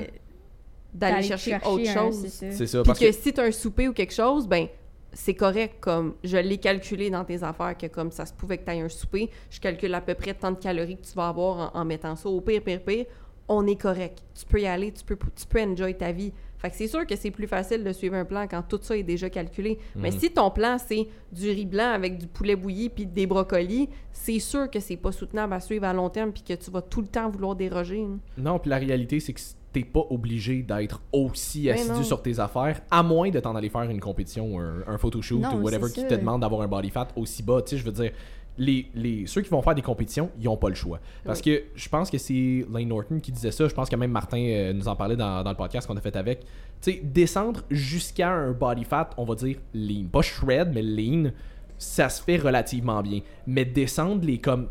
[0.92, 2.26] D'aller chercher, autre chose.
[2.28, 2.66] c'est ça.
[2.66, 2.78] Ça.
[2.82, 4.66] Puis Parce que, que, si tu as un souper ou quelque chose, ben
[5.12, 5.76] c'est correct.
[5.80, 8.80] Comme je l'ai calculé dans tes affaires, que comme ça se pouvait que tu aies
[8.80, 11.80] un souper, je calcule à peu près tant de calories que tu vas avoir en,
[11.80, 12.28] en mettant ça.
[12.28, 13.06] Au pire, pire, pire,
[13.48, 14.22] on est correct.
[14.38, 16.32] Tu peux y aller, tu peux, tu peux enjoy ta vie.
[16.58, 18.94] Fait que c'est sûr que c'est plus facile de suivre un plan quand tout ça
[18.96, 19.78] est déjà calculé.
[19.96, 20.18] Mais Mhm.
[20.20, 24.38] si ton plan, c'est du riz blanc avec du poulet bouilli puis des brocolis, c'est
[24.38, 27.00] sûr que c'est pas soutenable à suivre à long terme puis que tu vas tout
[27.00, 28.02] le temps vouloir déroger.
[28.02, 28.18] hein.
[28.36, 29.40] non, puis la réalité, c'est que
[29.72, 33.68] t'es pas obligé d'être aussi Ben assidu sur tes affaires, à moins de t'en aller
[33.68, 36.90] faire une compétition un, un photoshoot Non, ou whatever qui te demande d'avoir un body
[36.90, 37.62] fat aussi bas.
[37.62, 38.10] Tu sais, je veux dire,
[38.58, 40.98] les, les, ceux qui vont faire des compétitions, ils ont pas le choix.
[41.24, 43.68] Parce que je pense que c'est Lane Norton qui disait ça.
[43.68, 46.00] Je pense que même Martin euh, nous en parlait dans, dans le podcast qu'on a
[46.00, 46.40] fait avec.
[46.82, 50.06] Tu sais, descendre jusqu'à un body fat, on va dire lean.
[50.10, 51.30] Pas shred, mais lean,
[51.78, 53.20] ça se fait relativement bien.
[53.46, 54.68] Mais descendre les comme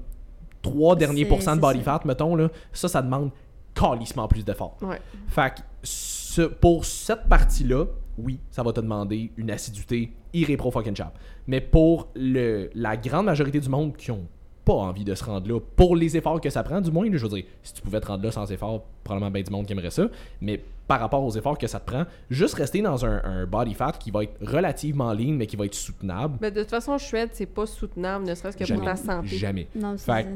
[0.62, 2.00] trois derniers C'est- pourcents de body ça.
[2.00, 3.32] fat, mettons, là, ça, ça demande
[3.80, 4.78] calissement plus d'efforts.
[4.82, 5.00] Ouais.
[5.28, 7.86] Fait que ce- pour cette partie-là,
[8.18, 11.18] oui, ça va te demander une assiduité irrépro fucking chap.
[11.48, 14.26] Mais pour le, la grande majorité du monde qui ont
[14.66, 17.18] pas envie de se rendre là, pour les efforts que ça prend, du moins, je
[17.26, 19.72] veux dire, si tu pouvais te rendre là sans effort, probablement bien du monde qui
[19.74, 20.08] aimerait ça.
[20.42, 23.74] Mais par rapport aux efforts que ça te prend, juste rester dans un, un body
[23.74, 26.98] fat qui va être relativement lean, mais qui va être soutenable, Mais de toute façon,
[26.98, 28.80] shred, c'est pas soutenable, ne serait-ce que jamais.
[28.82, 29.28] pour ta santé.
[29.28, 29.68] Jamais.
[29.76, 30.28] Non, Fait.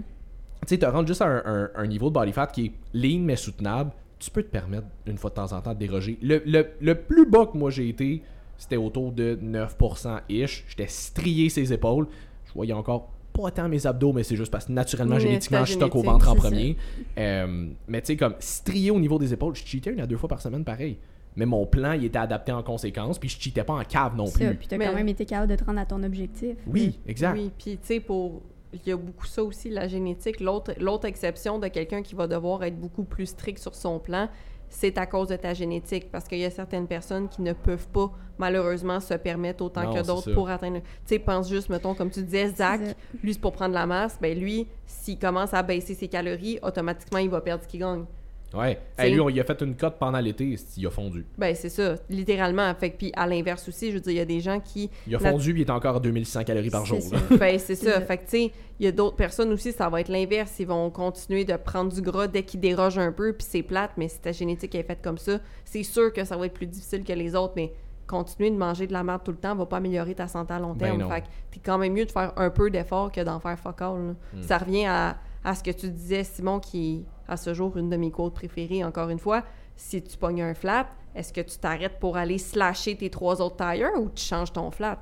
[0.65, 2.71] Tu sais, te rendre juste à un, un- un niveau de body fat qui est
[2.93, 6.17] lean mais soutenable, tu peux te permettre une fois de temps en temps de déroger.
[6.21, 8.21] Le, le- le plus bas que moi j'ai été,
[8.57, 10.65] c'était autour de 9%-ish.
[10.67, 12.07] J'étais strié ses épaules.
[12.45, 15.73] Je voyais encore pas tant mes abdos, mais c'est juste parce que naturellement, génétiquement, je
[15.73, 16.77] stocke au ventre en premier.
[17.17, 20.17] Euh, mais tu sais, comme strié au niveau des épaules, je cheatais une à deux
[20.17, 20.97] fois par semaine pareil.
[21.35, 24.27] Mais mon plan, il était adapté en conséquence, puis je cheatais pas en cave non
[24.27, 24.55] Ça, plus.
[24.55, 26.55] puis t'as Mais- quand même été capable de te rendre à ton objectif.
[26.67, 27.33] Oui, exact.
[27.35, 28.43] Oui, puis tu sais, pour.
[28.73, 30.39] Il y a beaucoup ça aussi, la génétique.
[30.39, 34.29] L'autre l'autre exception de quelqu'un qui va devoir être beaucoup plus strict sur son plan,
[34.69, 36.11] c'est à cause de ta génétique.
[36.11, 39.93] Parce qu'il y a certaines personnes qui ne peuvent pas, malheureusement, se permettre autant Non,
[39.93, 40.79] que d'autres pour atteindre.
[40.79, 42.81] Tu sais, pense juste, mettons, comme tu disais, Zach,
[43.23, 44.17] lui, c'est pour prendre la masse.
[44.19, 48.05] Ben lui, s'il commence à baisser ses calories, automatiquement, il va perdre ce qu'il gagne.
[48.53, 48.79] Ouais.
[48.97, 51.25] Hey, lui, on, il a fait une cote pendant l'été, il a fondu.
[51.37, 52.73] Ben c'est ça, littéralement.
[52.75, 54.89] Fait que, puis à l'inverse aussi, je veux dire, il y a des gens qui
[55.07, 57.01] Il a fondu, puis il est encore à 2600 calories par jour.
[57.01, 57.17] Ça.
[57.37, 57.99] Ben, c'est ça.
[58.05, 60.59] Fait que, tu sais, il y a d'autres personnes aussi, ça va être l'inverse.
[60.59, 63.91] Ils vont continuer de prendre du gras dès qu'ils dérogent un peu, puis c'est plate,
[63.97, 66.67] mais si ta génétique est faite comme ça, c'est sûr que ça va être plus
[66.67, 67.73] difficile que les autres, mais
[68.05, 70.59] continuer de manger de la merde tout le temps va pas améliorer ta santé à
[70.59, 71.09] long Ben terme.
[71.09, 73.81] fait que t'es quand même mieux de faire un peu d'effort que d'en faire fuck
[73.81, 73.95] all.
[73.95, 74.13] là.
[74.33, 74.41] Hmm.
[74.43, 77.89] Ça revient à, à ce que tu disais, Simon, qui est à ce jour une
[77.89, 79.43] de mes quotes préférées, encore une fois.
[79.75, 83.57] Si tu pognes un flat, est-ce que tu t'arrêtes pour aller slasher tes trois autres
[83.57, 84.99] tires ou tu changes ton flat?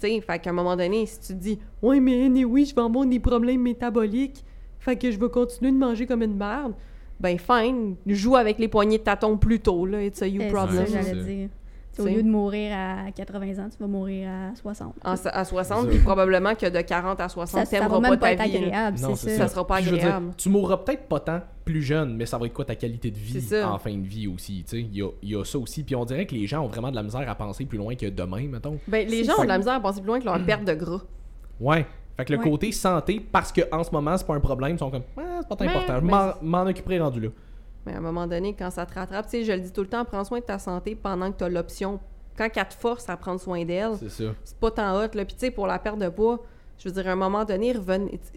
[0.00, 2.74] Tu sais, fait qu'à un moment donné, si tu te dis «Ouais, mais anyway, je
[2.74, 4.44] vais avoir des problèmes métaboliques,
[4.78, 6.74] fait que je vais continuer de manger comme une merde.»
[7.20, 10.86] Ben fine, joue avec les poignées de tâton plus tôt, là, it's a you problem.
[10.86, 11.48] C'est ça, Ouais, j'allais dire.
[11.98, 12.14] Au T'sais.
[12.14, 14.94] lieu de mourir à 80 ans, tu vas mourir à 60.
[15.04, 18.00] En- à 60, C'est puis probablement que de 40 à 60, Ça, ça t'aimeras va
[18.00, 18.52] pas même pas ta vie.
[18.52, 18.58] là.
[18.58, 19.46] agréable, Non, c'est c'est ça.
[19.46, 20.32] Ça sera pas dire, agréable.
[20.36, 23.18] tu mourras peut-être pas tant plus jeune, mais ça va être quoi ta qualité de
[23.18, 24.64] vie en fin de vie aussi.
[24.64, 24.80] tu sais?
[24.80, 25.82] Il y a, il y a ça aussi.
[25.82, 27.94] Puis on dirait que les gens ont vraiment de la misère à penser plus loin
[27.94, 28.78] que demain, mettons.
[28.88, 30.74] Ben, les gens ont de la misère à penser plus loin que leur perte de
[30.74, 31.00] gras.
[31.60, 31.86] Ouais.
[32.16, 32.50] Fait que le Ouais.
[32.50, 35.40] côté santé, parce que en ce moment, c'est pas un problème, ils sont comme, ah,
[35.40, 36.00] c'est pas important.
[36.00, 36.12] Je mais
[36.48, 37.28] m'en occuperai rendu là.
[37.88, 39.80] Mais à un moment donné, quand ça te rattrape, tu sais, je le dis tout
[39.80, 41.98] le temps, prends soin de ta santé pendant que tu as l'option.
[42.36, 45.08] Quand elle te force à prendre soin d'elle, C'est pas tant hot.
[45.14, 45.24] Là.
[45.24, 46.40] Puis tu sais, pour la perte de poids,
[46.78, 47.74] je veux dire, à un moment donné,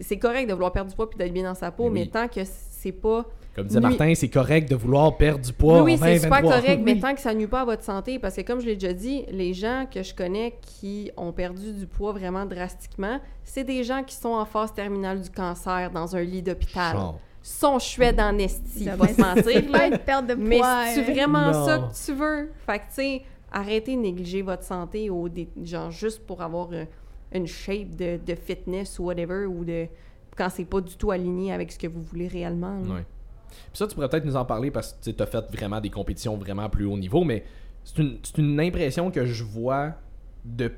[0.00, 2.00] c'est correct de vouloir perdre du poids puis d'être bien dans sa peau, Mais mais,
[2.02, 2.08] oui.
[2.10, 3.24] tant que c'est pas...
[3.54, 6.50] Comme disait Nuit- Martin, c'est correct de vouloir perdre du poids oui, c'est super 2023.
[6.62, 8.76] correct, mais tant que ça nuit pas à votre santé, parce que comme je l'ai
[8.76, 13.62] déjà dit, les gens que je connais qui ont perdu du poids vraiment drastiquement, c'est
[13.64, 16.96] des gens qui sont en phase terminale du cancer dans un lit d'hôpital.
[17.42, 20.22] Sont chouettes en esti, Ça pas va se mentir, là.
[20.22, 20.84] de Mais poids.
[20.94, 21.12] c'est hein.
[21.12, 21.66] vraiment Non.
[21.66, 22.50] ça que tu veux?
[22.66, 26.68] Fait que, tu sais, arrêtez de négliger votre santé au dé- genre juste pour avoir
[26.72, 26.84] euh,
[27.32, 29.86] une shape de, de fitness ou whatever, ou de
[30.36, 32.78] quand c'est pas du tout aligné avec ce que vous voulez réellement.
[32.86, 32.94] là.
[32.94, 33.04] Ouais.
[33.48, 35.90] Puis ça, tu pourrais peut-être nous en parler parce que tu as fait vraiment des
[35.90, 37.44] compétitions vraiment plus haut niveau, mais
[37.84, 39.92] c'est une, c'est une impression que je vois
[40.44, 40.72] de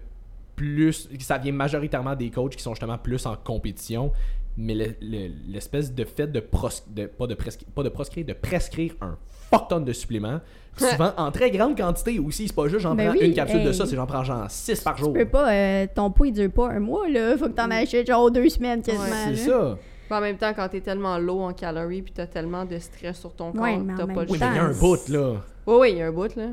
[0.56, 1.08] plus.
[1.20, 4.12] Ça vient majoritairement des coachs qui sont justement plus en compétition,
[4.56, 8.24] mais le- le- l'espèce de fait de, pros, de, pas, de prescri- pas de proscrire,
[8.24, 9.16] de prescrire un
[9.50, 10.40] fuck ton de suppléments,
[10.76, 12.48] souvent en très grande quantité aussi.
[12.48, 14.50] C'est pas juste j'en Ben prends oui, une capsule de ça, c'est j'en prends genre
[14.50, 15.12] 6 par jour.
[15.12, 17.36] Tu peux pas, euh, ton poids il dure pas un mois, là.
[17.36, 19.04] Faut que t'en achètes genre deux semaines quasiment.
[19.26, 19.36] C'est là.
[19.36, 19.78] ça.
[20.06, 23.18] Puis en même temps, quand t'es tellement low en calories puis t'as tellement de stress
[23.18, 25.32] sur ton corps, Ouais, t'as pas le Oui, mais il y a un bout là.
[25.66, 26.48] Oui, oui, il y a un bout, là.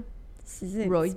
[0.46, 0.86] C'est.
[0.88, 1.08] Roids.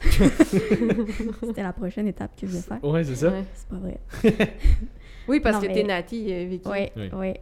[1.42, 2.82] C'était la prochaine étape que je vais faire.
[2.84, 3.28] Ouais, c'est ça.
[3.30, 3.44] Ouais.
[3.54, 3.98] C'est pas vrai.
[5.28, 6.68] Oui, parce Non, que mais- t'es Nati, euh, Vicky.
[6.68, 7.08] Ouais, Oui.
[7.12, 7.40] ouais.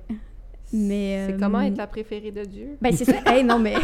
[0.72, 1.26] Mais.
[1.28, 2.78] C'est euh, comment être la préférée de Dieu?
[2.80, 3.16] Ben, c'est ça.
[3.26, 3.74] Hey, non, mais.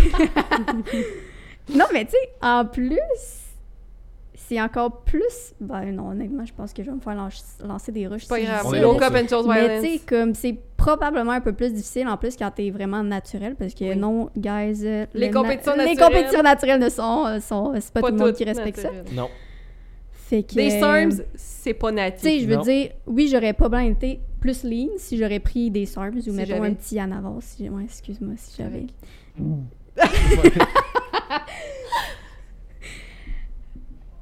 [1.75, 2.99] non, mais tu sais, en plus,
[4.49, 5.55] c'est encore plus.
[5.61, 8.23] Ben, non, honnêtement, je pense que je vais me faire lancer, des rushs.
[8.23, 8.63] C'est pas si grave.
[8.63, 9.23] dis On est ça, là Woke pour up ça.
[9.23, 12.51] and chose Mais tu sais, comme c'est probablement un peu plus difficile en plus quand
[12.51, 13.97] t'es vraiment naturel parce que Oui.
[13.97, 15.99] non, guys, euh, Les le na- compétitions les naturelles.
[16.09, 18.91] compétitions naturelles ne sont, euh, sont c'est pas, tout le monde qui respecte ça.
[18.91, 19.15] naturelles.
[19.15, 19.29] Non.
[20.13, 22.23] Fait que Des euh, SARMs, c'est pas Nati.
[22.23, 25.87] Tu sais, je veux dire, oui, j'aurais probablement été plus lean si j'aurais pris des
[25.87, 27.37] SARMs ou Si mettons un petit Anavas.
[27.41, 28.87] Si, ouais, excuse-moi si j'avais.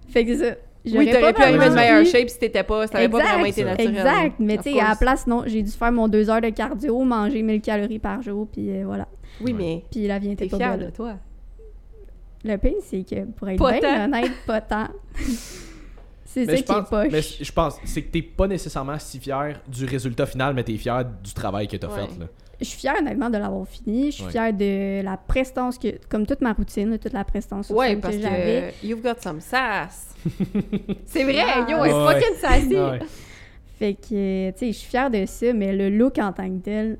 [0.09, 0.57] Fait que c'est ça.
[0.87, 3.79] Oui, t'aurais pu arriver de meilleure shape si t'étais pas, t'avais pas vraiment été Exact.
[3.79, 3.97] naturel.
[3.97, 6.49] Exact, mais tu sais, à la place, non, j'ai dû faire mon deux heures de
[6.51, 9.07] cardio, manger 1000 calories par jour, puis euh, voilà.
[9.41, 11.15] Oui, mais Puis la vie était t'es pas fière de toi.
[12.45, 14.89] Le pire, c'est que pour être Pas bien honnête, pas tant.
[16.25, 17.09] c'est ça Mais je qui est pense, poche.
[17.11, 20.77] mais je pense, c'est que t'es pas nécessairement si fier du résultat final, mais t'es
[20.77, 21.95] fier du travail que t'as Ouais.
[22.07, 22.19] fait.
[22.21, 22.27] Là.
[22.61, 24.07] Je suis fière honnêtement de l'avoir fini.
[24.07, 24.31] Je suis Ouais.
[24.33, 28.21] fière de la prestance que, comme toute ma routine, toute la prestance Ouais, parce que
[28.23, 28.75] que j'avais.
[28.83, 30.15] you've got some sass.
[31.07, 31.67] c'est vrai, Ah.
[31.71, 32.15] yo, est Ouais.
[32.21, 32.77] fucking sassy.
[32.77, 32.99] Ah ouais.
[33.79, 36.59] Fait que, tu sais, je suis fière de ça, mais le look en tant que
[36.65, 36.99] tel,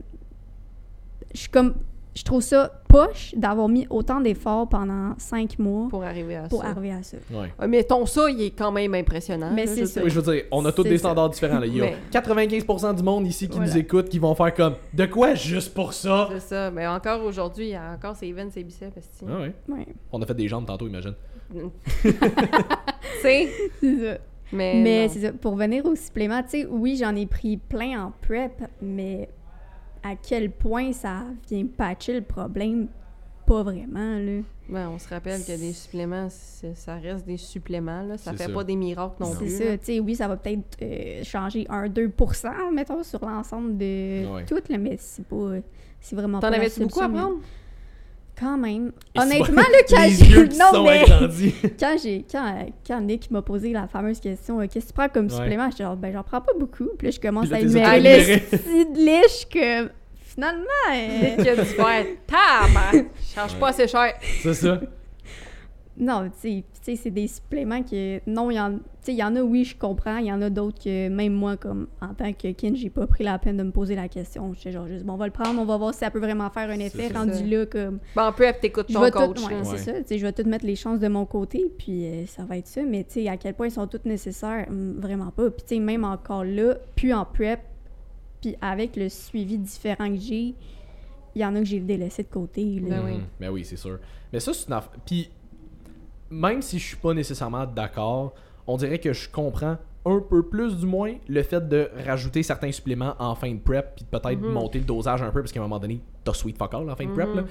[1.35, 1.75] je suis comme,
[2.19, 6.63] je trouve ça poche d'avoir mis autant d'efforts pendant cinq mois Pour arriver à pour
[6.63, 6.69] ça.
[6.69, 7.17] arriver à ça.
[7.31, 7.53] Ouais.
[7.61, 9.51] Ouais, mais ton ça, il est quand même impressionnant.
[9.55, 10.03] Mais c'est ça.
[10.03, 11.09] Oui, je veux dire, on a tous des ça.
[11.11, 11.59] standards différents.
[11.61, 11.67] Là.
[11.67, 13.71] Il y a Mais- 95% du monde ici qui Voilà.
[13.73, 16.29] nous écoute qui vont faire comme De quoi juste pour ça?
[16.33, 16.71] C'est ça.
[16.71, 18.95] Mais encore aujourd'hui, il y a encore ses veines, ses biceps.
[19.29, 19.53] Ah ouais.
[19.69, 21.15] Ouais, On a fait des jambes tantôt, imagine.
[22.03, 23.49] Tu sais,
[23.81, 24.19] c'est ça.
[24.53, 24.81] mais.
[24.83, 25.33] Mais c'est ça.
[25.33, 29.29] Pour venir au supplément, tu sais, oui, j'en ai pris plein en prep, mais
[30.13, 32.89] à quel point ça vient patcher le problème?
[33.47, 34.43] Pas vraiment, là.
[34.69, 38.03] Ben, on se rappelle que des suppléments, c'est- ça reste des suppléments.
[38.03, 38.19] Là.
[38.19, 38.53] Ça C'est fait ça.
[38.53, 39.57] pas des miracles non, C'est plus.
[39.57, 44.45] ça, tu sais, oui, ça va peut-être euh, changer 1-2%, mettons, sur l'ensemble de Ouais.
[44.47, 45.53] tout, là, mais c'est pas...
[46.01, 47.39] C'est vraiment T'en avais-tu beaucoup à prendre?
[48.39, 48.93] Quand même.
[49.17, 51.05] Et Honnêtement, c'est- là, quand Non, mais
[51.81, 52.25] quand j'ai...
[52.31, 55.33] Quand, quand Nick m'a posé la fameuse question, euh, qu'est-ce que tu prends comme Ouais.
[55.37, 55.71] supplément?
[55.71, 56.89] J'étais genre, ben, j'en prends pas beaucoup.
[56.99, 59.91] Puis là, je commence Puis là, à petites liches que...
[60.39, 60.63] Finalement...
[60.95, 63.07] euh, Qui a dû faire tabac!
[63.35, 64.15] Change pas assez cher.
[64.41, 64.81] C'est ça.
[66.01, 68.21] Non, tu sais, c'est des suppléments que.
[68.25, 70.19] Non, il y en, tu sais, il y en a, oui, je comprends.
[70.19, 73.09] Il y en a d'autres que, même moi, comme en tant que kin, j'ai pas
[73.09, 74.55] pris la peine de me poser la question.
[74.55, 76.49] J'étais genre juste, bon, on va le prendre, on va voir si ça peut vraiment
[76.51, 77.09] faire un effet.
[77.09, 77.43] Rendu Ça.
[77.45, 77.99] là, comme.
[78.17, 79.41] En prep, t'écoutes ton coach.
[79.43, 79.47] tout.
[79.49, 79.93] Ouais, c'est ça.
[79.95, 82.59] Tu sais, je vais tout mettre les chances de mon côté, puis euh, ça va
[82.59, 82.83] être ça.
[82.83, 85.51] Mais, tu sais, à quel point ils sont toutes nécessaires, hum, vraiment pas.
[85.51, 87.59] Puis, tu sais, même encore là, puis en prep,
[88.41, 90.55] puis avec le suivi différent que j'ai,
[91.35, 92.65] il y en a que j'ai délaissé de côté.
[92.81, 92.97] là.
[92.97, 93.13] Ben oui.
[93.19, 93.25] Mhm.
[93.41, 93.99] Ben oui, c'est sûr.
[94.33, 94.93] Mais ça, c'est une affaire.
[95.07, 95.31] Puis,
[96.31, 98.35] même si je suis pas nécessairement d'accord,
[98.67, 102.73] on dirait que je comprends un peu plus, du moins, le fait de rajouter certains
[102.73, 104.53] suppléments en fin de prep, puis de peut-être Mhm.
[104.53, 106.97] monter le dosage un peu, parce qu'à un moment donné, t'as sweet fuck all en
[106.97, 107.29] fin de prep.
[107.29, 107.37] Mhm.
[107.37, 107.45] là.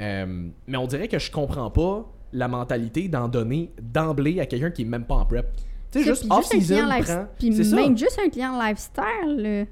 [0.00, 4.70] Euh, mais on dirait que je comprends pas la mentalité d'en donner d'emblée à quelqu'un
[4.70, 5.50] qui est même pas en prep.
[5.90, 7.26] Tu sais, juste client life- prend.
[7.38, 7.76] Puis C'est ça.
[7.76, 9.64] même juste un client lifestyle, là.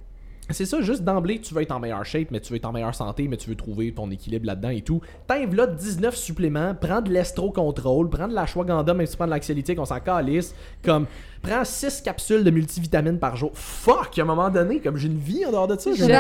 [0.51, 2.73] C'est ça, juste d'emblée, tu veux être en meilleure shape, mais tu veux être en
[2.73, 5.01] meilleure santé, mais tu veux trouver ton équilibre là-dedans et tout.
[5.27, 9.33] T'enlèves là 19 suppléments, prends de l'estro-contrôle, prends de l'ashwagandha, même si tu prends de
[9.33, 10.55] l'axiolytique, on s'en calisse.
[10.85, 11.07] Comme,
[11.47, 13.51] prends 6 capsules de multivitamines par jour.
[13.55, 16.09] Fuck, à un moment donné, comme j'ai une vie en dehors de ça, j'ai une
[16.09, 16.17] J'aime-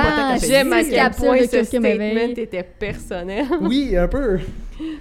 [0.72, 3.47] à quel capsules point de ce statement était personnel.
[3.61, 4.39] Oui, un peu.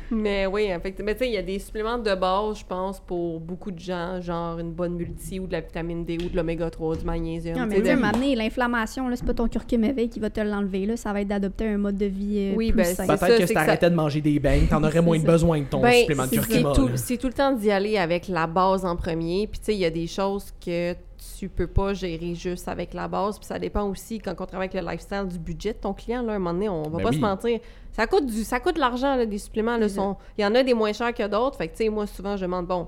[0.09, 1.07] Mais oui, effectivement.
[1.07, 3.79] Mais tu sais, il y a des suppléments de base, je pense, pour beaucoup de
[3.79, 7.03] gens, genre une bonne multi ou de la vitamine D ou de l'oméga 3, du
[7.05, 7.57] magnésium.
[7.57, 7.85] Non, tu mais tu
[8.29, 10.95] sais, l'inflammation, là, c'est pas ton curcuma éveil qui va te l'enlever, là.
[10.95, 13.05] Ça va être d'adopter un mode de vie euh, Oui, plus ben, sain.
[13.05, 15.25] c'est Peut-être que si t'arrêtais de manger des beignes, t'en aurais moins ça.
[15.25, 16.69] besoin de ton Ben, supplément de curcuma.
[16.73, 16.93] c'est tout, là.
[16.97, 19.47] c'est tout le temps d'y aller avec la base en premier.
[19.47, 20.95] Puis tu sais, il y a des choses que
[21.37, 23.37] tu peux pas gérer juste avec la base.
[23.37, 26.21] Puis ça dépend aussi, quand on travaille avec le lifestyle, du budget de ton client.
[26.21, 27.15] Là, à un moment donné, on va Ben pas oui.
[27.15, 27.59] se mentir.
[27.91, 29.77] Ça coûte, du, ça coûte de l'argent, là, des suppléments.
[29.77, 31.57] Là, sont, il y en a des moins chers que d'autres.
[31.57, 32.87] Fait que tu sais, moi, souvent, je demande, bon,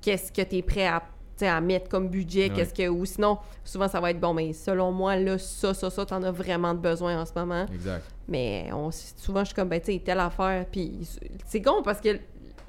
[0.00, 1.06] qu'est-ce que tu es prêt à, tu
[1.44, 2.48] sais, à mettre comme budget?
[2.48, 2.56] Ouais.
[2.56, 2.88] Qu'est-ce que...
[2.88, 6.22] Ou sinon, souvent, ça va être, bon, mais selon moi, là, ça, ça, ça, t'en
[6.22, 7.66] as vraiment de besoin en ce moment.
[7.72, 8.04] Exact.
[8.28, 10.66] Mais on, souvent, je suis comme, ben, tu sais, telle affaire.
[10.70, 11.08] Puis
[11.46, 12.18] c'est con parce que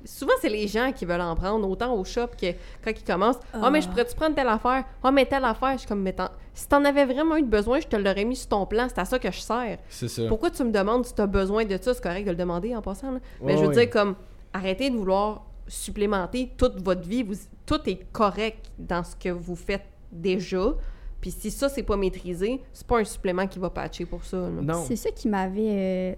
[0.05, 2.51] souvent, c'est les gens qui veulent en prendre, autant au shop que
[2.83, 3.39] quand ils commencent.
[3.53, 3.91] Ah, mais je Ah.
[3.91, 4.83] pourrais-tu prendre telle affaire?
[5.03, 5.73] Ah, mais telle affaire.
[5.73, 8.35] Je suis comme, mais t'en- si t'en avais vraiment eu besoin, je te l'aurais mis
[8.35, 8.87] sur ton plan.
[8.89, 9.77] C'est à ça que je sers.
[9.89, 10.23] C'est ça.
[10.27, 11.93] Pourquoi tu me demandes si t'as besoin de ça?
[11.93, 13.11] C'est correct de le demander en passant.
[13.11, 13.19] là.
[13.41, 13.73] Mais je veux ouais.
[13.73, 14.15] dire, comme,
[14.53, 17.23] arrêtez de vouloir supplémenter toute votre vie.
[17.23, 17.35] Vous,
[17.65, 20.73] tout est correct dans ce que vous faites déjà.
[21.21, 24.37] Puis si ça, c'est pas maîtrisé, c'est pas un supplément qui va patcher pour ça.
[24.37, 24.49] là.
[24.61, 24.83] Non.
[24.85, 25.61] C'est ça qui m'avait.
[25.69, 26.15] euh,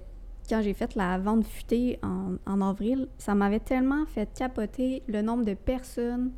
[0.50, 5.22] quand j'ai fait la vente futée en, en avril, ça m'avait tellement fait capoter le
[5.22, 6.32] nombre de personnes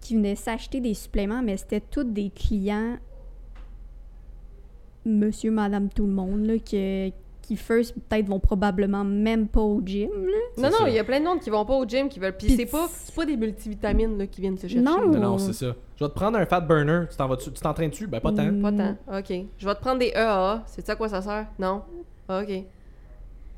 [0.00, 2.96] qui venaient s'acheter des suppléments, mais c'était tous des clients,
[5.04, 9.80] monsieur, madame, tout le monde, là, qui, qui first, peut-être, vont probablement même pas au
[9.84, 10.10] gym.
[10.10, 10.68] là.
[10.70, 12.36] Non, non, il y a plein de monde qui vont pas au gym, qui veulent.
[12.36, 14.80] Puis c'est pas, c'est pas des multivitamines là, qui viennent se chercher.
[14.84, 15.08] Non.
[15.08, 15.74] Non, non, c'est ça.
[15.96, 17.02] Je vais te prendre un fat burner.
[17.10, 18.06] Tu t'en vas tu t'entraînes dessus?
[18.06, 18.44] Ben, pas tant.
[18.44, 18.62] Mm.
[18.62, 19.18] Pas tant.
[19.18, 19.46] OK.
[19.58, 20.62] Je vais te prendre des EAA.
[20.66, 21.46] C'est ça à quoi ça sert?
[21.58, 21.82] Non?
[22.28, 22.64] Ah, OK.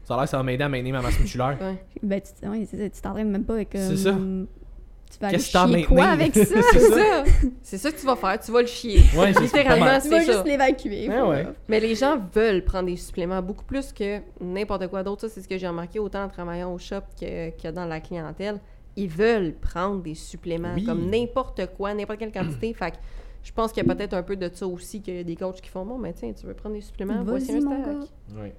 [0.05, 1.57] Ça a l'air que ça va m'aider à maintenir ma masse musculaire.
[1.61, 1.85] Ouais.
[2.03, 3.69] Ben, tu ouais, c'est ça, tu t'entraînes même pas avec.
[3.73, 4.13] C'est ça.
[4.13, 6.45] Tu vas aller Qu'est-ce que t'as à chier quoi avec ça?
[6.73, 7.25] C'est ça.
[7.63, 8.41] c'est ça que tu vas faire.
[8.41, 9.01] Tu vas le chier.
[9.17, 9.85] Ouais, c'est Littéralement.
[9.87, 11.09] Tu vas c'est juste l'évacuer.
[11.09, 11.29] Ouais, voilà.
[11.51, 11.55] ouais.
[11.69, 15.21] Mais les gens veulent prendre des suppléments beaucoup plus que n'importe quoi d'autre.
[15.23, 18.01] Ça, c'est ce que j'ai remarqué autant en travaillant au shop que, que dans la
[18.01, 18.59] clientèle.
[18.97, 20.85] Ils veulent prendre des suppléments Oui.
[20.85, 22.75] comme n'importe quoi, n'importe quelle quantité.
[22.75, 22.97] fait que
[23.45, 25.37] je pense qu'il y a peut-être un peu de ça aussi qu'il y a des
[25.37, 27.83] coachs qui font Bon, mais tiens, tu veux prendre des suppléments, voici Vas-y, un mon
[27.83, 27.95] stack.
[27.95, 28.41] gars.
[28.43, 28.55] Ouais.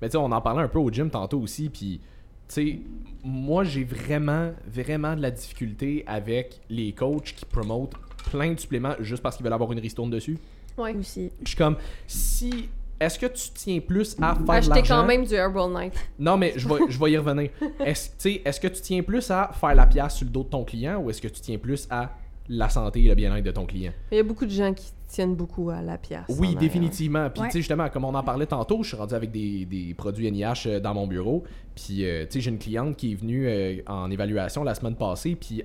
[0.00, 2.00] Mais tu sais, on en parlait un peu au gym tantôt aussi, puis
[2.48, 2.78] tu sais,
[3.22, 7.94] moi j'ai vraiment, vraiment de la difficulté avec les coachs qui promotent
[8.30, 10.38] plein de suppléments juste parce qu'ils veulent avoir une ristourne dessus.
[10.76, 10.94] Ouais.
[10.94, 11.30] Aussi.
[11.42, 11.76] Je suis comme,
[12.06, 12.68] si.
[12.98, 15.94] Est-ce que tu tiens plus à faire de Acheter quand même du Herbal Night.
[16.18, 17.48] Non, mais je vais, je vais y revenir.
[17.80, 20.42] Est-ce tu sais, est-ce que tu tiens plus à faire la pièce sur le dos
[20.42, 22.10] de ton client ou est-ce que tu tiens plus à
[22.50, 23.92] la santé et le bien-être de ton client?
[24.12, 26.22] Il y a beaucoup de gens qui tiennent beaucoup à la pièce.
[26.28, 26.60] Oui, arrière.
[26.60, 27.28] définitivement.
[27.30, 27.48] Puis, Ouais.
[27.48, 30.30] tu sais, justement, comme on en parlait tantôt, je suis rendu avec des, des produits
[30.30, 31.42] NIH euh, dans mon bureau.
[31.74, 34.96] Puis, euh, tu sais, j'ai une cliente qui est venue euh, en évaluation la semaine
[34.96, 35.36] passée.
[35.36, 35.62] Puis,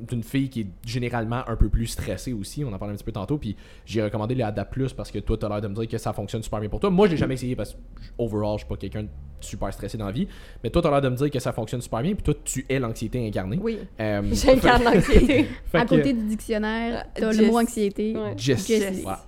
[0.00, 2.64] d'une fille qui est généralement un peu plus stressée aussi.
[2.64, 3.38] On en parlait un petit peu tantôt.
[3.38, 5.88] Puis, j'ai recommandé les Adapt Plus parce que toi, tu as l'air de me dire
[5.88, 6.90] que ça fonctionne super bien pour toi.
[6.90, 7.78] Moi, j'ai jamais essayé parce que,
[8.18, 9.08] overall, je suis pas quelqu'un de
[9.40, 10.28] super stressé dans la vie.
[10.62, 12.14] Mais toi, tu as l'air de me dire que ça fonctionne super bien.
[12.14, 13.58] Puis, toi, tu es l'anxiété incarnée.
[13.62, 13.78] Oui.
[14.00, 15.46] Euh, J'incarne l'anxiété.
[15.72, 17.40] à côté du dictionnaire, t'as Jess.
[17.40, 18.16] le mot anxiété.
[18.16, 18.34] Ouais.
[18.36, 18.66] Jess.
[18.66, 19.02] Jessie.
[19.02, 19.24] Voilà.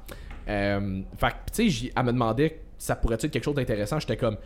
[0.49, 4.01] Euh, fait que, tu sais, elle me demandait ça pourrait être quelque chose d'intéressant.
[4.01, 4.39] J'étais comme,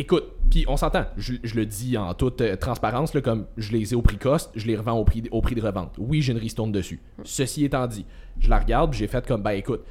[0.00, 3.72] écoute, puis on s'entend, je, je le dis en toute euh, transparence, là, comme je
[3.72, 5.94] les ai au prix cost, je les revends au prix, au prix de revente.
[5.98, 7.00] Oui, j'ai une ristourne dessus.
[7.24, 8.04] Ceci étant dit,
[8.38, 9.82] je la regarde, puis j'ai fait comme, ben écoute,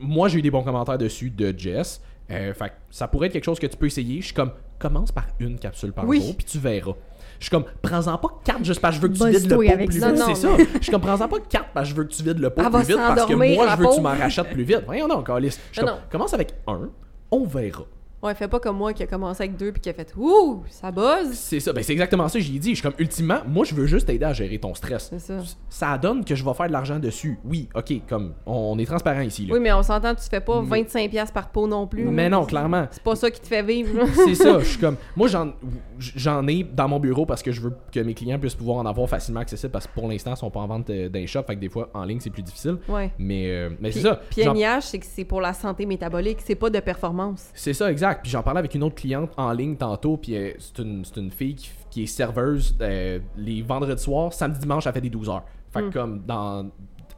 [0.00, 2.00] moi j'ai eu des bons commentaires dessus de Jess.
[2.30, 4.20] Euh, fait que ça pourrait être quelque chose que tu peux essayer.
[4.20, 6.20] Je suis comme, commence par une capsule par Oui.
[6.20, 6.92] jour, puis tu verras.
[7.38, 9.56] Je suis comme, prends-en pas quatre juste parce que je veux que tu vides le
[9.56, 10.10] pot plus ça.
[10.12, 10.22] vite.
[10.26, 10.48] C'est ça.
[10.56, 12.62] Je suis comme, prends-en pas quatre parce que je veux que tu vides le pot
[12.62, 14.82] plus vite parce que moi, je veux que tu m'en rachètes plus vite.
[14.86, 15.60] Voyons donc, Alice.
[15.70, 16.06] Je suis Non, comme, non.
[16.10, 16.88] commence avec un,
[17.30, 17.84] on verra.
[18.22, 20.62] Ouais, fais pas comme moi qui a commencé avec deux puis qui a fait Ouh,
[20.70, 21.32] ça buzz.
[21.32, 22.70] C'est ça, ben c'est exactement ça, j'y ai dit.
[22.70, 25.08] Je suis comme, ultimement, moi, je veux juste t'aider à gérer ton stress.
[25.10, 25.38] C'est ça.
[25.68, 27.38] Ça donne que je vais faire de l'argent dessus.
[27.44, 29.46] Oui, ok, comme, on est transparent ici.
[29.46, 29.54] Là.
[29.54, 32.04] Oui, mais on s'entend, tu fais pas Mais- 25$ par pot non plus.
[32.04, 32.86] Mais non, clairement.
[32.90, 33.98] C'est pas ça qui te fait vivre.
[33.98, 34.06] là.
[34.14, 35.52] c'est ça, je suis comme moi j'en
[35.98, 38.86] j'en ai dans mon bureau parce que je veux que mes clients puissent pouvoir en
[38.86, 41.26] avoir facilement accessible parce que pour l'instant ils sont pas en vente euh, dans les
[41.26, 42.76] shops, fait que des fois en ligne c'est plus difficile.
[42.88, 43.12] Ouais.
[43.18, 44.20] Mais euh, mais c'est ça.
[44.30, 44.42] puis
[44.80, 47.50] c'est que c'est pour la santé métabolique, c'est pas de performance.
[47.54, 48.15] C'est ça, exact.
[48.22, 51.30] Puis j'en parlais avec une autre cliente en ligne tantôt, puis euh, c'est une, une
[51.30, 55.28] fille qui, qui est serveuse euh, les vendredis soirs, samedi dimanche, elle fait des 12
[55.28, 55.44] heures.
[55.70, 55.92] Fait que Mm.
[55.92, 56.70] comme dans.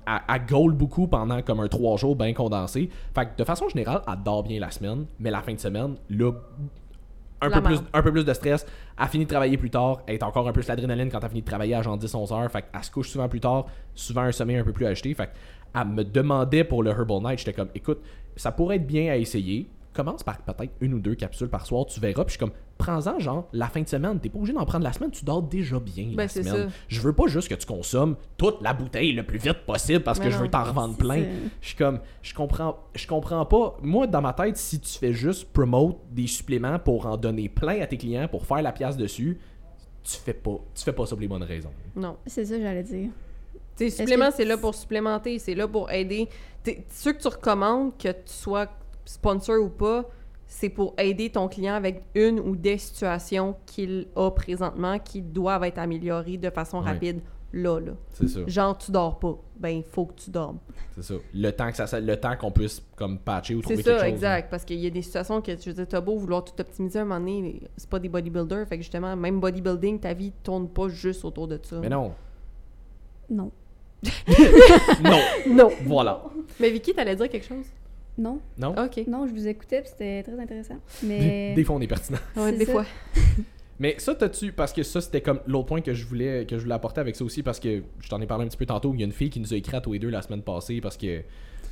[0.07, 2.89] Elle, elle gaule beaucoup pendant comme un 3 jours bien condensé.
[3.15, 5.97] Fait que de façon générale, elle dort bien la semaine, mais la fin de semaine,
[6.11, 6.33] là.
[7.41, 8.67] Un La peu, plus, un peu plus de stress.
[9.01, 9.99] Elle finit de travailler plus tard.
[10.09, 12.51] Elle est encore un peu l'adrénaline quand elle finit de travailler à genre 10-11 heures.
[12.51, 13.67] Fait qu'elle se couche souvent plus tard.
[13.95, 15.15] Souvent un sommeil un peu plus agité.
[15.15, 15.31] Fait
[15.73, 17.39] qu'elle me demandait pour le Herbal Night.
[17.39, 18.01] J'étais comme, écoute,
[18.35, 19.69] ça pourrait être bien à essayer.
[19.99, 21.85] Commence par peut-être une ou deux capsules par soir.
[21.87, 22.23] Tu verras.
[22.25, 24.21] Puis je suis comme, prends-en genre la fin de semaine.
[24.21, 25.11] T'es pas obligé d'en prendre la semaine.
[25.11, 26.69] Tu dors déjà bien Ben, la c'est semaine.
[26.69, 26.75] ça.
[26.87, 30.21] Je veux pas juste que tu consommes toute la bouteille le plus vite possible parce
[30.21, 31.25] Mais que je veux t'en revendre plein.
[31.61, 33.77] Je suis comme, je comprends, je comprends pas.
[33.83, 37.81] Moi, dans ma tête, si tu fais juste promote des suppléments pour en donner plein
[37.81, 39.41] à tes clients pour faire la pièce dessus,
[40.05, 41.73] tu fais pas, tu fais pas ça pour les bonnes raisons.
[41.97, 42.17] Non.
[42.25, 43.11] C'est ça, j'allais dire.
[43.75, 46.29] Tes suppléments, c'est là pour supplémenter, c'est là pour aider.
[46.63, 48.69] T'es- Ceux que tu recommandes, que tu sois
[49.09, 50.05] sponsor ou pas,
[50.47, 55.65] c'est pour aider ton client avec une ou des situations qu'il a présentement qui doivent
[55.65, 57.21] être améliorées de façon rapide
[57.53, 57.93] là, là.
[58.13, 59.37] C'est ça, Genre, tu dors pas.
[59.59, 60.59] Ben, il faut que tu dormes.
[60.95, 61.15] c'est ça.
[61.35, 64.05] Le temps que ça, le temps qu'on puisse comme patcher ou trouver C'est quelque ça,
[64.05, 64.15] chose.
[64.15, 64.51] exact.
[64.51, 66.99] Parce qu'il y a des situations que, je veux dire, t'as beau vouloir tout optimiser
[66.99, 68.67] à un moment donné, mais c'est pas des bodybuilders.
[68.69, 71.77] Fait que justement, même bodybuilding, ta vie tourne pas juste autour de ça.
[71.81, 72.13] Mais non,
[73.31, 73.51] Non.
[75.03, 75.19] non,
[75.55, 75.71] Non.
[75.85, 76.23] voilà.
[76.61, 77.67] Mais Vicky, t'allais dire quelque chose?
[78.19, 78.41] Non?
[78.59, 78.75] Non?
[78.77, 79.07] OK.
[79.07, 80.77] Non, je vous écoutais, puis c'était très intéressant.
[81.05, 81.55] Mais.
[81.55, 82.19] Des fois, on est pertinent.
[82.37, 82.73] Ouais, des ça.
[82.73, 82.85] fois.
[83.81, 84.53] Mais ça, t'as-tu.
[84.53, 87.15] Parce que ça, c'était comme l'autre point que je voulais que je voulais apporter avec
[87.15, 88.93] ça aussi, parce que je t'en ai parlé un petit peu tantôt.
[88.93, 90.43] Il y a une fille qui nous a écrit à tous les deux la semaine
[90.43, 91.23] passée, parce que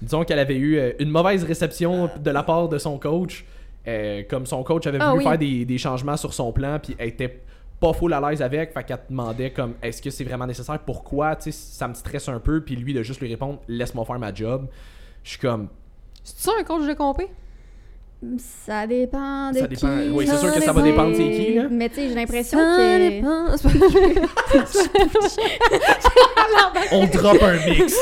[0.01, 3.45] disons qu'elle avait eu euh, une mauvaise réception de la part de son coach.
[3.89, 5.29] Euh, comme son coach avait Ah voulu oui.
[5.31, 7.41] faire des, des changements sur son plan, puis elle était
[7.81, 10.79] pas full à l'aise avec, fait qu'elle te demandait comme est-ce que c'est vraiment nécessaire,
[10.81, 14.05] pourquoi, tu sais, ça me stresse un peu, puis lui de juste lui répondre laisse-moi
[14.05, 14.67] faire ma job.
[15.23, 15.69] Je suis comme
[16.29, 17.29] C'est ça un coach de compé?
[18.39, 19.75] Ça dépend de Ça qui.
[19.77, 21.69] dépend- oui, c'est sûr que ça va dépendre c'est qui, là.
[21.71, 23.09] Mais tu sais, j'ai l'impression Ça que...
[23.11, 23.47] dépend.
[26.93, 27.95] On drop un mix.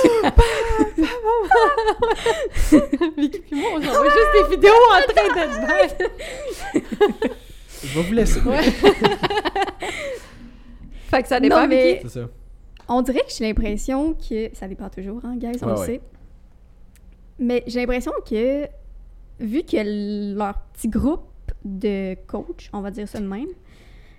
[3.19, 6.03] Vicky puis moi, on s'envoie juste des vidéos en train d'être bêtes.
[7.83, 8.41] Je vais vous laisser.
[11.11, 12.01] Fait que ça dépend, Non, mais-.
[12.03, 12.27] C'est ça.
[12.89, 14.51] On dirait que j'ai l'impression que...
[14.55, 15.87] Ça dépend toujours, hein, guys, on Ouais, le ouais.
[15.87, 16.01] sait.
[17.39, 18.67] Mais j'ai l'impression que,
[19.41, 21.23] vu que leur petit groupe
[21.65, 23.49] de coachs, on va dire ça de même,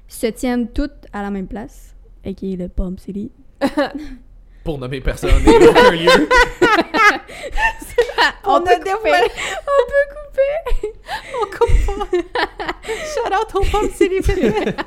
[0.08, 3.32] se tiennent toutes à la même place, et qui est le Pump City,
[4.64, 6.10] Pour nommer personne et aucun lieu.
[8.44, 9.28] On, peut a dévoilé.
[9.62, 10.94] on peut couper!
[11.42, 12.08] On coupe pas.
[12.84, 14.86] Shout out aux pommes célibataires.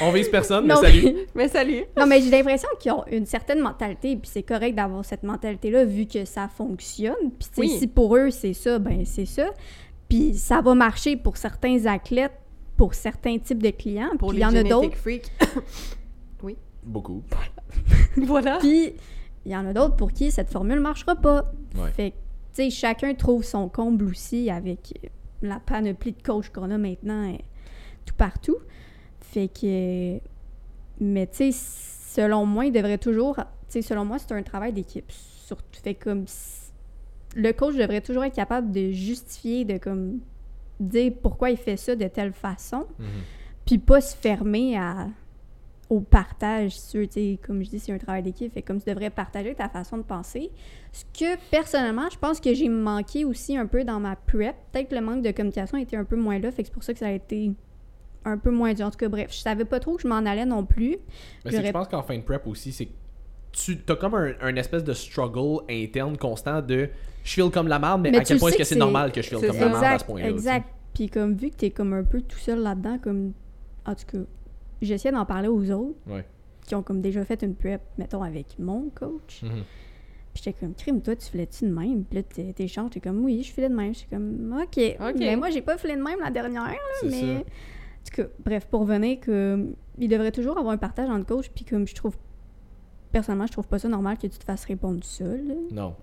[0.00, 1.14] On vise personne, mais Non, salut.
[1.34, 1.84] Mais salut.
[1.96, 5.84] Non, mais j'ai l'impression qu'ils ont une certaine mentalité, puis c'est correct d'avoir cette mentalité-là
[5.84, 7.30] vu que ça fonctionne.
[7.38, 7.68] Puis tu sais, Oui.
[7.78, 9.50] si pour eux c'est ça, ben c'est ça.
[10.08, 12.32] Puis ça va marcher pour certains athlètes,
[12.76, 14.10] pour certains types de clients.
[14.18, 14.96] Pour les il y en a d'autres.
[14.96, 15.30] freaks.
[16.82, 17.22] Beaucoup.
[18.16, 18.56] voilà.
[18.58, 18.94] Puis
[19.44, 21.52] il y en a d'autres pour qui cette formule marchera pas.
[21.76, 21.90] Ouais.
[21.90, 24.94] Fait que, tu sais, chacun trouve son comble aussi avec
[25.42, 27.36] la panoplie de coachs qu'on a maintenant euh,
[28.06, 28.56] tout partout.
[29.32, 30.18] Fait que.
[31.00, 33.36] Mais, tu sais, selon moi, il devrait toujours.
[33.36, 35.10] Tu sais, selon moi, c'est un travail d'équipe.
[35.10, 35.80] Surtout.
[35.82, 36.24] Fait comme.
[37.36, 40.18] Le coach devrait toujours être capable de justifier, de comme.
[40.80, 43.06] dire pourquoi il fait ça de telle façon Mhm.
[43.66, 45.08] puis pas se fermer à,
[45.90, 48.88] au partage sur, tu sais, comme je dis, c'est un travail d'équipe, fait comme tu
[48.88, 50.50] devrais partager ta façon de penser.
[50.92, 54.56] Ce que, personnellement, je pense que j'ai manqué aussi un peu dans ma prep.
[54.72, 56.82] Peut-être que le manque de communication était un peu moins là, fait que c'est pour
[56.84, 57.52] ça que ça a été
[58.24, 58.86] un peu moins dur.
[58.86, 60.96] En tout cas, bref, je savais pas trop que je m'en allais non plus.
[61.44, 62.92] Mais c'est que je pense qu'en fin de prep aussi, c'est que
[63.52, 66.88] tu as comme un, un espèce de struggle interne constant de
[67.24, 69.12] je feel comme la merde, mais, Mais à quel point est-ce sais que c'est normal
[69.12, 69.64] que je feel c'est comme ça.
[69.64, 70.28] la merde à ce exact, point-là.
[70.30, 70.68] exact.
[70.94, 73.32] Puis comme vu que t'es comme un peu tout seul là-dedans, comme...
[73.86, 74.18] En tout cas,
[74.82, 76.24] j'essaie d'en parler aux autres Ouais.
[76.66, 79.42] qui ont comme déjà fait une prep, mettons, avec mon coach.
[79.42, 79.50] Mhm.
[80.32, 82.04] Puis j'étais comme, crime, toi, tu filais-tu de même?
[82.04, 83.92] Puis là, t'es- t'échanges, t'es comme, oui, je filais de même.
[83.94, 84.78] J'étais comme, OK.
[85.00, 85.14] OK.
[85.18, 87.20] Mais moi, j'ai pas filé de même la dernière, là, C'est mais.
[87.38, 87.44] ça.
[88.00, 91.50] En tout cas, bref, pour revenir, que, il devrait toujours avoir un partage entre coachs,
[91.54, 92.16] puis comme je trouve.
[93.12, 95.48] Personnellement, je trouve pas ça normal que tu te fasses répondre seul.
[95.48, 95.54] là.
[95.72, 95.94] Non.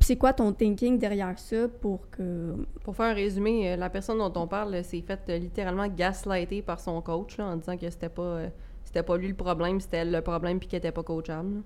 [0.00, 2.54] C'est quoi ton thinking derrière ça pour que.
[2.82, 5.88] Pour faire un résumé, euh, la personne dont on parle euh, s'est faite euh, littéralement
[5.88, 8.48] gaslighter par son coach là, en disant que c'était pas euh,
[8.84, 11.62] c'était pas lui le problème, c'était elle le problème puis qu'elle était pas coachable.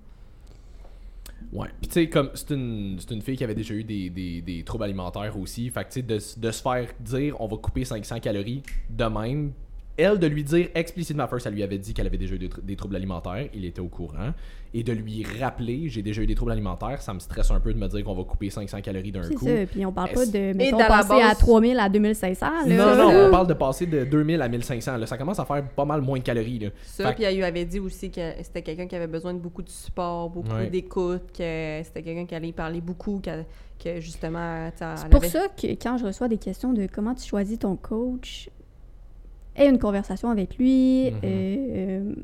[1.51, 1.69] Ouais.
[1.79, 4.63] Puis tu sais, comme c'est une, une fille qui avait déjà eu des, des, des
[4.63, 5.69] troubles alimentaires aussi.
[5.69, 9.05] Fait que tu sais, de, de se faire dire on va couper 500 calories de
[9.05, 9.53] même.
[9.99, 12.49] Elle, de lui dire explicitement, first, elle lui avait dit qu'elle avait déjà eu des,
[12.49, 13.47] tr- des troubles alimentaires.
[13.53, 14.31] Il était au courant.
[14.73, 17.73] Et de lui rappeler, j'ai déjà eu des troubles alimentaires, ça me stresse un peu
[17.73, 19.47] de me dire qu'on va couper 500 calories d'un C'est coup.
[19.47, 19.65] ça.
[19.65, 20.53] Puis on parle pas de.
[20.55, 22.45] Mettons, passer à base- 3000 à 2500.
[22.67, 24.97] Là, Non, non, on parle de passer de 2000 à 1500.
[24.97, 25.07] Là.
[25.07, 26.59] Ça commence à faire pas mal moins de calories.
[26.59, 26.69] Là.
[26.85, 29.63] Ça, puis elle lui avait dit aussi que c'était quelqu'un qui avait besoin de beaucoup
[29.63, 30.69] de support, beaucoup Ouais.
[30.69, 33.41] d'écoute, que c'était quelqu'un qui allait parler beaucoup, que,
[33.83, 37.27] que justement, C'est pour avait- ça que quand je reçois des questions de comment tu
[37.27, 38.49] choisis ton coach,
[39.55, 41.17] aie une conversation avec lui, Mhm.
[41.23, 42.15] euh, euh,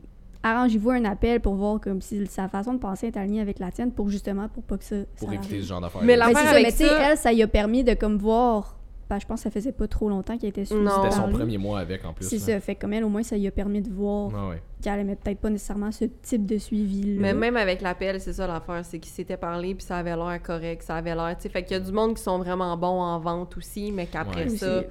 [0.43, 3.71] arrangez-vous un appel pour voir comme si sa façon de penser est alignée avec la
[3.71, 4.95] tienne pour justement pour pas que ça.
[5.17, 5.63] pour ça éviter arrive.
[5.63, 6.01] ce genre d'affaires.
[6.03, 8.77] Mais L'affaire ça, avec ça- elle, ça lui a permis de comme voir.
[9.09, 10.81] Ben, je pense que ça faisait pas trop longtemps qu'elle était suivie.
[10.81, 11.03] Non.
[11.03, 12.25] C'était son premier mois avec en plus.
[12.25, 12.55] C'est là.
[12.55, 14.61] ça, fait comme elle, au moins, ça lui a permis de voir ouais.
[14.81, 17.21] qu'elle aimait peut-être pas nécessairement ce type de suivi-là.
[17.21, 20.39] Mais même avec l'appel, c'est ça l'affaire, c'est qu'ils s'étaient parlé puis ça avait l'air
[20.41, 22.75] correct, ça avait l'air, tu sais, fait qu'il y a du monde qui sont vraiment
[22.77, 24.47] bons en vente aussi, mais qu'après Ouais.
[24.47, 24.83] Aussi, ça,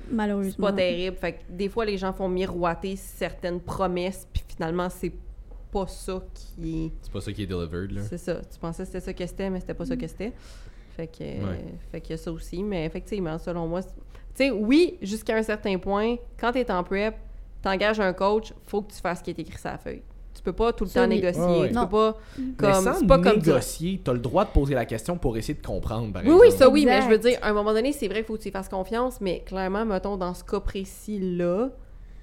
[0.43, 1.17] c'est pas terrible.
[1.17, 5.12] Fait que des fois, les gens font miroiter certaines promesses, puis finalement, c'est
[5.73, 6.93] pas ça qui est...
[7.03, 7.91] C'est pas ça qui est delivered.
[7.91, 8.03] Là.
[8.03, 8.37] C'est ça.
[8.37, 10.33] Tu pensais que c'était ça que c'était, mais c'était pas ça que c'était.
[10.97, 11.65] Fait que, euh, Ouais.
[11.91, 12.62] fait qu'il y a ça aussi.
[12.62, 13.81] Mais effectivement, selon moi,
[14.37, 17.14] tu sais, oui, jusqu'à un certain point, quand t'es en prep,
[17.62, 20.03] t'engages un coach, faut que tu fasses ce qui est écrit sur la feuille.
[20.35, 21.68] Tu peux pas tout le temps négocier.
[21.68, 21.85] Tu Non.
[21.87, 24.85] peux pas Mais comme sans c'est pas comme négocier, t'as le droit de poser la
[24.85, 27.51] question pour essayer de comprendre, par Oui, oui, ça oui, mais je veux dire, à
[27.51, 30.16] un moment donné, c'est vrai qu'il faut que tu y fasses confiance, mais clairement, mettons,
[30.16, 31.68] dans ce cas précis-là,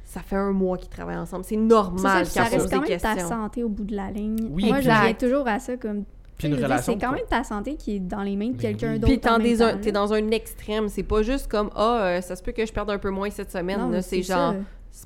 [0.04, 1.46] ça fait un mois qu'ils travaillent ensemble.
[1.46, 3.30] C'est C'est ça, normal puis qu'elle ça reste quand des même ta questions.
[3.30, 4.50] santé au bout de la ligne.
[4.52, 6.04] Oui, Moi, je reviens toujours à ça comme.
[6.48, 8.94] Une relation C'est quand même ta santé qui est dans les mains de Ben quelqu'un
[8.94, 9.00] oui.
[9.00, 9.12] d'autre.
[9.14, 9.78] Puis t'es dans, un, là.
[9.78, 10.90] t'es dans un extrême.
[10.90, 13.30] C'est pas juste comme Ah, euh, ça se peut que je perde un peu moins
[13.30, 14.02] cette semaine.
[14.02, 14.56] C'est genre,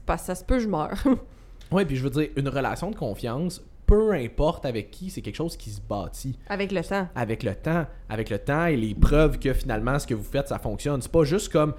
[0.06, 1.04] pas, ça se peut, je meurs.
[1.72, 5.36] Ouais, puis je veux dire, une relation de confiance, peu importe avec qui, c'est quelque
[5.36, 7.08] chose qui se bâtit Avec le temps.
[7.16, 10.48] avec le temps, avec le temps et les preuves que finalement ce que vous faites
[10.48, 11.02] ça fonctionne.
[11.02, 11.74] C'est pas juste comme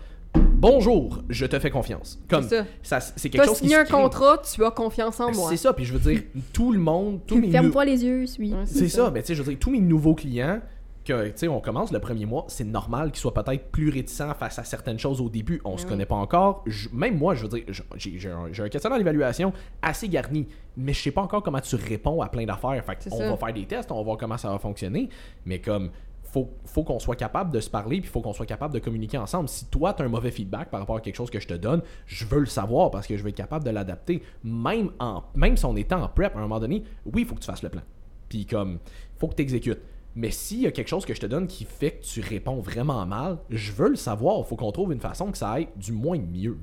[0.56, 2.18] bonjour, je te fais confiance.
[2.28, 3.12] Comme C'est ça, ça.
[3.16, 5.48] c'est Tu quelque as chose qui signé se un contrat, tu as confiance en moi.
[5.50, 8.26] C'est ça, puis je veux dire tout le monde, tous mes nou- Ferme-toi les yeux,
[8.26, 8.52] suis.
[8.52, 10.60] Ouais, C'est ça, mais tu sais, je veux dire, tous mes nouveaux clients,
[11.04, 14.24] que, tu sais, on commence le premier mois, c'est normal qu'il soit peut-être plus réticent
[14.40, 15.60] face à certaines choses au début.
[15.64, 15.90] On se Oui.
[15.90, 16.64] connaît pas encore.
[16.66, 17.64] Je- même moi, je veux dire,
[17.96, 19.52] j'ai un, un questionnaire d'évaluation
[19.82, 22.84] assez garni, mais je sais pas encore comment tu réponds à plein d'affaires.
[22.84, 23.30] Fait on ça.
[23.30, 25.08] va faire des tests, on va voir comment ça va fonctionner,
[25.44, 25.90] mais comme
[26.36, 29.16] faut, faut qu'on soit capable de se parler, puis faut qu'on soit capable de communiquer
[29.16, 29.48] ensemble.
[29.48, 31.54] Si toi, tu as un mauvais feedback par rapport à quelque chose que je te
[31.54, 34.22] donne, je veux le savoir parce que je veux être capable de l'adapter.
[34.44, 37.34] Même, en, même si on était en prep, à un moment donné, oui, il faut
[37.36, 37.80] que tu fasses le plan.
[38.28, 38.80] Puis comme,
[39.16, 39.80] faut que tu exécutes.
[40.14, 42.60] Mais s'il y a quelque chose que je te donne qui fait que tu réponds
[42.60, 44.46] vraiment mal, je veux le savoir.
[44.46, 46.58] faut qu'on trouve une façon que ça aille du moins mieux.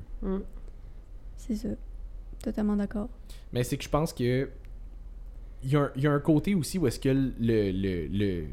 [1.36, 1.68] C'est ça.
[2.42, 3.08] Totalement d'accord.
[3.52, 4.50] Mais c'est que je pense que
[5.62, 8.06] il y, a un- il y a un côté aussi où est-ce que le, le,
[8.08, 8.44] le,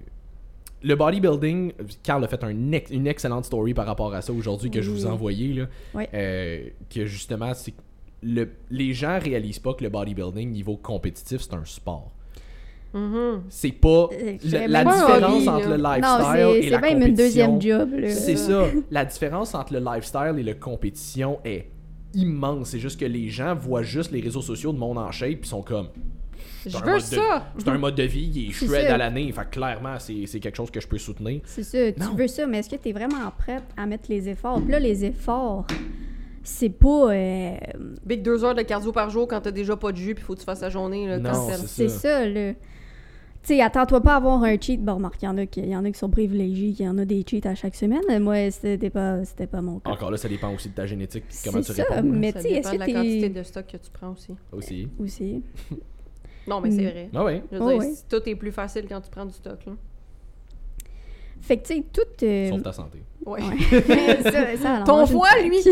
[0.84, 1.74] le bodybuilding,
[2.04, 4.90] Carl a fait un ex- une excellente story par rapport à ça aujourd'hui que je
[4.90, 5.12] vous ai Oui.
[5.14, 5.66] envoyé, là,
[6.14, 7.82] euh, que justement, c'est que
[8.24, 12.12] le, les gens réalisent pas que le bodybuilding niveau compétitif, c'est un sport.
[12.94, 13.44] Mhm.
[13.50, 14.10] C'est pas
[14.68, 17.08] la, pas différence entre le lifestyle Non, c'est et c'est la même compétition.
[17.08, 17.90] une deuxième job.
[17.94, 18.10] là.
[18.10, 18.66] C'est ça.
[18.92, 21.68] La différence entre le lifestyle et la compétition est
[22.14, 22.70] immense.
[22.72, 25.48] C'est juste que les gens voient juste les réseaux sociaux de monde en shape puis
[25.50, 25.88] sont comme
[26.66, 27.52] Je veux ça!
[27.58, 28.94] c'est un mode de vie, il est shred ça.
[28.96, 29.32] à l'année.
[29.32, 31.42] Fait clairement, c'est c'est quelque chose que je peux soutenir.
[31.46, 34.30] C'est ça, tu veux ça, mais est-ce que tu es vraiment prête à mettre les
[34.30, 34.62] efforts?
[34.62, 35.66] Puis là, les efforts,
[36.44, 37.12] c'est pas.
[37.14, 37.56] euh,
[38.06, 40.34] Big deux heures de cardio par jour quand t'as déjà pas de jus puis faut
[40.36, 41.08] que tu fasses la journée.
[41.08, 41.60] Là, Non, cancel.
[41.68, 42.00] c'est ça.
[42.00, 42.54] ça, là.
[43.44, 44.80] Tu sais, attends-toi pas à avoir un cheat.
[44.86, 46.86] Bon, remarque, il y, en a qui- il y en a qui sont privilégiés, il
[46.86, 48.04] y en a des cheats à chaque semaine.
[48.22, 49.90] Moi, c'était pas, c'était pas mon cas.
[49.90, 52.08] Encore là, ça dépend aussi de ta génétique puis comment tu C'est ça, réponds.
[52.08, 52.12] hein.
[52.20, 54.36] mais Ça tu sais, de la quantité de stock que tu prends aussi.
[54.52, 54.88] Aussi.
[55.00, 55.42] Aussi.
[56.52, 56.90] Non, mais c'est Mm.
[56.90, 57.10] vrai.
[57.16, 57.44] Ah ouais.
[57.52, 57.92] Je veux Oh, dire, ouais.
[57.94, 59.58] si- tout est plus facile quand tu prends du stock.
[59.66, 59.74] Là.
[61.42, 62.26] Fait que, tu sais, tout.
[62.26, 63.00] euh, Sauf ta santé.
[63.26, 63.40] Ouais.
[63.42, 63.58] Ouais.
[64.24, 65.58] ça, ça, elle en Ton foie, lui!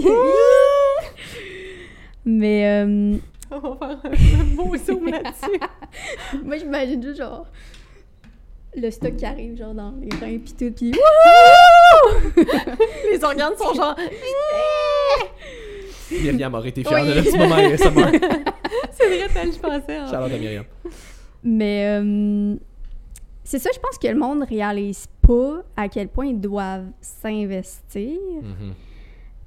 [2.25, 2.83] Mais.
[2.85, 3.17] euh,
[3.51, 5.59] On va faire un beau zoom là-dessus.
[6.43, 7.45] Moi, j'imagine juste genre
[8.75, 10.91] le stock qui arrive genre dans les reins pis tout pis
[13.11, 13.95] Les organes sont genre.
[16.11, 17.09] Myriam aurait été fière Oui.
[17.09, 18.19] de notre petit moment ASMR.
[18.91, 19.97] C'est vrai, tel, je pensais.
[19.97, 20.07] hein.
[20.09, 20.63] Charlotte à Myriam.
[21.43, 22.55] Mais euh,
[23.43, 28.09] c'est ça, je pense que le monde réalise pas à quel point ils doivent s'investir.
[28.41, 28.73] Mhm.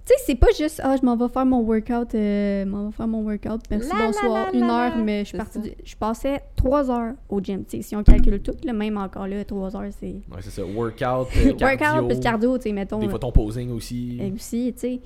[0.05, 2.93] Tu sais, c'est pas juste ah je m'en vais faire mon workout, euh, m'en vais
[2.93, 5.03] faire mon workout, merci La, bonsoir, la, une la, heure, la.
[5.05, 7.65] mais je suis partie je passais trois heures au gym.
[7.65, 10.51] Tu sais, si on calcule tout, le même encore là, trois heures c'est Ouais, c'est
[10.51, 10.63] ça.
[10.65, 11.67] Workout, euh, cardio.
[11.87, 12.99] workout plus cardio, tu sais, mettons.
[12.99, 14.19] Des fois ton posing aussi.
[14.21, 15.01] Et aussi, tu sais,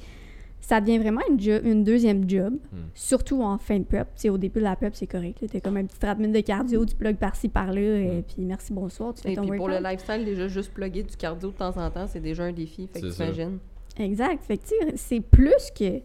[0.61, 2.77] ça devient vraiment une, deuxième job, Hmm.
[2.95, 4.09] surtout en fin de prep.
[4.15, 5.45] Tu sais, au début de la prep, c'est correct.
[5.49, 8.73] T'es comme un petit 30 minutes de cardio, tu plugues par-ci, par-là, et puis merci,
[8.73, 11.55] bonsoir, tu fais Et ton puis pour le lifestyle, déjà juste plugger du cardio de
[11.55, 12.89] temps en temps, c'est déjà un défi.
[12.93, 13.59] Fait que t'imagines.
[13.99, 14.43] Exact.
[14.43, 16.01] Fait que, tu sais, c'est plus que...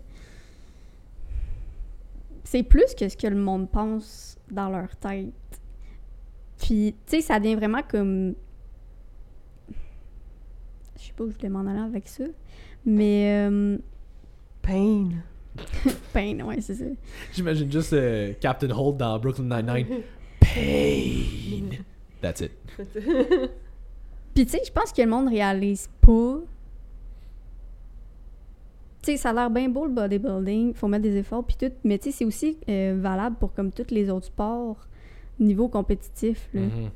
[2.43, 5.31] C'est plus que ce que le monde pense dans leur tête.
[6.59, 8.35] Puis, tu sais, ça devient vraiment comme...
[10.99, 12.25] Je sais pas où je voulais m'en aller avec ça,
[12.85, 13.47] mais...
[13.49, 13.77] euh,
[14.61, 15.09] Pain.
[16.13, 16.85] Pain, ouais, c'est ça.
[17.33, 20.03] J'imagine juste euh, Captain Holt dans Brooklyn Nine-Nine.
[20.39, 21.77] Pain.
[22.21, 22.51] That's it.
[24.33, 26.39] Puis tu sais, je pense que le monde réalise pas.
[29.01, 31.73] Tu sais, ça a l'air bien beau le bodybuilding, faut mettre des efforts puis tout,
[31.83, 34.77] mais tu sais, c'est aussi euh, valable pour comme tous les autres sports
[35.39, 36.47] niveau compétitif.
[36.53, 36.61] là.
[36.61, 36.69] Mhm.
[36.69, 36.91] Sais,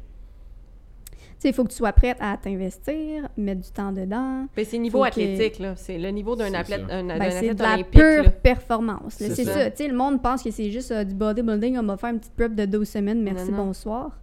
[1.44, 4.46] il faut que tu sois prête à t'investir, mettre du temps dedans.
[4.56, 5.76] Ben, c'est niveau que- athlétique, là.
[5.76, 7.92] C'est le niveau d'un athlète, un, Ben, c'est athlète de la olympique.
[7.92, 8.30] pure là.
[8.32, 9.14] performance.
[9.18, 9.54] C'est ça.
[9.54, 9.72] ça.
[9.72, 12.20] Tu sais, le monde pense que c'est juste euh, du bodybuilding, on va faire une
[12.20, 13.66] petite prep de 12 semaines, merci, Non, non.
[13.66, 14.20] bonsoir.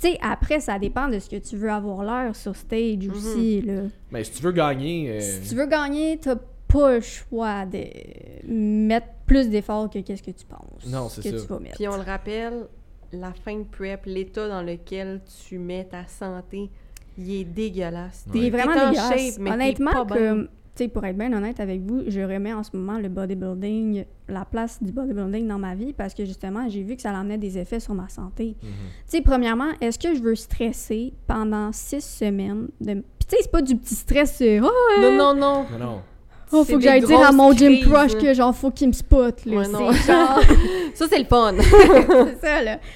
[0.00, 3.12] Tu sais, après, ça dépend de ce que tu veux avoir l'air sur stage Mhm.
[3.12, 3.82] aussi, là.
[4.10, 5.10] Mais si tu veux gagner.
[5.10, 6.36] euh, Si tu veux gagner, t'as
[6.68, 7.84] pas le choix de
[8.46, 11.42] mettre plus d'efforts que qu'est-ce que tu penses Non, c'est que ça.
[11.44, 11.76] tu vas mettre.
[11.76, 12.66] Puis on le rappelle,
[13.12, 16.70] la fin de prep, l'état dans lequel tu mets ta santé,
[17.18, 18.24] il est dégueulasse.
[18.34, 19.34] Il est T'es vraiment en dégueulasse.
[19.34, 20.16] shape, mais Honnêtement, pas bien.
[20.16, 20.44] comme,
[20.74, 24.04] tu sais, pour être bien honnête avec vous, je remets en ce moment le bodybuilding,
[24.28, 27.36] la place du bodybuilding dans ma vie parce que justement, j'ai vu que ça amenait
[27.36, 28.56] des effets sur ma santé.
[28.62, 28.68] mhm.
[28.70, 32.68] Tu sais, premièrement, est-ce que je veux stresser pendant six semaines?
[32.80, 32.94] De...
[32.94, 35.66] Puis tu sais, c'est pas du petit stress, euh, oh, euh, Non, non, non.
[35.72, 36.00] Non, non.
[36.52, 38.20] oh, faut que j'aille dire à mon gym crush là.
[38.20, 39.56] que genre, faut qu'il me spot, là.
[39.58, 39.92] Ouais, non.
[39.92, 40.40] c'est genre...
[40.94, 41.54] Ça, c'est le fun.
[41.60, 42.78] c'est ça, là.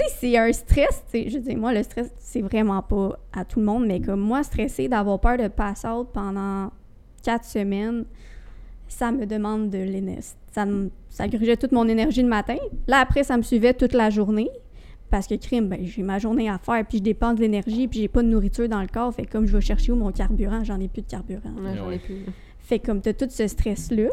[0.00, 2.80] Tu sais, c'est un stress, tu sais, je veux dire, moi, le stress, c'est vraiment
[2.82, 6.70] pas à tout le monde, mais comme moi, stressé d'avoir peur de pass out pendant
[7.22, 8.04] quatre semaines,
[8.88, 10.28] ça me demande de l'énergie.
[10.52, 12.56] Ça, me- ça grugeait toute mon énergie le matin.
[12.86, 14.50] Là, après, ça me suivait toute la journée.
[15.10, 17.98] Parce que crime, ben, j'ai ma journée à faire, puis je dépense de l'énergie, puis
[18.00, 19.12] j'ai pas de nourriture dans le corps.
[19.12, 21.50] Fait que comme je vais chercher où mon carburant, j'en ai plus de carburant.
[21.60, 21.96] Ouais, j'en Ouais.
[21.96, 22.24] ai plus.
[22.60, 24.10] Fait que comme t'as tout ce stress-là,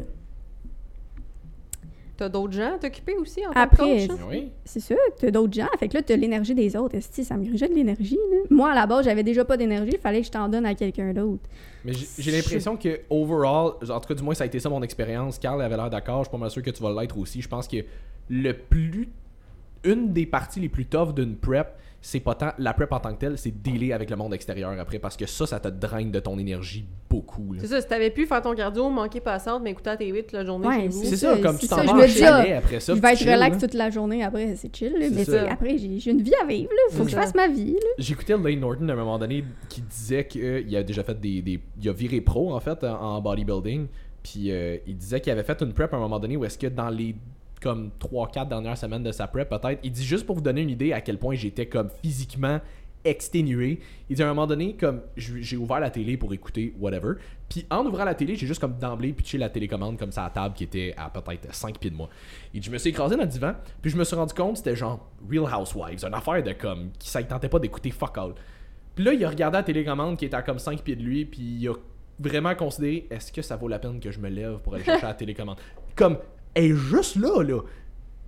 [2.18, 4.20] T'as d'autres gens à t'occuper aussi en Après, tant que coach?
[4.20, 4.26] hein?
[4.30, 4.52] Oui.
[4.66, 5.68] C'est ça, t'as d'autres gens.
[5.80, 6.96] Fait que là, t'as l'énergie des autres.
[6.96, 8.18] Esti, ça me rejette de l'énergie.
[8.32, 8.38] là.
[8.50, 9.92] Moi, à la base, j'avais déjà pas d'énergie.
[9.94, 11.44] Il fallait que je t'en donne à quelqu'un d'autre.
[11.86, 14.68] Mais j'ai j'ai l'impression que, overall, en tout cas, du moins, ça a été ça
[14.70, 15.38] mon expérience.
[15.38, 16.20] Carl avait l'air d'accord.
[16.24, 17.42] Je suis pas mal sûr que tu vas l'être aussi.
[17.42, 17.78] Je pense que
[18.30, 19.08] le plus.
[19.84, 23.14] Une des parties les plus tough d'une prep, c'est pas tant la prep en tant
[23.14, 25.00] que telle, c'est dealer avec le monde extérieur après.
[25.00, 27.56] Parce que ça, ça te draine de ton énergie beaucoup.
[27.60, 30.34] C'est ça, si t'avais pu faire ton cardio, manquer passante, mais écouter à TV toute
[30.34, 31.04] la journée Ouais, chez vous.
[31.04, 32.80] C'est C'est ça, ça, comme tu t'en ça, vas je en me dis, chalet après
[32.80, 32.94] ça.
[32.96, 33.60] je vais tu être chilles, relax là.
[33.68, 34.94] toute la journée après, c'est chill.
[34.94, 35.00] là.
[35.00, 35.26] Mais ça.
[35.26, 36.70] tu sais, après, j'ai une vie à vivre.
[36.72, 36.96] Là.
[36.98, 37.74] Faut que je fasse ma vie.
[37.74, 37.80] Là.
[37.98, 41.60] J'écoutais Lane Norton à un moment donné qui disait qu'il a déjà fait des, des-
[41.82, 43.88] Il a viré pro en fait en en bodybuilding.
[44.24, 46.58] Puis euh, il disait qu'il avait fait une prep à un moment donné où est-ce
[46.58, 47.16] que dans les
[47.62, 50.70] comme 3-4 dernières semaines de sa prep peut-être, il dit juste pour vous donner une
[50.70, 52.60] idée à quel point j'étais comme physiquement
[53.04, 53.80] exténué.
[54.10, 57.14] Il dit à un moment donné comme j'ai ouvert la télé pour écouter whatever.
[57.50, 60.26] Puis en ouvrant la télé, j'ai juste comme d'emblée pitché la télécommande comme ça à
[60.26, 62.10] la table qui était à peut-être 5 pieds de moi.
[62.54, 64.76] Et je me suis écrasé dans le divan, puis je me suis rendu compte c'était
[64.76, 68.34] genre Real Housewives, une affaire de comme qui ça ne tentait pas d'écouter fuck all.
[68.96, 71.26] Puis là, il a regardé la télécommande qui était à comme 5 pieds de lui,
[71.26, 71.74] puis il a
[72.20, 75.06] vraiment considéré est-ce que ça vaut la peine que je me lève pour aller chercher
[75.06, 75.58] la télécommande?
[75.96, 76.18] Comme,
[76.58, 77.60] est juste là, là.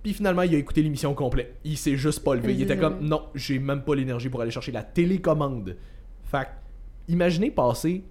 [0.02, 1.56] Puis finalement, il a écouté l'émission complète.
[1.64, 2.52] Il s'est juste pas levé.
[2.52, 5.76] Il C'est était comme non, j'ai même pas l'énergie pour aller chercher la télécommande.
[6.24, 8.02] Fait que, imaginez passer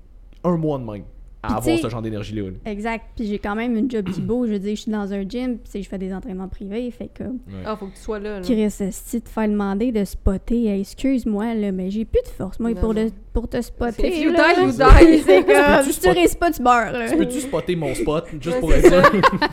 [0.44, 1.04] un mois de même
[1.42, 2.44] à avoir ce genre d'énergie-là.
[2.52, 2.58] là.
[2.72, 3.06] Exact.
[3.16, 4.46] Puis j'ai quand même une job qui beau.
[4.46, 5.58] Je veux dire, je suis dans un gym.
[5.58, 6.92] Puis je fais des entraînements privés.
[6.92, 7.24] Fait que.
[7.66, 8.40] Ah, faut que tu sois là.
[8.40, 8.42] là.
[8.46, 12.60] Chris, si te faire demander de spotter, hey, excuse-moi, là, mais j'ai plus de force,
[12.60, 13.04] moi, Non, pour, non.
[13.06, 14.10] le, pour te spotter.
[14.10, 14.54] If you là.
[14.54, 15.24] die, you C'est die.
[15.26, 17.10] c'est comme, si tu spot- risques pas, tu meurs.
[17.10, 19.22] Tu peux-tu spotter mon spot juste Ouais, pour c'est être sûr?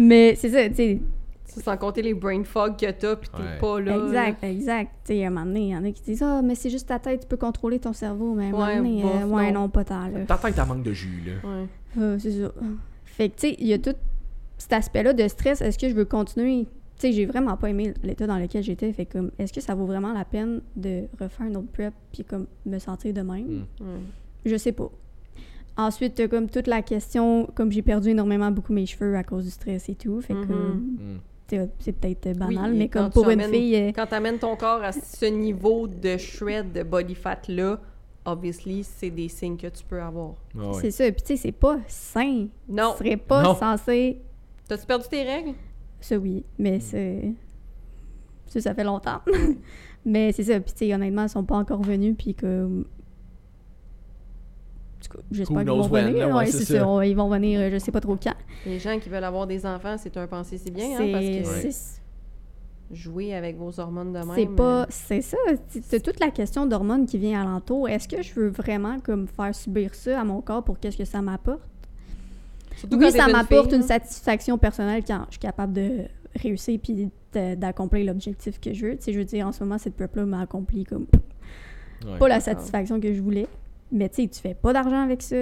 [0.00, 1.00] Mais c'est ça, tu sais.
[1.44, 3.58] Sans compter les brain fog que t'as, pis t'es Ouais.
[3.60, 3.96] pas là.
[4.04, 4.90] Exact, exact.
[5.04, 6.70] Tu sais, à un moment donné, il y en a qui disent Ah, mais c'est
[6.70, 8.34] juste ta tête, tu peux contrôler ton cerveau.
[8.34, 9.60] Mais à un moment Ouais, donné, bof, euh, ouais, non.
[9.62, 9.68] non.
[9.68, 10.20] pas tant, là.
[10.26, 11.32] Ta tête, elle manque de jus, là.
[11.50, 11.66] Ouais.
[11.98, 12.52] Euh, c'est ça.
[13.04, 13.94] Fait que, tu sais, il y a tout
[14.58, 15.60] cet aspect-là de stress.
[15.60, 16.66] Est-ce que je veux continuer?
[16.96, 18.92] Tu sais, j'ai vraiment pas aimé l'état dans lequel j'étais.
[18.92, 22.24] Fait comme, est-ce que ça vaut vraiment la peine de refaire une autre prep puis
[22.24, 23.44] comme me sentir de même?
[23.46, 23.60] Mm.
[23.80, 24.00] Ouais.
[24.46, 24.90] Je sais pas.
[25.76, 29.44] Ensuite, t'as comme toute la question, comme j'ai perdu énormément beaucoup mes cheveux à cause
[29.44, 30.20] du stress et tout.
[30.20, 30.96] Fait que, Mhm.
[30.98, 31.18] Mm.
[31.48, 33.76] tu sais, c'est peut-être banal, Oui, mais quand comme tu pour une fille.
[33.76, 37.80] euh, Quand t'amènes ton corps à ce niveau de shred, de body fat-là,
[38.26, 40.34] obviously, c'est des signes que tu peux avoir.
[40.58, 40.72] Ah.
[40.80, 41.04] C'est ça.
[41.10, 42.48] Puis, tu sais, c'est pas sain.
[42.68, 42.92] Non.
[42.98, 43.54] Tu serais pas Non.
[43.54, 44.20] censé.
[44.68, 45.54] T'as-tu perdu tes règles?
[46.00, 46.44] Ça, oui.
[46.58, 46.80] Mais Mm.
[46.80, 47.32] c'est.
[48.46, 49.20] Ça, ça fait longtemps.
[50.04, 50.60] mais c'est ça.
[50.60, 52.14] Puis, tu sais, honnêtement, ils sont pas encore venus.
[52.18, 52.84] Puis, comme.
[55.32, 56.28] J'espère qu'ils vont venir.
[56.28, 57.06] là, ouais, c'est c'est ça.
[57.06, 58.34] Ils vont venir, euh, je sais pas trop quand.
[58.66, 61.24] Les gens qui veulent avoir des enfants, c'est un pensée si bien, hein, C'est- parce
[61.24, 62.00] que c'est
[62.92, 64.32] jouer avec vos hormones de même...
[64.34, 64.82] C'est pas.
[64.82, 65.36] euh, C'est ça.
[65.68, 67.88] C'est c'est toute la question d'hormones qui vient alentour.
[67.88, 71.04] Est-ce que je veux vraiment comme faire subir ça à mon corps pour qu'est-ce que
[71.04, 71.60] ça m'apporte?
[72.76, 75.90] surtout Oui, ça m'apporte une satisfaction personnelle quand je suis capable de
[76.34, 78.96] réussir puis d'accomplir l'objectif que je veux.
[78.96, 81.06] Tu sais, je veux dire, en ce moment, cette prep-là m'a accompli comme
[82.04, 82.18] Ouais.
[82.18, 83.46] pas la satisfaction que je voulais.
[83.92, 85.36] Mais tu sais, tu fais pas d'argent avec ça.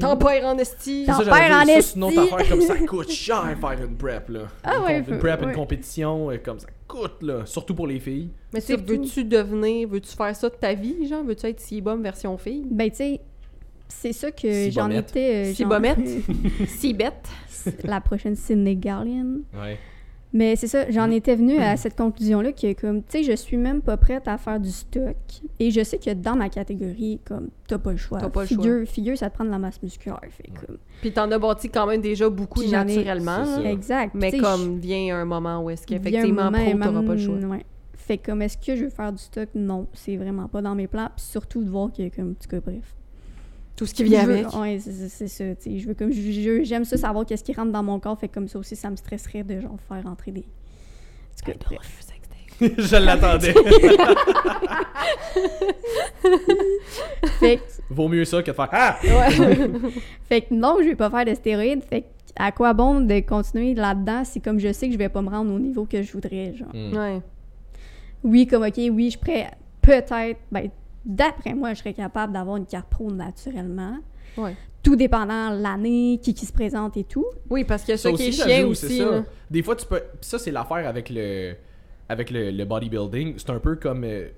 [0.00, 1.04] T'en perds en esti.
[1.06, 2.34] T'en perds en dire, ça, c'est une autre esti.
[2.34, 4.40] affaire comme ça coûte cher faire une prep là.
[4.62, 7.86] Ah une, ouais, comp- une prep, une compétition, euh, comme ça coûte là, surtout pour
[7.86, 8.30] les filles.
[8.52, 11.24] Mais tu veux-tu devenir, veux-tu faire ça de ta vie, genre?
[11.24, 12.64] Veux-tu être si bombe version fille?
[12.70, 13.20] Ben, tu sais,
[13.88, 15.46] c'est ça que j'en étais.
[15.46, 15.98] euh, Si genre- bommette.
[16.66, 17.26] si bête.
[17.84, 19.38] la prochaine Sydney Garlian.
[19.54, 19.78] Ouais.
[20.34, 20.92] Mais c'est ça, Mm.
[20.92, 24.28] j'en étais venue à cette conclusion-là que, comme, tu sais, je suis même pas prête
[24.28, 25.16] à faire du stock.
[25.58, 28.18] Et je sais que dans ma catégorie, comme, t'as pas le choix.
[28.18, 30.20] T'as pas le figure, figure, ça te prend de la masse musculaire.
[30.28, 33.62] Fait, comme, Puis t'en as bâti quand même déjà beaucoup ai- naturellement.
[33.64, 34.14] Exact.
[34.14, 37.36] Mais comme vient un moment où est-ce qu'effectivement, pro, t'auras pas le choix.
[37.36, 37.64] ouais.
[37.94, 39.48] Fait comme, est-ce que je veux faire du stock?
[39.54, 41.08] Non, c'est vraiment pas dans mes plans.
[41.16, 42.94] Puis surtout de voir que, comme, en tout cas, bref.
[43.78, 44.52] Tout ce qui vient avec.
[44.54, 45.44] Ouais, c'est- ça.
[45.54, 48.18] tu sais, Je veux comme, j'aime ça savoir qu'est-ce qui rentre dans mon corps.
[48.18, 50.40] Fait que comme ça aussi, ça me stresserait de, genre, faire rentrer des...
[50.40, 52.04] En tout cas, bref.
[52.60, 53.54] Je l'attendais.
[57.38, 58.98] Fait que Vaut mieux ça que de faire Ah!
[60.28, 61.82] Fait que non, je vais pas faire de stéroïdes.
[61.84, 62.06] Fait que
[62.36, 65.30] à quoi bon de continuer là-dedans si comme je sais que je vais pas me
[65.30, 66.68] rendre au niveau que je voudrais, genre?
[66.74, 66.96] Mm.
[66.96, 67.20] Ouais.
[68.24, 69.50] Oui, comme ok, oui, je prêt.
[69.80, 70.68] Peut-être, ben,
[71.04, 73.96] d'après moi, je serais capable d'avoir une carte pro naturellement.
[74.36, 74.54] Ouais.
[74.82, 77.26] Tout dépendant l'année, qui qui se présente et tout.
[77.50, 78.88] Oui, parce que ça, qui est ça chien joue, aussi.
[78.88, 79.24] c'est ça.
[79.50, 80.02] Des fois, tu peux.
[80.20, 81.54] Ça, c'est l'affaire avec le
[82.08, 83.34] avec le, le bodybuilding.
[83.38, 84.28] C'est un peu comme euh,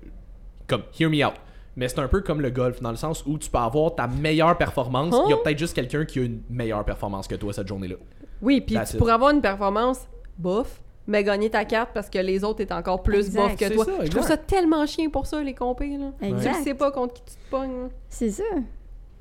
[0.67, 1.33] comme hear me out.
[1.77, 4.07] Mais c'est un peu comme le golf dans le sens où tu peux avoir ta
[4.07, 5.15] meilleure performance.
[5.25, 5.39] Il y a Hein?
[5.43, 7.95] peut-être juste quelqu'un qui a une meilleure performance que toi cette journée-là.
[8.41, 9.99] Oui, puis tu pourrais avoir une performance
[10.37, 10.81] bof,
[11.11, 13.41] mais gagner ta carte parce que les autres étaient encore plus Exact.
[13.41, 13.85] bof que toi.
[13.85, 15.97] ça, je trouve ça tellement chien pour ça, les compés.
[15.97, 16.11] Là.
[16.19, 16.57] Tu Exact.
[16.59, 17.89] le sais pas contre qui tu te pognes.
[18.09, 18.43] C'est ça.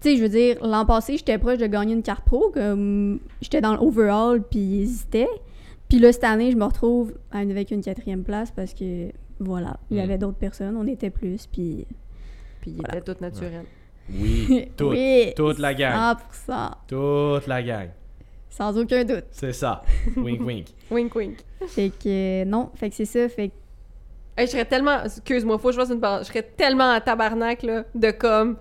[0.00, 3.20] Tu sais, je veux dire, l'an passé, j'étais proche de gagner une carte pro, comme
[3.42, 5.28] j'étais dans l'overall puis j'hésitais.
[5.90, 9.10] Puis là, cette année, je me retrouve avec une quatrième place parce que,
[9.40, 10.04] voilà, il y Mm.
[10.04, 11.86] avait d'autres personnes, on était plus, puis...
[12.60, 12.98] Puis il Voilà.
[12.98, 13.64] était tout naturel.
[14.10, 16.16] Oui, toute, oui, toute la gang.
[16.46, 17.88] 100%, Toute la gang.
[18.50, 19.24] Sans aucun doute.
[19.30, 19.82] C'est ça.
[20.16, 20.66] wink, wink.
[20.90, 21.38] Wink, wink.
[21.68, 23.54] Fait que, euh, non, fait que c'est ça, fait que
[24.36, 25.04] Hey, je serais tellement.
[25.04, 26.28] Excuse-moi, faut que je fasse une parenthèse.
[26.28, 28.56] Je serais tellement en tabarnak, là, de comme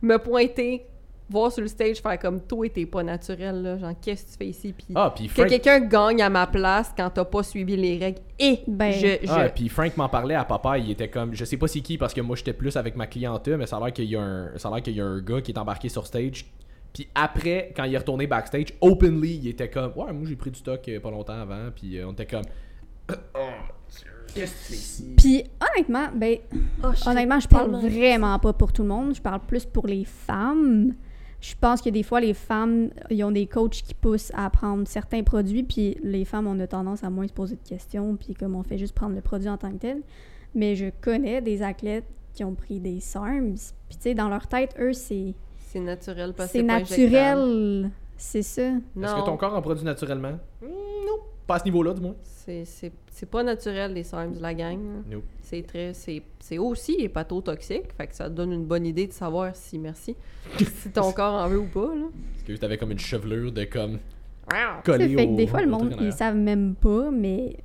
[0.00, 0.86] me pointer,
[1.28, 3.78] voir sur le stage, faire comme toi, t'es pas naturel, là.
[3.78, 4.72] Genre, qu'est-ce que tu fais ici?
[4.72, 8.20] Puis Ah, puis que quelqu'un gagne à ma place quand t'as pas suivi les règles.
[8.38, 9.26] Et Ben- je.
[9.26, 9.30] je...
[9.32, 11.98] ah, puis Frank m'en parlait à papa, il était comme, je sais pas c'est qui
[11.98, 14.20] parce que moi j'étais plus avec ma clientèle, mais ça a l'air qu'il y a
[14.20, 16.44] un, ça a l'air qu'il y a un gars qui est embarqué sur stage.
[16.94, 20.52] Puis après, quand il est retourné backstage, openly, il était comme, ouais, moi j'ai pris
[20.52, 22.44] du stock euh, pas longtemps avant, puis euh, on était comme,
[23.34, 23.48] oh?
[25.16, 26.38] Puis honnêtement, ben
[26.82, 29.86] Oh, je honnêtement, je parle vraiment pas pour tout le monde, je parle plus pour
[29.86, 30.94] les femmes.
[31.40, 34.86] Je pense que des fois les femmes, ils ont des coachs qui poussent à prendre
[34.88, 38.34] certains produits, puis les femmes on a tendance à moins se poser de questions, puis
[38.34, 40.02] comme on fait juste prendre le produit en tant que tel.
[40.54, 43.56] Mais je connais des athlètes qui ont pris des SARMs,
[43.88, 45.34] puis tu sais dans leur tête eux c'est
[45.74, 48.62] C'est naturel parce que c'est pas naturel, c'est ça.
[48.62, 50.38] Est-ce que ton corps en produit naturellement?
[50.62, 51.18] Hmm, non.
[51.48, 52.14] Pas à ce niveau-là, du moins?
[52.22, 54.78] C'est- C'est c'est pas naturel, les SARMs de la gang.
[55.10, 55.24] Nope.
[55.42, 55.94] C'est très...
[55.94, 59.78] C'est c'est aussi hépatotoxique, fait que ça te donne une bonne idée de savoir si,
[59.78, 60.16] merci,
[60.58, 62.06] si ton corps en veut ou pas, là.
[62.34, 63.98] Parce que t'avais comme une chevelure de comme
[64.84, 67.56] collée fait que des fois le monde ils savent même pas, mais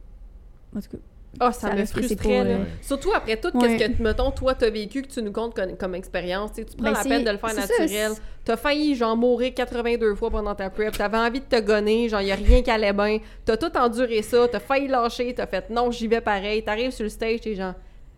[0.76, 0.98] en tout cas,
[1.40, 2.50] Ah, ça, Ça me frustrait, là.
[2.50, 3.78] euh, Surtout après tout, Ouais.
[3.78, 6.52] qu'est-ce que, mettons, toi, t'as vécu, que tu nous comptes comme, comme expérience.
[6.54, 8.12] Tu sais, tu prends Ben, la peine de le faire naturel.
[8.44, 10.98] T'as failli, genre, mourir 82 fois pendant ta prep.
[10.98, 13.20] T'avais envie de te gonner, genre, y a rien qui allait bien.
[13.46, 14.48] T'as tout enduré ça.
[14.48, 15.34] T'as failli lâcher.
[15.36, 16.64] T'as fait non, j'y vais pareil.
[16.64, 17.74] T'arrives sur le stage, t'es genre,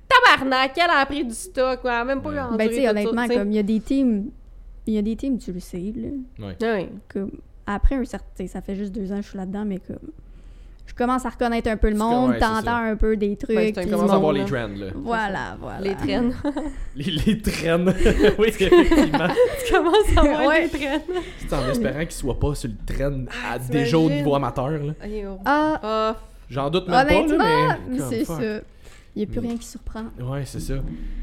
[0.08, 1.80] tabarnak, elle a pris du stock.
[1.84, 2.40] Elle a même pas Ouais.
[2.40, 4.26] enduré ben tu sais ça, honnêtement comme il y a des teams
[4.88, 6.48] il y a des teams tu le sais là.
[6.48, 6.90] Ouais.
[7.08, 7.32] comme
[7.68, 10.10] après un certain ça fait juste deux ans que je suis là-dedans mais comme
[10.86, 13.86] je commence à reconnaître un peu le monde t'entends un peu des trucs Ben, puis-
[13.86, 14.88] Tu commences à voir les trends, là.
[14.96, 16.34] voilà voilà Les traînes.
[16.96, 17.94] Les, les traînes.
[18.40, 19.28] oui, effectivement.
[19.66, 20.64] tu commences à voir Ouais.
[20.64, 21.02] les traînes.
[21.40, 24.70] C'est en espérant qu'il soit pas sur le train à, Ah, déjà au niveau amateur,
[24.70, 24.94] là.
[25.04, 25.38] Oh.
[25.46, 26.16] ah
[26.50, 28.00] J'en doute même honnêtement pas, là, mais...
[28.10, 28.40] c'est ça
[29.14, 29.46] il y a plus Mm.
[29.48, 30.76] rien qui surprend Ouais, c'est ça.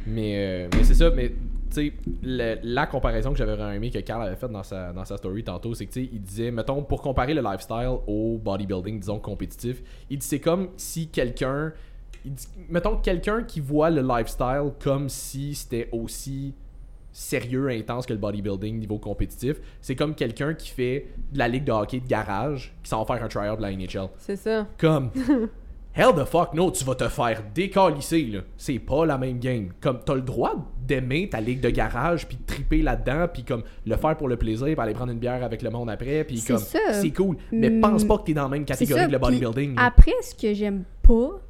[0.07, 1.33] Mais, euh, mais c'est ça, mais
[1.71, 1.93] tu sais,
[2.63, 5.45] la comparaison que j'avais vraiment aimé que Carl avait faite dans sa, dans sa story
[5.45, 9.19] tantôt, c'est que tu sais, il disait, mettons, pour comparer le lifestyle au bodybuilding, disons,
[9.19, 11.73] compétitif, il dit c'est comme si quelqu'un,
[12.25, 16.55] il dit- mettons, quelqu'un qui voit le lifestyle comme si c'était aussi
[17.13, 21.65] sérieux, intense que le bodybuilding niveau compétitif, c'est comme quelqu'un qui fait de la ligue
[21.65, 24.09] de hockey de garage, qui s'en va faire un tryout de la NHL.
[24.19, 24.67] c'est ça.
[24.79, 25.11] Comme
[25.99, 28.41] Hell the fuck no, tu vas te faire décalisser là.
[28.57, 29.71] C'est pas la même game.
[29.81, 30.53] Comme t'as le droit
[30.87, 34.37] d'aimer ta ligue de garage puis de triper là-dedans puis comme le faire pour le
[34.37, 36.59] plaisir puis aller prendre une bière avec le monde après puis comme
[36.93, 37.37] c'est cool.
[37.53, 37.81] Mais Mm.
[37.81, 39.75] pense pas que t'es dans la même catégorie que le bodybuilding.
[39.77, 41.41] après ce que j'aime pas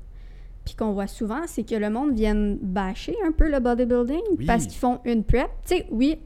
[0.64, 4.46] puis qu'on voit souvent c'est que le monde vienne bâcher un peu le bodybuilding Oui.
[4.46, 6.18] parce qu'ils font une prep tu sais oui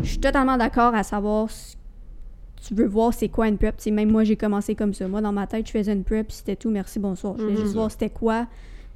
[0.00, 1.74] je suis totalement d'accord à savoir ce-
[2.66, 3.76] tu veux voir c'est quoi une prep.
[3.76, 5.06] Tu sais, même moi, j'ai commencé comme ça.
[5.08, 6.70] Moi, dans ma tête, je faisais une prep, puis c'était tout.
[6.70, 7.34] Merci, bonsoir.
[7.36, 7.60] Je voulais Mhm.
[7.62, 8.46] juste voir c'était quoi,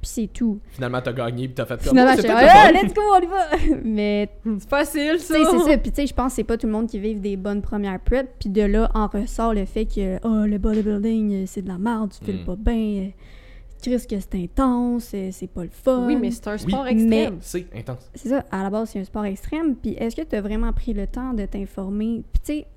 [0.01, 0.59] puis c'est tout.
[0.71, 3.77] Finalement t'as gagné puis t'as fait comme Finalement, oh, ah, let's go, on y va!
[3.83, 5.33] Mais, C'est facile, ça.
[5.35, 5.77] c'est ça.
[5.77, 7.61] Puis, tu sais, je pense que c'est pas tout le monde qui vive des bonnes
[7.61, 8.29] premières prep.
[8.39, 11.77] Puis de là, en ressort le fait que, oh, le bodybuilding, euh, c'est de la
[11.77, 12.45] merde, tu files Mhm.
[12.45, 12.75] pas bien.
[13.03, 13.09] euh,
[13.81, 16.05] Chris, que c'est intense, euh, c'est pas le fun.
[16.05, 17.37] Oui, mais c'est un sport Oui, extrême.
[17.39, 18.09] C'est intense.
[18.13, 19.75] C'est ça, à la base, c'est un sport extrême.
[19.75, 22.23] Puis est-ce que tu as vraiment pris le temps de t'informer?
[22.33, 22.67] Puis tu sais,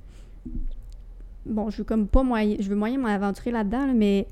[1.47, 4.27] bon, je veux comme pas moyen, je veux moyen m'aventurer là-dedans, là, mais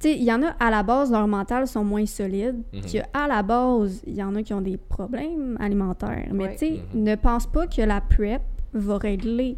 [0.00, 2.62] tu sais, il y en a à la base, leur mental sont moins solides.
[2.72, 2.80] Mhm.
[2.82, 6.28] Puis à la base, il y en a qui ont des problèmes alimentaires.
[6.32, 6.52] Mais Ouais.
[6.56, 7.02] tu sais, Mhm.
[7.04, 8.42] ne pense pas que la prep
[8.72, 9.56] va régler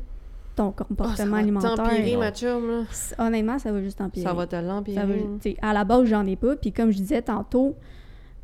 [0.55, 1.75] ton Ah, ça comportement va alimentaire.
[1.75, 2.19] t'empirer, Non.
[2.21, 2.83] ma chum, là.
[3.19, 4.27] Honnêtement, ça va juste empirer.
[4.27, 5.05] Ça va te Ça l'empirer.
[5.07, 6.57] veut- tu sais, à la base, j'en ai pas.
[6.57, 7.75] Puis comme je disais tantôt,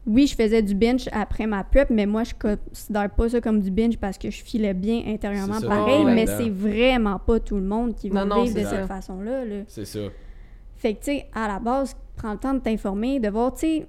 [0.06, 3.60] oui, je faisais du binge après ma prep, mais moi, je considère pas ça comme
[3.60, 6.04] du binge parce que je filais bien intérieurement ça, pareil.
[6.04, 8.86] t'es mais c'est vraiment pas tout le monde qui va Non, non, vivre de cette
[8.86, 9.44] façon-là.
[9.44, 9.56] là.
[9.68, 10.00] C'est ça.
[10.76, 13.60] Fait que, tu sais, à la base, prends le temps de t'informer, de voir, tu
[13.60, 13.86] sais,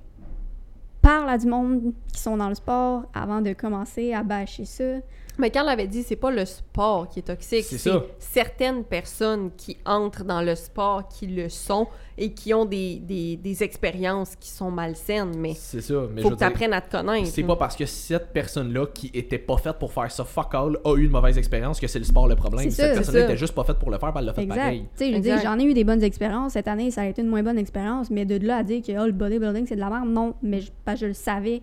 [1.02, 5.00] parle à du monde qui sont dans le sport avant de commencer à bâcher ça.
[5.40, 9.78] Mais quand l'avait dit, c'est pas le sport qui est toxique, C'est certaines personnes qui
[9.86, 14.50] entrent dans le sport qui le sont et qui ont des, des, des expériences qui
[14.50, 15.36] sont malsaines.
[15.38, 16.06] Mais C'est ça.
[16.14, 17.28] Mais faut je que tu dire, apprennes à te connaître.
[17.28, 20.78] C'est pas parce que cette personne-là qui était pas faite pour faire ça fuck all
[20.86, 22.70] a eu une mauvaise expérience que c'est le sport le problème.
[22.70, 24.56] Cette personne-là était juste pas faite pour le faire, ben elle l'a fait Exact.
[24.56, 24.82] pareil.
[24.82, 25.50] Tu sais, je veux dire, Exact.
[25.50, 26.54] j'en ai eu des bonnes expériences.
[26.54, 28.92] Cette année, ça a été une moins bonne expérience, mais de là à dire que
[29.02, 30.36] oh, le bodybuilding, c'est de la merde, non.
[30.44, 31.62] Mais je le savais.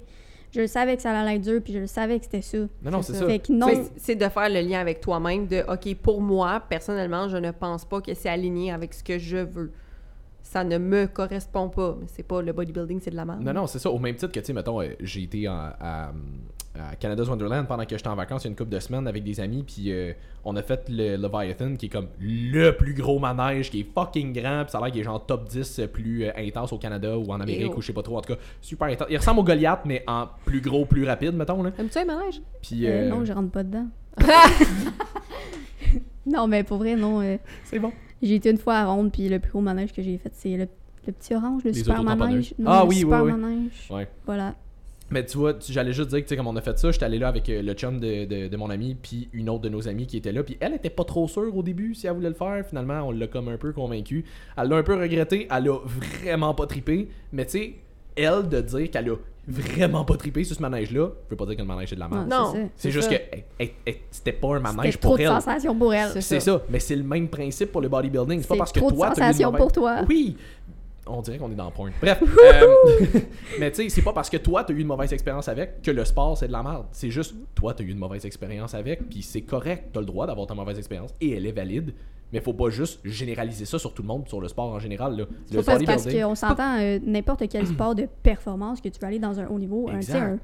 [0.53, 2.59] Je le savais que ça allait être dur, puis je le savais que c'était ça.
[2.83, 3.27] Non, non, c'est ça.
[3.27, 3.69] Fait que non.
[3.69, 7.51] C'est- C'est de faire le lien avec toi-même, de OK, pour moi, personnellement, je ne
[7.53, 9.71] pense pas que c'est aligné avec ce que je veux.
[10.43, 11.97] ça ne me correspond pas.
[12.01, 13.43] Mais c'est pas le bodybuilding, c'est de la merde.
[13.45, 13.89] Non, non, c'est ça.
[13.89, 16.13] Au même titre que, tu sais, mettons, euh, j'ai été en- à,
[16.79, 19.09] à Canada's Wonderland pendant que j'étais en vacances il y a une couple de semaines
[19.09, 20.13] avec des amis, puis euh,
[20.45, 24.33] on a fait le Leviathan, qui est comme le plus gros manège, qui est fucking
[24.33, 27.19] grand, puis ça a l'air qu'il est genre top 10 plus euh, intense au Canada
[27.19, 28.19] ou en Amérique, ou je sais pas trop.
[28.19, 29.09] En tout cas, super intense.
[29.11, 31.73] Il ressemble au Goliath, mais en plus gros, plus rapide, mettons, là.
[31.79, 32.41] Aimes-tu un manège?
[32.63, 33.87] Puis, Euh, euh, non, je rentre pas dedans.
[36.27, 37.21] non, mais pour vrai, non.
[37.21, 37.93] euh, c'est bon.
[38.23, 40.57] j'ai été une fois à Ronde, puis le plus gros manège que j'ai fait, c'est
[40.57, 40.69] le,
[41.07, 42.55] le petit orange, le Les super manège.
[42.59, 43.33] Non, Ah le oui, oui, super oui.
[43.33, 43.89] manège.
[43.91, 44.09] Ouais.
[44.27, 44.55] Voilà.
[45.11, 46.91] Mais tu vois, tu- j'allais juste dire que, tu sais, comme on a fait ça,
[46.93, 49.63] j'étais allé là avec euh, le chum de, de, de mon ami, puis une autre
[49.63, 52.07] de nos amies qui était là, puis elle était pas trop sûre au début si
[52.07, 52.65] elle voulait le faire.
[52.69, 54.25] Finalement, on l'a comme un peu convaincu.
[54.57, 57.75] Elle l'a un peu regretté, elle a vraiment pas trippé, mais tu sais,
[58.17, 59.17] elle de dire qu'elle a
[59.49, 62.01] vraiment pas trippé sur ce manège-là, je veux pas dire que le manège c'est de
[62.01, 62.29] la merde.
[62.29, 62.53] Non.
[62.77, 62.91] c'est ça.
[62.91, 65.29] juste que hey, hey, hey, c'était pas un manège C'était trop pour de elle.
[65.29, 66.23] sensations pour elle.
[66.23, 66.63] C'est ça.
[66.71, 68.43] mais c'est le même principe pour le bodybuilding.
[68.43, 69.97] C'est pas parce que trop de toi, eu une sensations mauvaise- pour toi.
[70.09, 70.37] Oui!
[71.11, 71.91] On dirait qu'on est dans le point.
[72.01, 72.23] Bref.
[72.23, 73.21] euh,
[73.61, 75.91] mais tu sais, c'est pas parce que toi, t'as eu une mauvaise expérience avec que
[75.91, 76.87] le sport, c'est de la merde.
[76.93, 79.91] C'est juste, toi, t'as eu une mauvaise expérience avec, puis c'est correct.
[79.93, 81.95] T'as le droit d'avoir ta mauvaise expérience et elle est valide.
[82.33, 85.17] Mais faut pas juste généraliser ça sur tout le monde, sur le sport en général.
[85.17, 85.25] Là.
[85.53, 89.41] Le parce qu'on s'entend euh, n'importe quel sport de performance que tu veux aller dans
[89.41, 89.89] un haut niveau.
[89.89, 90.39] un, un,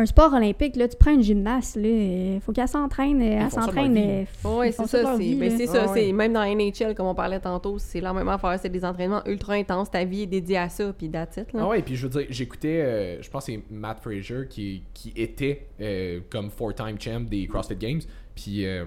[0.00, 3.96] un sport olympique, là, tu prends une gymnaste, là, euh, faut qu'elle s'entraîne, elle s'entraîne.
[3.96, 5.12] euh, Oui, font c'est ça.
[5.16, 5.56] C'est vie, ben, là.
[5.56, 5.86] c'est ça.
[5.90, 6.00] Ouais.
[6.06, 8.58] c'est Même dans NHL, comme on parlait tantôt, c'est la même affaire.
[8.60, 9.90] C'est des entraînements ultra intenses.
[9.90, 11.60] Ta vie est dédiée à ça, puis that's it, là.
[11.64, 14.82] Ah ouais, puis je veux dire, j'écoutais, euh, je pense que c'est Matt Fraser qui,
[14.94, 18.00] qui était euh, comme four-time champ des CrossFit Games.
[18.34, 18.84] Puis euh,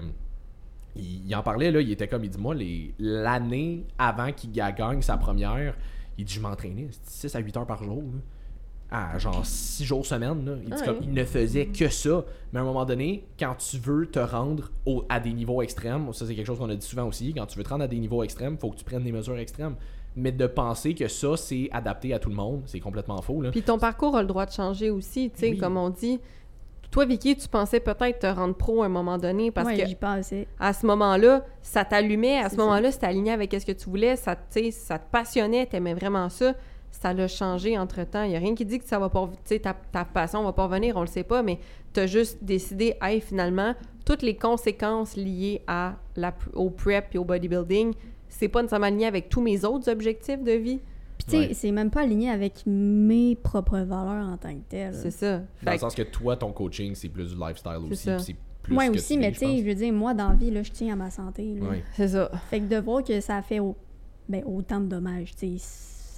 [0.96, 4.50] il, il en parlait, là, il était comme, il dit, moi, les- l'année avant qu'il
[4.52, 5.74] ga- gagne sa première,
[6.16, 7.96] il dit, je m'entraînais 6 à 8 heures par jour.
[8.02, 8.18] là.
[8.94, 10.44] À genre 6 jours semaine.
[10.44, 10.52] Là.
[10.62, 12.24] Il, dit Ah comme, il ne faisait que ça.
[12.52, 16.12] Mais à un moment donné, quand tu veux te rendre au- à des niveaux extrêmes,
[16.12, 17.88] ça c'est quelque chose qu'on a dit souvent aussi, quand tu veux te rendre à
[17.88, 19.76] des niveaux extrêmes, faut que tu prennes des mesures extrêmes.
[20.14, 23.40] Mais de penser que ça, c'est adapté à tout le monde, c'est complètement faux.
[23.40, 23.50] Là.
[23.50, 25.58] Puis ton parcours a le droit de changer aussi, tu sais, Oui.
[25.58, 26.20] comme on dit.
[26.90, 29.86] Toi, Vicky, tu pensais peut-être te rendre pro à un moment donné parce ouais, que
[29.86, 30.46] j'y pensais.
[30.60, 34.14] à ce moment-là, ça t'allumait, à ce moment-là, c'était aligné avec ce que tu voulais,
[34.16, 36.52] ça, tu sais, ça te passionnait, t'aimais vraiment ça.
[36.92, 38.22] Ça l'a changé entre-temps.
[38.22, 39.26] Il n'y a rien qui dit que ça va pas...
[39.28, 41.58] Tu sais, ta, ta passion va pas revenir, on le sait pas, mais
[41.92, 43.74] tu as juste décidé, hey, finalement,
[44.04, 47.92] toutes les conséquences liées à la, au prep et au bodybuilding,
[48.28, 50.80] c'est pas nécessairement aligné avec tous mes autres objectifs de vie.
[51.18, 51.54] Puis tu sais, Ouais.
[51.54, 54.94] c'est même pas aligné avec mes propres valeurs en tant que telles.
[54.94, 55.38] C'est ça.
[55.38, 58.10] Dans Fait le que- sens que toi, ton coaching, c'est plus du lifestyle aussi.
[58.18, 60.34] C'est plus Moi que aussi, tu mais tu sais, je veux dire, moi, dans la
[60.34, 61.58] vie, là, je tiens à ma santé.
[61.60, 61.82] Ouais.
[61.94, 62.30] C'est ça.
[62.50, 63.76] Fait que de voir que ça fait au-
[64.28, 65.64] ben, autant de dommages, tu sais,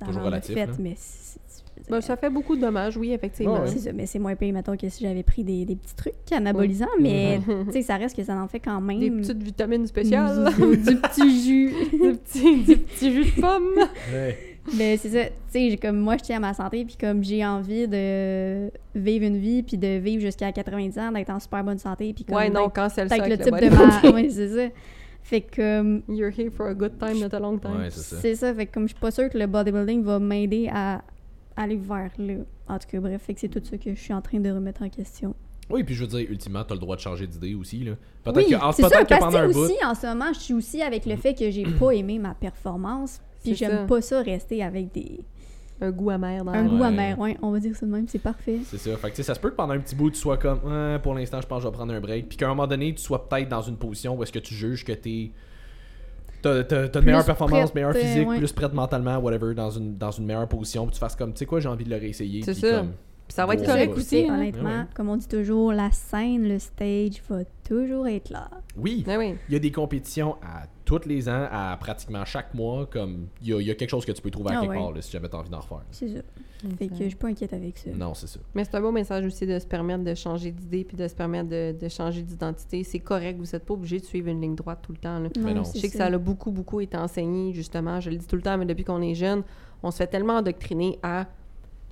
[0.05, 0.73] ça Toujours en relatif, fait, là.
[0.79, 3.55] mais c'est- c'est- Ben, ça fait beaucoup de dommages, oui, effectivement.
[3.55, 3.67] Ouais, ouais.
[3.67, 6.15] C'est ça, mais c'est moins payé, mettons, que si j'avais pris des, des petits trucs
[6.33, 9.01] anabolisants, mais tu sais, ça reste que ça en fait quand même.
[9.01, 10.49] Des petites vitamines spéciales.
[10.57, 11.73] du, du petit jus.
[11.93, 13.75] du, petit, du petit jus de pomme.
[14.13, 14.39] Ouais.
[14.79, 17.23] Mais c'est ça, tu sais, j'ai comme moi, je tiens à ma santé, puis comme
[17.23, 21.63] j'ai envie de vivre une vie, puis de vivre jusqu'à 90 ans, d'être en super
[21.65, 24.11] bonne santé, puis comme Ouais, non, ça d'être le avec type le de ma...
[24.15, 24.75] ouais, c'est ça.
[25.27, 27.79] Fait que comme, You're here for a good time, not a long time.
[27.79, 28.17] Ouais, c'est ça.
[28.21, 31.03] c'est ça, fait que comme je suis pas sûre que le bodybuilding va m'aider à
[31.57, 32.35] aller vers là.
[32.69, 34.51] En tout cas, bref, fait que c'est tout ça que je suis en train de
[34.51, 35.35] remettre en question.
[35.71, 37.79] Oui, puis je veux dire, ultimement, t'as le droit de changer d'idée aussi.
[37.85, 37.93] là.
[38.23, 39.61] Peut-être Oui, que, en- c'est ça, peut-être que parce pendant un que bout.
[39.61, 42.35] aussi, en ce moment, je suis aussi avec le fait que j'ai pas aimé ma
[42.35, 45.21] performance, puis j'aime pas ça rester avec des...
[45.81, 46.87] Un goût amer dans un la- goût Ouais.
[46.87, 48.59] amer, ouais, on va dire ça de même, c'est parfait.
[48.65, 48.97] C'est ça.
[48.97, 50.61] Fait que tu sais, ça se peut que pendant un petit bout, tu sois comme,
[50.65, 52.29] Ouais, pour l'instant, je pense que je vais prendre un break.
[52.29, 54.55] Puis qu'à un moment donné, tu sois peut-être dans une position où est-ce que tu
[54.55, 55.33] juges que t'es.
[56.43, 58.37] T'as, t'as, meilleures performances, prête, meilleure euh, physique, ouais.
[58.39, 60.85] plus prête mentalement, whatever, dans une, dans une meilleure position.
[60.85, 62.43] Puis tu fasses comme, tu sais quoi, j'ai envie de le réessayer.
[62.43, 62.71] C'est puis ça.
[62.81, 62.89] comme-
[63.27, 63.67] Puis ça va être Ouais.
[63.67, 63.99] correct Ouais.
[63.99, 64.27] aussi.
[64.29, 64.35] Hein.
[64.35, 64.85] honnêtement, Ouais, ouais.
[64.95, 68.51] comme on dit toujours, la scène, le stage va toujours être là.
[68.77, 69.35] Oui, Ouais, oui.
[69.49, 72.87] il y a des compétitions à tous les ans, à pratiquement chaque mois.
[72.87, 74.61] Comme, il y a, il y a quelque chose que tu peux trouver à Ah
[74.61, 74.79] quelque ouais.
[74.79, 75.83] part là, si jamais t'as envie d'en refaire.
[75.91, 76.21] C'est ça.
[76.79, 77.91] Fait que je suis pas inquiète avec ça.
[77.95, 78.41] Non, c'est ça.
[78.55, 81.15] Mais c'est un beau message aussi de se permettre de changer d'idée puis de se
[81.15, 82.83] permettre de, de changer d'identité.
[82.85, 85.19] C'est correct, vous n'êtes pas obligé de suivre une ligne droite tout le temps.
[85.19, 85.29] là.
[85.43, 85.63] Mais non.
[85.65, 88.01] Je sais que ça a beaucoup, beaucoup été enseigné, justement.
[88.01, 89.43] Je le dis tout le temps, mais depuis qu'on est jeune,
[89.83, 91.27] on se fait tellement endoctriner à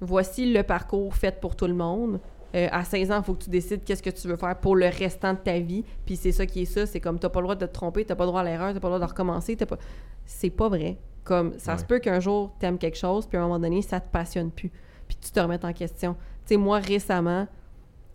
[0.01, 2.19] voici le parcours fait pour tout le monde.
[2.55, 4.77] Euh, à 16 ans, il faut que tu décides qu'est-ce que tu veux faire pour
[4.77, 5.85] le restant de ta vie.
[6.05, 6.87] Puis c'est ça qui est ça.
[6.87, 8.75] C'est comme, t'as pas le droit de te tromper, t'as pas le droit à l'erreur,
[8.75, 9.57] t'as pas le droit de recommencer.
[9.57, 9.79] t'as pas...
[10.25, 10.99] C'est pas vrai.
[11.25, 14.01] Comme, ça se peut qu'un jour, t'aimes quelque chose, puis à un moment donné, ça
[14.01, 14.71] te passionne plus.
[15.09, 16.15] Puis tu te remettes en question.
[16.15, 17.47] Tu sais, moi, récemment,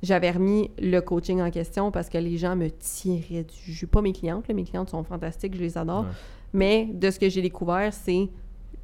[0.04, 3.88] j'avais remis le coaching en question parce que les gens me tiraient du jus.
[3.88, 6.02] Pas mes clientes, là, mes clientes sont fantastiques, je les adore.
[6.02, 6.12] Ouais.
[6.54, 8.30] Mais de ce que j'ai découvert, c'est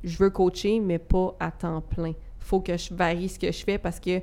[0.04, 2.14] je veux coacher, mais pas à temps plein.
[2.40, 4.22] Faut que je varie ce que je fais parce que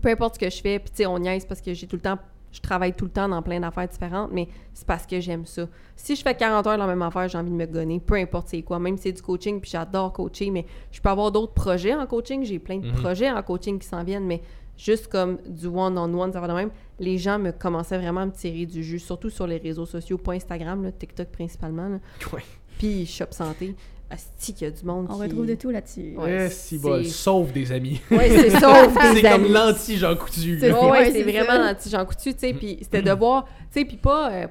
[0.00, 1.96] peu importe ce que je fais, puis tu sais, on niaise parce que j'ai tout
[1.96, 2.18] le temps
[2.50, 5.66] je travaille tout le temps dans plein d'affaires différentes, mais c'est parce que j'aime ça.
[5.96, 8.14] Si je fais 40 heures dans la même affaire, j'ai envie de me gonner, peu
[8.14, 8.78] importe c'est quoi.
[8.78, 12.06] Même si c'est du coaching, puis j'adore coacher, mais je peux avoir d'autres projets en
[12.06, 12.42] coaching.
[12.44, 12.94] J'ai plein de Mhm.
[12.94, 14.40] projets en coaching qui s'en viennent, mais
[14.78, 18.32] juste comme du one-on-one, ça va de même, les gens me commençaient vraiment à me
[18.32, 21.98] tirer du jus, surtout sur les réseaux sociaux, pas Instagram, là, TikTok principalement, là.
[22.32, 22.42] Ouais.
[22.78, 23.74] puis Shop Santé.
[24.10, 25.22] Asti qu'il y a du monde On qui...
[25.24, 26.14] retrouve de tout là-dessus.
[26.16, 28.00] Ouais, Eh, si bol, sauf des amis.
[28.10, 29.48] Ouais, c'est sauf des c'est comme amis.
[29.50, 30.58] l'anti-Jean Coutu.
[30.58, 30.72] C'est.
[30.72, 31.72] Ouais, ouais, vraiment ça.
[31.72, 34.46] l'anti Jean Coutu, tu sais, puis c'était de voir, tu sais, puis pas, euh,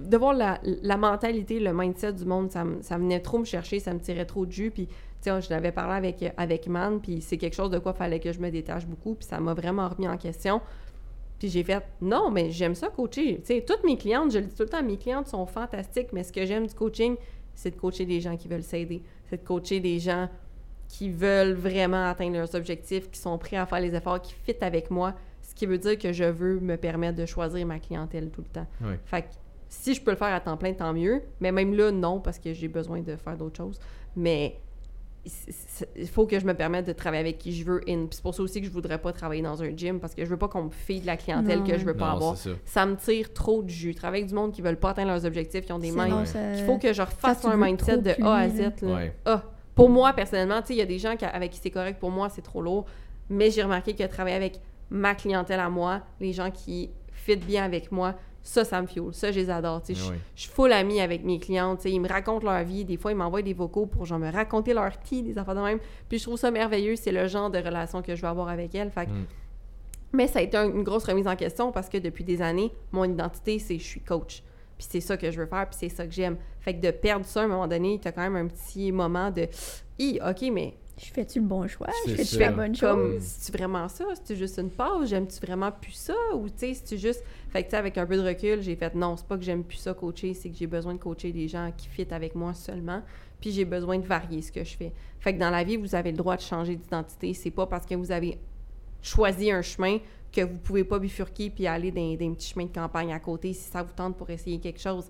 [0.00, 3.44] de voir la, la mentalité, le mindset du monde, ça, me- ça venait trop me
[3.44, 4.94] chercher, ça me tirait trop de jus, puis, tu
[5.30, 8.32] sais, je l'avais parlé avec, avec Man, puis c'est quelque chose de quoi fallait que
[8.32, 10.60] je me détache beaucoup, puis ça m'a vraiment remis en question.
[11.38, 13.36] Puis j'ai fait, non, mais j'aime ça coacher.
[13.40, 16.08] Tu sais, toutes mes clientes, je le dis tout le temps, mes clientes sont fantastiques,
[16.12, 17.16] mais ce que j'aime du coaching,
[17.54, 19.02] c'est de coacher des gens qui veulent s'aider.
[19.28, 20.28] C'est de coacher des gens
[20.88, 24.56] qui veulent vraiment atteindre leurs objectifs, qui sont prêts à faire les efforts, qui fit
[24.60, 28.30] avec moi, ce qui veut dire que je veux me permettre de choisir ma clientèle
[28.30, 28.66] tout le temps.
[29.04, 29.28] Fait que
[29.68, 31.22] si je peux le faire à temps plein, tant mieux.
[31.40, 33.78] Mais même là, non, parce que j'ai besoin de faire d'autres choses.
[34.16, 34.58] Mais
[35.96, 37.80] il faut que je me permette de travailler avec qui je veux.
[38.10, 40.30] C'est pour ça aussi que je voudrais pas travailler dans un gym, parce que je
[40.30, 41.66] veux pas qu'on me file de la clientèle Non.
[41.66, 42.36] que je veux pas Non, avoir.
[42.36, 42.50] ça.
[42.64, 43.94] Ça me tire trop de jus.
[43.94, 46.24] Travailler avec du monde qui veulent pas atteindre leurs objectifs, qui ont des mains.
[46.24, 48.48] ça- Il faut que je refasse ça, un mindset de A à.
[48.48, 48.60] Z.
[48.82, 48.94] là.
[48.94, 49.14] Ouais.
[49.26, 49.42] Ah,
[49.74, 51.98] pour moi, personnellement, tu sais, il y a des gens qui- avec qui c'est correct.
[52.00, 52.86] Pour moi, c'est trop lourd.
[53.28, 54.60] Mais j'ai remarqué que travailler avec
[54.90, 59.12] ma clientèle à moi, les gens qui fit bien avec moi, ça, ça me fuel.
[59.12, 59.82] Ça, je les adore.
[59.82, 60.00] tu sais.
[60.34, 61.80] Je suis full amie avec mes clientes.
[61.80, 61.90] tu.
[61.90, 62.84] Ils me racontent leur vie.
[62.84, 65.60] Des fois, ils m'envoient des vocaux pour genre me raconter leur tea, des affaires de
[65.60, 65.78] même.
[66.08, 66.96] Puis je trouve ça merveilleux.
[66.96, 68.90] C'est le genre de relation que je veux avoir avec elles.
[68.90, 69.26] Fait que- Mm.
[70.12, 72.72] Mais ça a été un- une grosse remise en question parce que depuis des années,
[72.90, 74.42] mon identité, c'est je suis coach.
[74.76, 76.36] Puis c'est ça que je veux faire, puis c'est ça que j'aime.
[76.60, 79.30] Fait que de perdre ça à un moment donné, t'as quand même un petit moment
[79.30, 79.46] de
[79.98, 81.88] Hi, ok, mais Je fais-tu le bon choix?
[82.06, 83.22] Je fais-tu la bonne comme, chose?
[83.22, 84.04] c'est-tu vraiment ça?
[84.14, 85.08] C'est-tu juste une pause?
[85.08, 86.14] J'aime-tu vraiment plus ça?
[86.34, 87.24] Ou tu sais, c'est-tu juste.
[87.48, 89.42] Fait que tu sais, avec un peu de recul, j'ai fait non, c'est pas que
[89.42, 92.34] j'aime plus ça coacher, c'est que j'ai besoin de coacher des gens qui fit avec
[92.34, 93.02] moi seulement.
[93.40, 94.92] Puis j'ai besoin de varier ce que je fais.
[95.20, 97.32] Fait que dans la vie, vous avez le droit de changer d'identité.
[97.32, 98.38] C'est pas parce que vous avez
[99.00, 99.98] choisi un chemin
[100.30, 103.18] que vous pouvez pas bifurquer puis aller dans, dans un petit chemin de campagne à
[103.18, 105.08] côté si ça vous tente pour essayer quelque chose.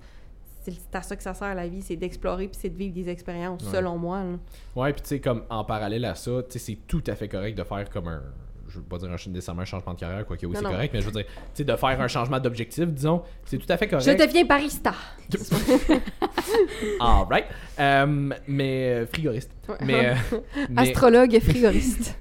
[0.62, 3.09] C'est à ça que ça sert la vie, c'est d'explorer puis c'est de vivre des
[3.09, 3.70] expériences, Ouais.
[3.73, 4.23] selon moi.
[4.23, 4.39] là.
[4.77, 7.28] Ouais, puis tu sais, comme en parallèle à ça, tu sais, c'est tout à fait
[7.28, 8.23] correct de faire comme un.
[8.70, 10.92] Je veux pas dire un, nécessairement un changement de carrière, quoi que oui, c'est correct,
[10.92, 13.76] mais je veux dire, tu sais, de faire un changement d'objectif, disons, c'est tout à
[13.76, 14.06] fait correct.
[14.06, 14.94] Je deviens barista.
[17.01, 17.47] Alright.
[17.78, 19.51] Euh, mais euh, frigoriste.
[19.84, 20.14] Mais, euh,
[20.70, 22.18] mais Astrologue et frigoriste.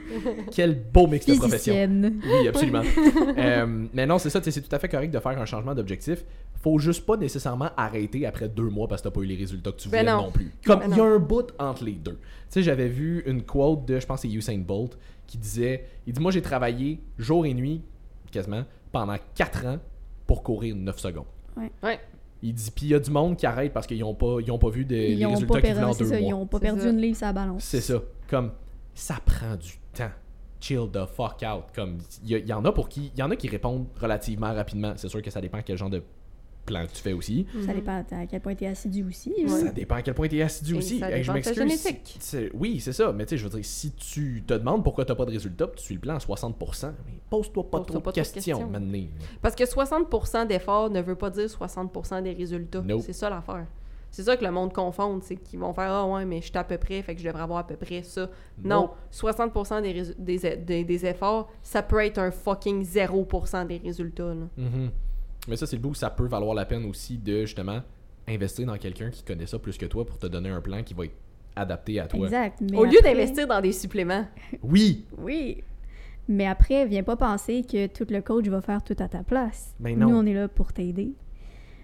[0.52, 1.32] quel beau mix de.
[1.34, 2.20] Physicienne.
[2.24, 2.82] Oui, absolument.
[3.92, 5.74] Mais non, c'est ça, tu sais, c'est tout à fait correct de faire un changement
[5.74, 6.24] d'objectif.
[6.62, 9.72] Faut juste pas nécessairement arrêter après deux mois parce que t'as pas eu les résultats
[9.72, 10.24] que tu voulais Ben non.
[10.24, 10.30] non.
[10.30, 10.52] plus.
[10.64, 12.18] Comme Ben il y a un bout entre les deux.
[12.18, 12.18] Tu
[12.50, 14.98] sais, j'avais vu une quote de, je pense c'est Usain Bolt,
[15.30, 17.82] qui disait, il dit, moi j'ai travaillé jour et nuit,
[18.32, 19.78] quasiment, pendant quatre ans
[20.26, 21.26] pour courir 9 secondes.
[21.56, 22.00] Ouais.
[22.42, 24.50] Il dit, puis il y a du monde qui arrête parce qu'ils ont pas, ils
[24.50, 26.28] ont pas vu des, Ils les ont résultats pas qu'ils voulaient en deux ça, mois.
[26.28, 26.88] ils ont pas perdu ça.
[26.90, 27.64] une livre la balance.
[27.64, 28.02] C'est ça.
[28.28, 28.52] Comme,
[28.94, 30.10] ça prend du temps.
[30.60, 31.64] Chill the fuck out.
[31.74, 34.52] Comme, il y, y en a pour qui, il y en a qui répondent relativement
[34.52, 34.94] rapidement.
[34.96, 36.02] C'est sûr que ça dépend quel genre de
[36.70, 37.46] plan que tu fais aussi.
[37.66, 39.32] Ça dépend à quel point tu es assidu aussi.
[39.38, 39.48] Ouais.
[39.48, 40.98] Ça dépend à quel point tu es assidu Et aussi.
[40.98, 41.56] ça Hey, je m'excuse.
[41.56, 42.16] génétique.
[42.20, 43.12] c'est- Oui, c'est ça.
[43.12, 45.66] Mais tu sais, je veux dire, si tu te demandes pourquoi tu pas de résultats,
[45.66, 48.30] puis tu suis le plan à 60%, mais pose-toi pas Pose-toi trop pas de trop
[48.30, 49.06] de questions, maintenant.
[49.42, 52.80] Parce que 60% d'efforts ne veut pas dire 60% des résultats.
[52.82, 53.02] Nope.
[53.04, 53.66] C'est ça l'affaire.
[54.12, 56.58] C'est ça que le monde confond, c'est qu'ils vont faire Ah ouais, mais je suis
[56.58, 58.28] à peu près, fait que je devrais avoir à peu près ça.
[58.60, 58.96] Non, Nope.
[59.12, 64.34] 60% des, des, e- des, des efforts, ça peut être un fucking 0% des résultats.
[64.34, 64.48] là.
[64.56, 64.90] Mhm.
[65.48, 67.80] Mais ça, c'est le bout où ça peut valoir la peine aussi de justement
[68.28, 70.94] investir dans quelqu'un qui connaît ça plus que toi pour te donner un plan qui
[70.94, 71.14] va être
[71.56, 72.26] adapté à toi.
[72.26, 72.60] Exact.
[72.60, 74.26] mais Au lieu d'investir dans des suppléments.
[74.62, 75.06] Oui!
[75.18, 75.62] Oui.
[76.28, 79.74] Mais après, viens pas penser que tout le coach va faire tout à ta place.
[79.80, 80.10] Ben non.
[80.10, 81.12] Nous, on est là pour t'aider.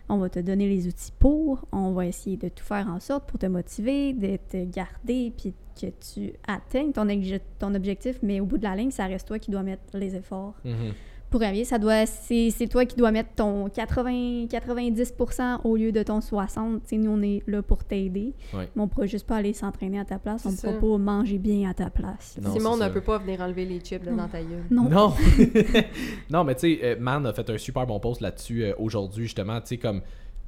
[0.09, 1.67] On va te donner les outils pour.
[1.73, 5.53] On va essayer de tout faire en sorte pour te motiver, de te garder, puis
[5.81, 8.21] que tu atteignes ton, obje- ton objectif.
[8.23, 10.75] Mais au bout de la ligne, ça reste toi qui dois mettre les efforts Mhm.
[10.77, 10.95] pour
[11.43, 11.65] arriver.
[11.65, 16.21] Ça doit, c'est, c'est toi qui dois mettre ton 80, 90% au lieu de ton
[16.21, 16.83] 60.
[16.83, 18.33] Tu sais, nous, on est là pour t'aider.
[18.55, 18.69] Ouais.
[18.75, 20.45] Mais on pourra juste pas aller s'entraîner à ta place.
[20.47, 22.39] On C'est pourra pas manger bien à ta place.
[22.43, 24.65] Non, Simon ne peut pas venir enlever les chips de dans ta gueule.
[24.71, 24.89] Non.
[24.89, 25.15] Non!
[26.31, 29.25] non, mais tu sais, euh, Man a fait un super bon post là-dessus euh, aujourd'hui,
[29.25, 29.61] justement.
[29.61, 30.01] Tu sais, comme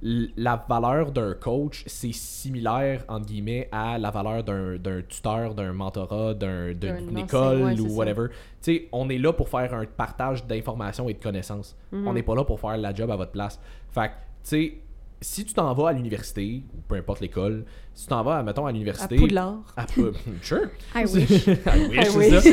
[0.03, 5.73] la valeur d'un coach, c'est similaire, entre guillemets, à la valeur d'un d'un tuteur, d'un
[5.73, 8.29] mentorat, d'un- D'un d'une école ouais, ou whatever.
[8.29, 11.77] Tu sais, on est là pour faire un partage d'informations et de connaissances.
[11.91, 12.07] Mhm.
[12.07, 13.59] On n'est pas là pour faire la job à votre place.
[13.91, 14.15] Fait que, tu
[14.45, 14.75] sais,
[15.20, 18.66] si tu t'en vas à l'université, ou peu importe l'école, si tu t'en vas, mettons,
[18.66, 19.16] à À l'université.
[19.16, 19.75] Poudlard.
[19.77, 20.12] à Pou-
[20.43, 20.69] sure.
[20.95, 21.47] I wish.
[21.49, 22.43] I wish, I c'est wish.
[22.45, 22.51] ça.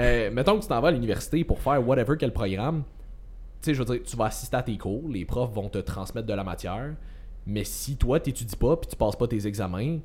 [0.00, 2.82] Euh, mettons que tu t'en vas à l'université pour faire whatever quel programme,
[3.62, 6.26] sais, je veux dire, tu vas assister à tes cours, les profs vont te transmettre
[6.26, 6.94] de la matière,
[7.46, 9.98] mais si toi, t'étudies pas puis tu passes pas tes examens,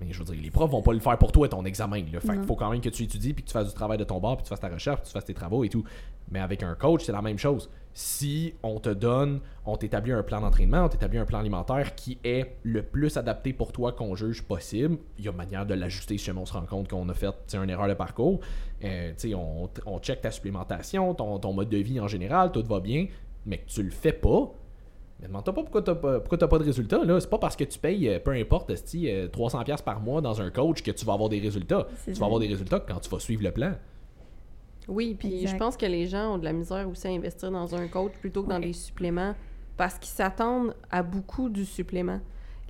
[0.00, 2.04] mais je veux dire, les profs vont pas le faire pour toi ton examen.
[2.12, 2.20] Là.
[2.20, 4.04] Fait qu'il faut quand même que tu étudies puis que tu fasses du travail de
[4.04, 5.68] ton bord puis que tu fasses ta recherche puis que tu fasses tes travaux et
[5.68, 5.84] tout.
[6.30, 7.70] Mais avec un coach, c'est la même chose.
[7.92, 12.18] Si on te donne, on t'établit un plan d'entraînement, on t'établit un plan alimentaire qui
[12.24, 16.18] est le plus adapté pour toi qu'on juge possible, il y a manière de l'ajuster
[16.18, 18.40] si jamais on se rend compte qu'on a fait une erreur de parcours.
[18.82, 22.80] Euh, on, on check ta supplémentation, ton, ton mode de vie en général, tout va
[22.80, 23.06] bien,
[23.46, 24.52] mais que tu le fais pas,
[25.24, 27.02] mais demande-toi pas pourquoi t'as pas, pourquoi t'as pas de résultats.
[27.04, 27.18] Là.
[27.18, 30.40] C'est pas parce que tu payes, euh, peu importe, esti, euh, 300$ par mois dans
[30.42, 31.86] un coach que tu vas avoir des résultats.
[32.04, 33.72] Tu vas avoir des résultats quand tu vas suivre le plan.
[34.86, 37.74] Oui, puis je pense que les gens ont de la misère aussi à investir dans
[37.74, 38.66] un coach plutôt que dans Ouais.
[38.66, 39.34] des suppléments
[39.78, 42.20] parce qu'ils s'attendent à beaucoup du supplément.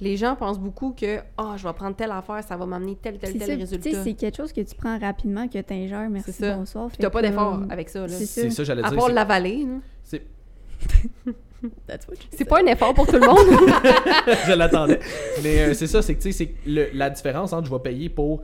[0.01, 3.18] Les gens pensent beaucoup que ah, je vais prendre telle affaire, ça va m'amener tel
[3.18, 4.02] tel tel ça, tu résultat.
[4.05, 6.56] c'est quelque chose que tu prends rapidement, que tu ingères, merci, C'est ça.
[6.56, 6.90] bonsoir.
[6.90, 8.98] Fait t'as pas d'effort euh, avec ça c'est ça, j'allais À dire.
[8.98, 9.66] part c'est- l'avaler.
[11.70, 12.48] c'est- that's what you c'est said.
[12.48, 13.72] pas un effort pour tout le monde.
[14.46, 15.00] je l'attendais.
[15.42, 18.08] Mais euh, c'est ça, c'est que tu sais, c'est la différence entre je vais payer
[18.08, 18.42] pour,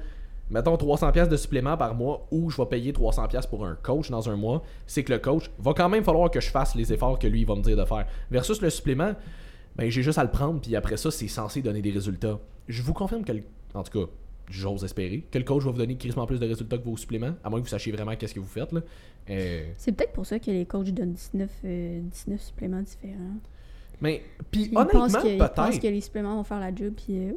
[0.51, 3.76] mettons, 300$ pièces de supplément par mois ou je vais payer 300$ pièces pour un
[3.82, 6.74] coach dans un mois, c'est que le coach va quand même falloir que je fasse
[6.74, 8.06] les efforts que lui il va me dire de faire.
[8.30, 9.12] Versus le supplément,
[9.76, 12.38] ben j'ai juste à le prendre, puis après ça, c'est censé donner des résultats.
[12.68, 13.42] Je vous confirme que, le-
[13.74, 14.10] en tout cas,
[14.51, 17.35] j'ose espérer, que le coach va vous donner quasiment plus de résultats que vos suppléments,
[17.43, 18.72] à moins que vous sachiez vraiment qu'est-ce que vous faites.
[18.72, 18.81] Là.
[19.31, 23.14] Euh, C'est peut-être pour ça que les coachs donnent 19, euh, 19 suppléments différents.
[24.01, 25.81] mais, puis Ils honnêtement, pensent que, ils pensent peut-être.
[25.82, 27.32] que les suppléments vont faire la job, puis euh,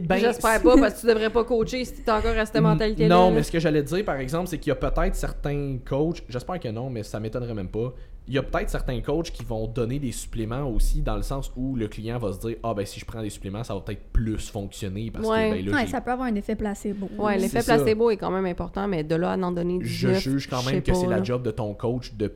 [0.00, 3.08] ben, J'espère pas parce que tu devrais pas coacher si t'es encore à cette mentalité
[3.08, 3.14] là.
[3.16, 5.78] Non, mais ce que j'allais te dire, par exemple, c'est qu'il y a peut-être certains
[5.84, 7.94] coachs, j'espère que non, mais ça m'étonnerait même pas.
[8.28, 11.52] Il y a peut-être certains coachs qui vont donner des suppléments aussi, dans le sens
[11.54, 13.80] où le client va se dire Ah, ben si je prends des suppléments, ça va
[13.80, 15.50] peut-être plus fonctionner parce Ouais.
[15.50, 17.08] que ben, là, ouais, ça peut avoir un effet placebo.
[17.18, 17.76] Ouais, l'effet ça.
[17.76, 20.64] placebo est quand même important, mais de là à en donner 19, je juge quand
[20.64, 22.32] même que c'est la job de ton coach de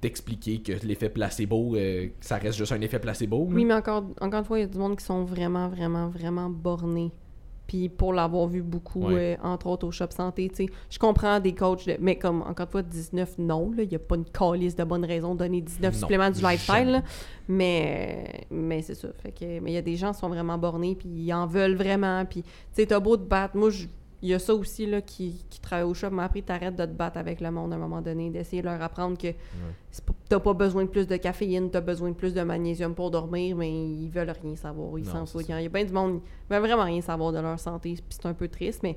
[0.00, 3.46] t'expliquer que l'effet placebo, euh, ça reste juste un effet placebo.
[3.48, 3.54] là.
[3.54, 6.08] Oui, mais encore, encore une fois, il y a du monde qui sont vraiment, vraiment,
[6.08, 7.10] vraiment bornés.
[7.66, 9.36] Puis pour l'avoir vu beaucoup, Ouais.
[9.40, 12.42] euh, entre autres au shop santé, tu sais, je comprends des coachs, de- mais comme,
[12.42, 15.38] encore une fois, 19, non, il n'y a pas une calice de bonnes raisons de
[15.38, 17.02] donner 19 Non, suppléments du lifestyle, là.
[17.48, 20.28] mais, euh, mais c'est ça, fait que, mais il y a des gens qui sont
[20.28, 23.70] vraiment bornés, puis ils en veulent vraiment, puis, tu sais, t'as beau te battre, moi,
[23.70, 23.86] je-
[24.24, 26.84] il y a ça aussi, là, qui, qui travaille au shop, m'a appris, t'arrêtes de
[26.86, 29.28] te battre avec le monde à un moment donné, d'essayer de leur apprendre que
[29.90, 32.94] c'est pas- t'as pas besoin de plus de caféine, t'as besoin de plus de magnésium
[32.94, 35.44] pour dormir, mais ils veulent rien savoir, ils Non, s'en foutent.
[35.48, 38.02] Il y a bien du monde, ils veulent vraiment rien savoir de leur santé, puis
[38.08, 38.96] c'est un peu triste, mais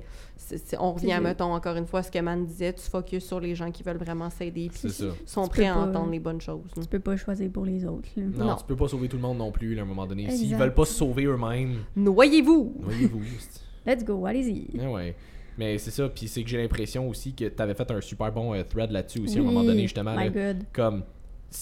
[0.80, 3.54] on revient, mettons, encore une fois, à ce que Man disait, tu focuses sur les
[3.54, 4.90] gens qui veulent vraiment s'aider, puis
[5.26, 6.62] sont Tu prêts peux à pas- entendre les bonnes choses.
[6.74, 8.08] Tu peux pas choisir pour les autres.
[8.16, 8.22] là.
[8.34, 8.56] Non, Non.
[8.56, 10.30] tu peux pas sauver tout le monde non plus là, à un moment donné.
[10.30, 12.76] S'ils veulent pas se sauver eux-mêmes, Noyez-vous!
[12.80, 13.20] voyez-vous.
[13.86, 14.78] Let's go, allez-y.
[14.78, 15.14] Ouais, ouais.
[15.56, 18.54] Mais c'est ça, puis c'est que j'ai l'impression aussi que t'avais fait un super bon
[18.54, 20.14] euh, thread là-dessus aussi à un Oui, moment donné, justement.
[20.16, 20.52] My là.
[20.52, 20.64] God.
[20.72, 21.02] comme
[21.50, 21.56] tu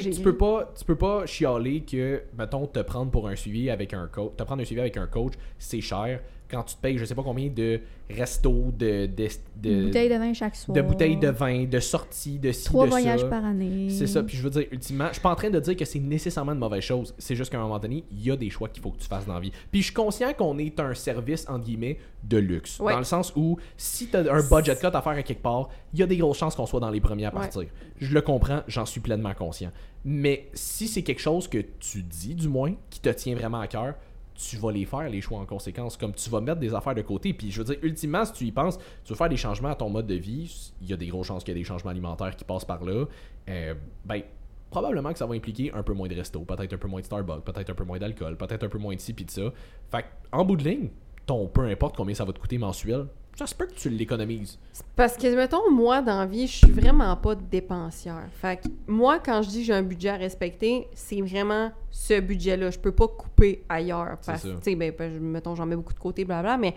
[0.00, 3.70] sais tu peux pas tu peux pas chialer que mettons te prendre pour un suivi
[3.70, 6.80] avec un coach te prendre un suivi avec un coach c'est cher quand tu te
[6.80, 7.80] payes je sais pas combien de
[8.10, 9.28] restos de de,
[9.62, 10.74] de, Une bouteille de vin chaque soir.
[10.74, 13.88] de bouteilles de vin de sorties de ci Trois de voyages ça par année.
[13.90, 15.84] c'est ça puis je veux dire ultimement je suis pas en train de dire que
[15.84, 18.48] c'est nécessairement une mauvaise chose c'est juste qu'à un moment donné il y a des
[18.50, 20.78] choix qu'il faut que tu fasses dans la vie puis je suis conscient qu'on est
[20.80, 22.92] un service entre guillemets de luxe Ouais.
[22.92, 25.68] dans le sens où si tu as un budget cut à faire à quelque part
[25.92, 27.40] il y a des grosses chances qu'on soit dans les premiers à Ouais.
[27.40, 27.64] partir
[28.00, 29.70] je le comprends j'en suis pleinement conscient
[30.04, 33.66] mais si c'est quelque chose que tu dis du moins qui te tient vraiment à
[33.66, 33.94] cœur
[34.38, 37.02] tu vas les faire les choix en conséquence comme tu vas mettre des affaires de
[37.02, 39.70] côté puis je veux dire ultimement si tu y penses tu veux faire des changements
[39.70, 41.66] à ton mode de vie il y a des grosses chances qu'il y ait des
[41.66, 43.04] changements alimentaires qui passent par là
[43.48, 43.74] euh,
[44.04, 44.22] ben
[44.70, 47.06] probablement que ça va impliquer un peu moins de resto, peut-être un peu moins de
[47.06, 49.52] Starbucks, peut-être un peu moins d'alcool, peut-être un peu moins de ci pis de ça.
[49.90, 50.90] Fait en bout de ligne,
[51.26, 53.06] ton peu importe combien ça va te coûter mensuel,
[53.38, 54.58] ça se peut que tu l'économises.
[54.96, 58.26] Parce que, mettons, moi, dans la vie, je suis vraiment pas dépensière.
[58.32, 62.72] Fait que, moi, quand je dis j'ai un budget à respecter, c'est vraiment ce budget-là.
[62.72, 64.16] Je peux pas couper ailleurs.
[64.22, 66.74] C'est Parce que, tu sais, ben, mettons, j'en mets beaucoup de côté, blabla, mais.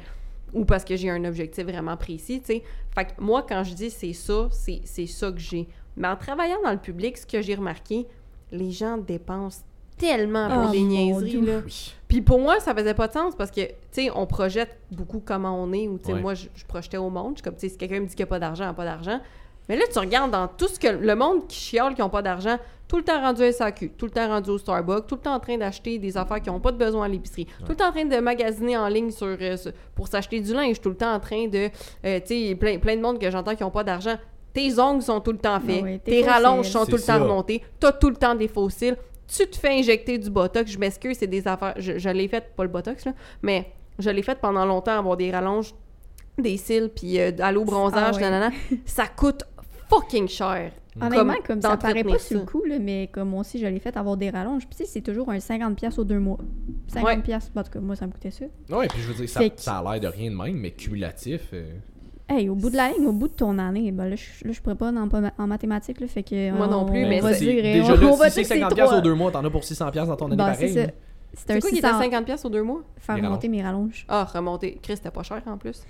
[0.53, 2.63] Ou parce que j'ai un objectif vraiment précis, tu sais.
[2.93, 5.67] Fait que, moi, quand je dis c'est ça, c'est c'est ça que j'ai.
[5.97, 8.05] Mais en travaillant dans le public, ce que j'ai remarqué,
[8.51, 9.63] les gens dépensent
[10.01, 11.61] tellement pour Oh, des niaiseries, là.
[11.65, 11.93] Oui.
[12.07, 15.21] Puis pour moi, ça faisait pas de sens parce que, tu sais, on projette beaucoup
[15.23, 16.19] comment on est, ou tu sais, Ouais.
[16.21, 17.33] moi, je, je projetais au monde.
[17.35, 18.67] Je suis comme, tu sais, si quelqu'un me dit qu'il n'y a pas d'argent, il
[18.67, 19.19] n'y a pas d'argent.
[19.69, 22.21] Mais là, tu regardes dans tout ce que le monde qui chiale, qui n'ont pas
[22.21, 22.57] d'argent,
[22.87, 25.35] tout le temps rendu à SAQ, tout le temps rendu au Starbucks, tout le temps
[25.35, 27.87] en train d'acheter des affaires qui n'ont pas de besoin à l'épicerie, tout le temps
[27.87, 29.55] en train de magasiner en ligne sur, euh,
[29.95, 31.69] pour s'acheter du linge, tout le temps en train de,
[32.05, 34.15] euh, tu sais, plein, plein de monde que j'entends qui n'ont pas d'argent.
[34.51, 37.05] Tes ongles sont tout le temps faits, Ah ouais, tes rallonges sont tout le temps
[37.05, 37.17] ça.
[37.19, 38.97] remontés, t'as tout le temps des fossiles,
[39.37, 42.53] tu te fais injecter du botox, je m'excuse, c'est des affaires, je, je l'ai fait,
[42.55, 45.73] pas le botox, là, mais je l'ai fait pendant longtemps, avoir des rallonges,
[46.37, 48.21] des cils, puis euh, à l'eau bronzage, Ah ouais.
[48.21, 48.51] nanana.
[48.85, 49.43] ça coûte
[49.89, 50.71] fucking cher.
[50.99, 52.51] Honnêtement, comme, ça d'entretenir paraît pas sur le ça.
[52.51, 54.67] coup, là, mais comme moi aussi, je l'ai fait avoir des rallonges.
[54.67, 56.37] Puis tu sais, c'est toujours un 50$ piastres aux deux mois.
[56.93, 57.33] 50$, Ouais.
[57.55, 58.43] en tout cas, moi, ça me coûtait ça.
[58.69, 60.71] Ouais, puis je veux dire, ça, que- ça a l'air de rien de même, mais
[60.71, 61.41] cumulatif.
[61.53, 61.75] euh,
[62.33, 64.61] Hey, au bout de la ligne, au bout de ton année, ben là, je, je
[64.61, 66.51] pourrais pas en, en mathématiques, là, fait que...
[66.51, 68.39] Moi non on- plus, on mais va c'est- dire, déjà on, là, on va si
[68.39, 70.15] dire c'est que 50$ c'est piastres aux deux mois, t'en as pour 600$ piastres dans
[70.15, 70.69] ton année Bah, pareil.
[70.73, 71.59] c'est ça.
[71.59, 72.81] quoi qui était 600 à 50$ piastres aux deux mois?
[72.97, 74.05] faire Les remonter mes rallonges.
[74.07, 74.79] Ah, remonter.
[74.81, 75.83] Chris, c'était pas cher en plus.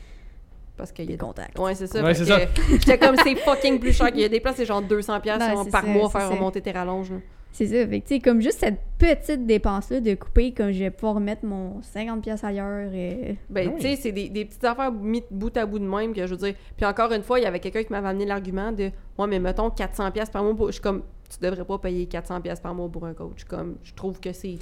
[0.77, 1.59] Parce qu'il y a contacts.
[1.59, 2.01] Ouais, c'est ça.
[2.03, 4.09] Ouais, J'étais comme, c'est fucking plus cher.
[4.15, 6.09] Il y a des places, c'est genre 200$ piastres Ben, genre, c'est par ça, mois
[6.09, 7.11] faire remonter tes rallonges.
[7.53, 7.87] C'est ça.
[7.87, 11.15] Fait que, tu sais, comme juste cette petite dépense-là de couper, comme je vais pouvoir
[11.15, 12.93] remettre mon 50$ piastres ailleurs.
[12.93, 13.35] Et...
[13.49, 13.81] Ben, Ah oui.
[13.81, 16.33] tu sais, c'est des, des petites affaires mises bout à bout de même que je
[16.33, 16.55] veux dire.
[16.77, 19.39] Puis encore une fois, il y avait quelqu'un qui m'avait amené l'argument de Ouais, mais
[19.39, 20.55] mettons 400$ piastres par mois.
[20.55, 23.43] pour- Je suis comme, tu devrais pas payer 400$ piastres par mois pour un coach.
[23.43, 24.57] Comme, je trouve que c'est.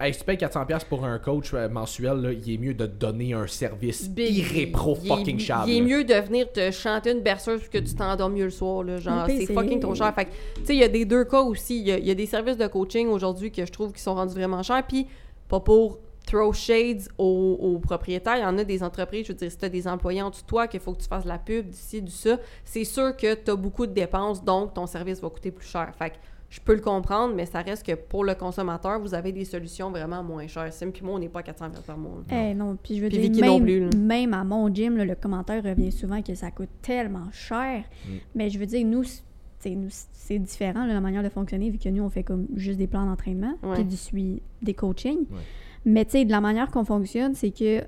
[0.00, 2.74] Hey, si tu payes 400$ piastres pour un coach euh, mensuel, là, il est mieux
[2.74, 5.64] de te donner un service irrépro fucking cher.
[5.66, 8.50] Il est mieux de venir te chanter une berceuse pour que tu t'endors mieux le
[8.50, 8.82] soir.
[8.82, 10.12] Là, genre, c'est fucking trop cher.
[10.14, 11.78] Fait que, tu sais, il y a des deux cas aussi.
[11.78, 14.02] Il y a, il y a des services de coaching aujourd'hui que je trouve qui
[14.02, 14.84] sont rendus vraiment chers.
[14.86, 15.06] Puis,
[15.48, 18.36] pas pour throw shades aux, aux propriétaires.
[18.36, 20.30] Il y en a des entreprises, je veux dire, si tu as des employés en
[20.30, 22.84] dessous de toi, qu'il faut que tu fasses de la pub, d'ici, du ça, c'est
[22.84, 25.92] sûr que tu as beaucoup de dépenses, donc ton service va coûter plus cher.
[25.98, 26.16] Fait que
[26.52, 29.90] je peux le comprendre, mais ça reste que pour le consommateur, vous avez des solutions
[29.90, 30.70] vraiment moins chères.
[30.70, 32.22] Sim puis moi, on n'est pas à 400 pièces par mois.
[32.30, 33.88] Eh non, puis je veux Puis dire, Vicky même, non plus, là.
[33.96, 37.84] même à mon gym, là, le commentaire revient souvent que ça coûte tellement cher.
[38.06, 38.10] Mm.
[38.34, 39.22] Mais je veux dire, nous, c'est-
[39.60, 42.46] t'sais, nous, c'est différent, là, la manière de fonctionner, vu que nous, on fait comme
[42.54, 45.20] juste des plans d'entraînement, puis du suivi des coachings.
[45.30, 45.38] Ouais.
[45.86, 47.82] Mais tu sais, de la manière qu'on fonctionne, c'est que,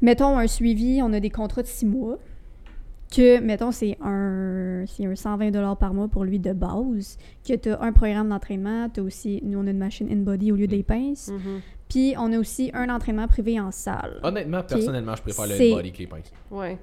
[0.00, 2.18] mettons, un suivi, on a des contrats de six mois,
[3.14, 7.70] que, mettons, c'est un, c'est un 120 par mois pour lui de base, que tu
[7.70, 10.82] as un programme d'entraînement, tu aussi, nous, on a une machine in-body au lieu des
[10.82, 11.60] pinces, Mhm.
[11.88, 14.18] puis on a aussi un entraînement privé en salle.
[14.22, 16.32] Honnêtement, personnellement, je préfère le body que les pinces.
[16.50, 16.78] Ouais.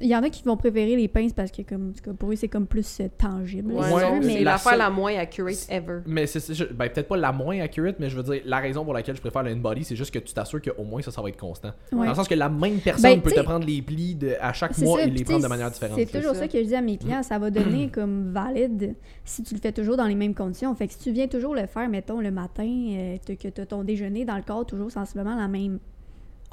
[0.00, 2.48] Il y en a qui vont préférer les pinces parce que comme, pour eux, c'est
[2.48, 3.72] comme plus euh, tangible.
[3.72, 3.80] Ouais,
[4.20, 6.00] mais c'est la l'affaire seule- la moins accurate ever.
[6.06, 6.40] Mais c'est
[6.72, 9.20] ben, peut-être pas la moins accurate, mais je veux dire, la raison pour laquelle je
[9.20, 11.70] préfère le in-body, c'est juste que tu t'assures qu'au moins ça, ça va être constant.
[11.92, 12.04] Ouais.
[12.04, 14.52] Dans le sens que la même personne Ben, peut te prendre les plis de, à
[14.52, 15.98] chaque mois ça, et les prendre de manière différente.
[15.98, 16.40] C'est toujours ça.
[16.40, 18.94] ça que je dis à mes clients, ça va donner comme valide
[19.24, 20.74] si tu le fais toujours dans les mêmes conditions.
[20.74, 23.66] Fait que si tu viens toujours le faire, mettons, le matin, euh, que tu as
[23.66, 25.78] ton déjeuner dans le corps toujours sensiblement à la même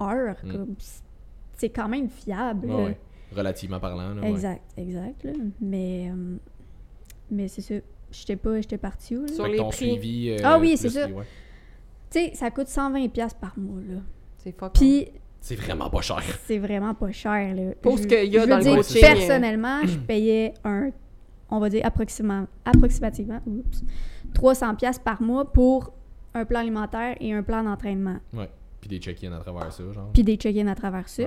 [0.01, 0.51] heure, Mm.
[0.51, 0.76] comme,
[1.57, 2.68] c'est quand même fiable.
[2.68, 2.84] Ouais, là.
[2.85, 2.97] ouais.
[3.35, 4.14] Relativement parlant.
[4.14, 4.30] là, ouais.
[4.30, 5.23] Exact, exact.
[5.23, 5.31] là.
[5.61, 6.35] Mais, euh,
[7.31, 7.76] mais c'est ça.
[8.11, 9.27] J'étais pas, j'étais partie où, là?
[9.34, 9.91] Sur les ton prix.
[9.91, 11.07] suivi, euh, Ah oui, c'est ça.
[11.07, 11.23] ouais.
[12.10, 13.99] Tu sais, ça coûte 120$ piastres par mois, là.
[14.38, 14.73] C'est fuck.
[14.73, 15.07] Puis
[15.41, 16.22] C'est vraiment pas cher.
[16.47, 17.73] c'est vraiment pas cher, là.
[17.81, 20.53] Pour Je- ce qu'il y a je dans veux le dire, coaching, personnellement, je payais
[20.64, 20.89] un,
[21.51, 23.84] on va dire approximativement, approximativement oups,
[24.34, 25.93] 300 pièces par mois pour
[26.34, 28.18] un plan alimentaire et un plan d'entraînement.
[28.34, 28.49] Ouais.
[28.81, 30.10] Puis des check-in à travers ça, genre.
[30.14, 31.23] Puis des check-in à travers ça.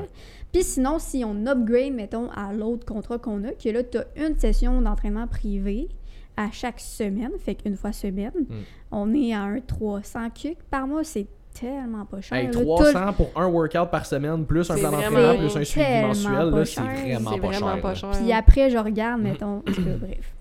[0.53, 4.07] Puis sinon, si on upgrade, mettons, à l'autre contrat qu'on a, que là, tu as
[4.17, 5.89] une session d'entraînement privé
[6.37, 8.55] à chaque semaine, fait qu'une fois semaine, Mm.
[8.91, 12.39] on est à un 300 cuc par mois, c'est tellement pas cher.
[12.39, 12.53] Hey, là.
[12.53, 15.87] Tout le- 300 pour un workout par semaine, plus un plan d'entraînement, plus un suivi
[16.01, 17.81] mensuel, c'est vraiment pas vraiment cher.
[17.83, 17.95] pas là.
[17.95, 18.11] cher.
[18.13, 20.35] Puis après, je regarde, mettons, tout cas, bref.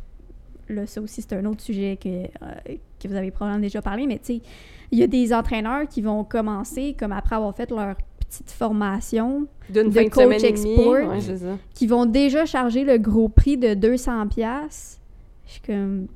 [0.69, 2.27] Là, ça aussi, c'est un autre sujet que, euh,
[2.97, 4.41] que vous avez probablement déjà parlé, mais tu sais,
[4.91, 9.47] il y a des entraîneurs qui vont commencer, comme après avoir fait leur petite formation,
[9.69, 10.93] D'une de de coach export.
[11.09, 11.57] Ouais, c'est ça.
[11.73, 14.27] qui vont déjà charger le gros prix de 200$.
[14.29, 14.99] pièces
[15.47, 16.07] Je suis comme...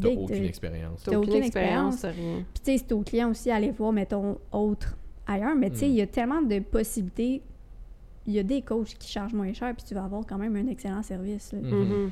[0.00, 1.02] T'as aucune expérience.
[1.04, 2.44] T'as aucune expérience, rien.
[2.54, 4.96] Puis tu sais, c'est au client aussi aller voir, mettons, autre
[5.26, 5.54] ailleurs.
[5.54, 5.90] Mais tu sais, Mm.
[5.90, 7.42] il y a tellement de possibilités.
[8.26, 10.56] Il y a des coachs qui chargent moins cher, puis tu vas avoir quand même
[10.56, 11.52] un excellent service.
[11.52, 11.58] là.
[11.60, 11.78] Mhm.
[11.88, 12.10] Mhm.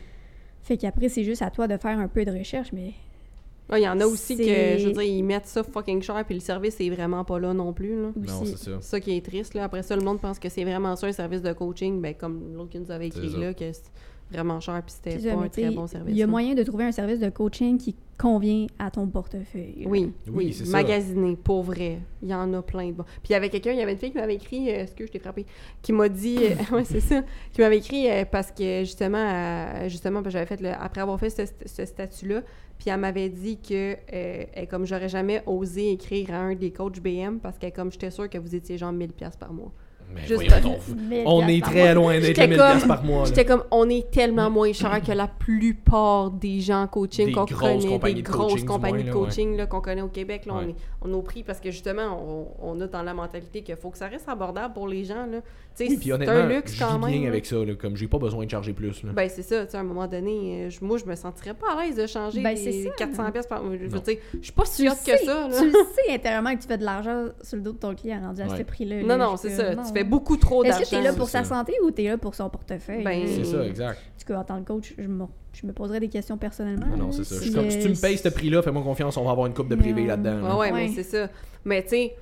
[0.63, 2.93] Fait qu'après, c'est juste à toi de faire un peu de recherche, mais
[3.71, 6.25] Ouais, Il y en a aussi que, je veux dire, ils mettent ça fucking cher,
[6.25, 8.03] puis le service est vraiment pas là non plus.
[8.03, 8.09] Là.
[8.17, 8.79] Non, c'est ça.
[8.81, 9.55] C'est ça qui est triste.
[9.55, 9.65] Là.
[9.65, 12.55] Après ça, le monde pense que c'est vraiment ça, un service de coaching, ben, comme
[12.55, 13.91] l'autre qui nous avait écrit là, que c'est
[14.31, 16.15] vraiment cher, puis c'était pas mais un très bon service.
[16.15, 16.31] Il y a là.
[16.31, 19.85] moyen de trouver un service de coaching qui convient à ton portefeuille.
[19.87, 20.73] Oui, Oui, oui, c'est ça.
[20.73, 21.99] magasiner, pour vrai.
[22.23, 23.05] Il y en a plein de bons.
[23.05, 24.95] Puis il y avait quelqu'un, il y avait une fille qui m'avait écrit, euh, est-ce
[24.95, 25.47] que je t'ai frappé,
[25.81, 29.89] qui m'a dit, euh, ouais, c'est ça, qui m'avait écrit euh, parce que justement, euh,
[29.89, 32.43] justement, parce que j'avais fait, le- après avoir fait ce, ce statut-là,
[32.79, 36.71] puis elle m'avait dit que, euh, elle, comme j'aurais jamais osé écrire à un des
[36.73, 39.73] coachs BM parce que comme j'étais sûre que vous étiez genre 1000$ piastres par mois.
[40.15, 40.97] Mais Juste voyons parce- donc.
[41.09, 41.95] Mais On est très mois.
[41.95, 43.25] loin d'être J'étais 1000 comme- piastres par mois.
[43.27, 47.33] J'étais comme, on est tellement moins cher que la plupart des gens en coaching Des
[47.33, 49.13] qu'on grosses connaît, compagnies des de grosses compagnies de ouais.
[49.15, 50.47] coaching là, qu'on connaît au Québec.
[50.47, 50.71] Là, on, Ouais.
[50.71, 52.19] est, on a pris parce que justement,
[52.61, 55.27] on, on a dans la mentalité qu'il faut que ça reste abordable pour les gens.
[55.27, 55.39] Là.
[55.79, 57.11] Oui, c'est honnêtement, un luxe je quand vis même.
[57.13, 57.29] bien là.
[57.29, 59.03] avec ça, là, comme j'ai pas besoin de charger plus.
[59.03, 59.13] Là.
[59.15, 61.55] Ben, c'est ça, tu sais, à un moment donné, euh, je- moi, je me sentirais
[61.55, 62.71] pas à l'aise de changer Ben, ça.
[62.99, 63.75] 400 pièces par mois.
[63.77, 64.91] Je je suis pas sais, que
[65.25, 67.95] ça, tu le sais intérieurement que tu fais de l'argent sur le dos de ton
[67.95, 68.59] client rendu à Ouais.
[68.59, 69.01] ce prix-là.
[69.03, 69.17] Non, là.
[69.19, 69.75] non, Je c'est ça.
[70.05, 70.85] Non, beaucoup trop Est-ce d'argent.
[70.85, 71.55] que t'es là pour c'est sa ça.
[71.57, 73.05] santé ou t'es là pour son portefeuille?
[73.05, 73.99] Ben, C'est ça, exact.
[73.99, 76.87] En tout cas, en tant que coach, je me, je me poserais des questions personnellement.
[76.97, 77.13] Non, là.
[77.13, 77.35] c'est ça.
[77.37, 79.31] Je Si, suis comme, si tu euh, me payes ce prix-là, fais-moi confiance, on va
[79.33, 80.41] avoir une coupe de privé là-dedans.
[80.41, 80.55] là.
[80.57, 80.87] Ouais, ouais, Ouais.
[80.89, 81.29] mais c'est ça.
[81.65, 82.15] Mais tu sais,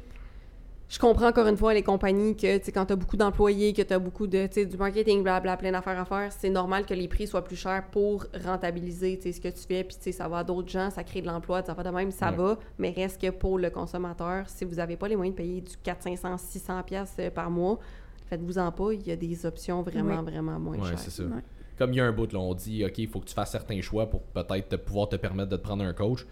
[0.88, 3.82] je comprends encore une fois les compagnies que, tu sais, quand t'as beaucoup d'employés, que
[3.82, 6.94] t'as beaucoup de, tu sais, du marketing, blabla, plein d'affaires à faire, c'est normal que
[6.94, 10.04] les prix soient plus chers pour rentabiliser, tu sais, ce que tu fais, puis tu
[10.04, 12.30] sais, ça va à d'autres gens, ça crée de l'emploi, ça va de même, ça
[12.30, 12.36] Ouais.
[12.36, 15.60] va, mais reste que pour le consommateur, si vous avez pas les moyens de payer
[15.60, 17.78] du 400, 500, 600 pièces par mois,
[18.26, 20.30] faites-vous-en pas, il y a des options vraiment, Oui.
[20.32, 20.98] vraiment moins Ouais, chères.
[20.98, 21.24] c'est ça.
[21.24, 21.42] Ouais.
[21.78, 23.52] Comme il y a un bout, là, on dit, OK, il faut que tu fasses
[23.52, 26.26] certains choix pour peut-être pouvoir te permettre de te prendre un coach.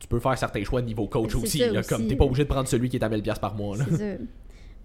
[0.00, 2.42] Tu peux faire certains choix niveau coach aussi, ça là, aussi, comme t'es pas obligé
[2.44, 3.76] de prendre celui qui est à 1000$ par mois.
[3.76, 3.84] Là.
[3.90, 4.22] C'est ça.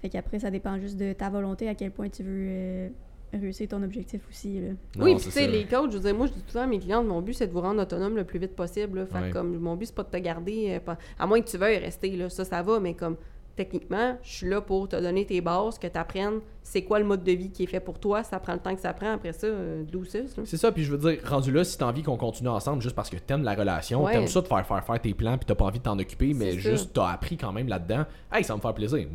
[0.02, 2.90] Fait qu'après, ça dépend juste de ta volonté, à quel point tu veux euh,
[3.34, 4.60] réussir ton objectif aussi.
[4.60, 4.68] Là.
[4.98, 6.54] Non, oui, puis tu sais, les coachs, je veux dire, moi, je dis tout le
[6.54, 9.00] temps à mes clientes, mon but, c'est de vous rendre autonome le plus vite possible.
[9.00, 9.06] là.
[9.08, 9.30] Fait Ouais.
[9.32, 11.78] comme, mon but, c'est pas de te garder, euh, pas- à moins que tu veuilles
[11.78, 13.16] rester, là, ça, ça va, mais comme,
[13.56, 17.06] techniquement, je suis là pour te donner tes bases, que tu apprennes c'est quoi le
[17.06, 19.14] mode de vie qui est fait pour toi, ça prend le temps que ça prend,
[19.14, 20.36] après ça, euh, douceuse.
[20.46, 22.96] C'est ça, puis je veux dire, rendu là, si t'as envie qu'on continue ensemble juste
[22.96, 24.14] parce que t'aimes la relation, Ouais.
[24.14, 26.34] t'aimes ça de faire faire faire tes plans, puis t'as pas envie de t'en occuper,
[26.34, 26.58] mais ça.
[26.58, 29.08] juste t'as appris quand même là-dedans, hey, ça va me faire plaisir.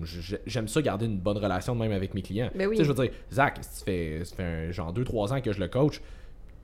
[0.47, 2.51] J'aime ça garder une bonne relation de même avec mes clients.
[2.55, 2.77] Ben oui.
[2.77, 5.53] Tu sais, je veux dire, Zach, ça fait, ça fait un, genre 2-3 ans que
[5.53, 6.01] je le coach,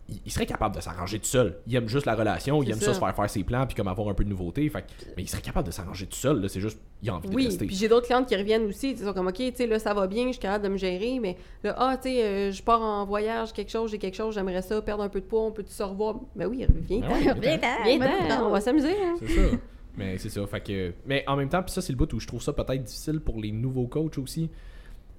[0.09, 1.57] il, il serait capable de s'arranger tout seul.
[1.67, 2.87] Il aime juste la relation, il aime ça.
[2.87, 2.95] ça.
[2.95, 4.69] se faire faire ses plans, puis comme avoir un peu de nouveauté.
[4.69, 7.15] Fait, que- mais il serait capable de s'arranger tout seul, là, c'est juste, il a
[7.17, 7.67] envie de Oui, rester.
[7.67, 9.95] puis j'ai d'autres clientes qui reviennent aussi, ils sont comme, OK, tu sais, là, ça
[9.95, 12.63] va bien, je suis capable de me gérer, mais là, ah, tu sais, euh, je
[12.63, 15.43] pars en voyage, quelque chose, j'ai quelque chose, j'aimerais ça, perdre un peu de poids,
[15.43, 16.17] on peut-tu se revoir?
[16.35, 18.49] Ben oui, viens, Ah ouais, Viens, viens, maintenant.
[18.49, 19.15] on va s'amuser, hein.
[19.19, 19.57] C'est ça.
[19.99, 20.47] Mais c'est ça.
[20.47, 22.53] Fait que, mais en même temps, puis ça, c'est le bout où je trouve ça
[22.53, 24.51] peut-être difficile pour les nouveaux coachs aussi.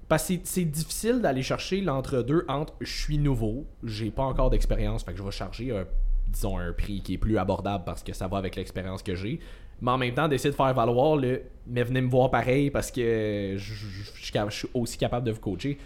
[0.08, 5.04] Parce que c'est- difficile d'aller chercher l'entre-deux entre je suis nouveau, j'ai pas encore d'expérience,
[5.04, 5.84] fait que je vais charger, un,
[6.28, 9.38] disons, un prix qui est plus abordable parce que ça va avec l'expérience que j'ai.
[9.80, 12.90] Mais en même temps, d'essayer de faire valoir le mais venez me voir pareil parce
[12.90, 15.78] que je, je- je suis cap- je suis aussi capable de vous coacher.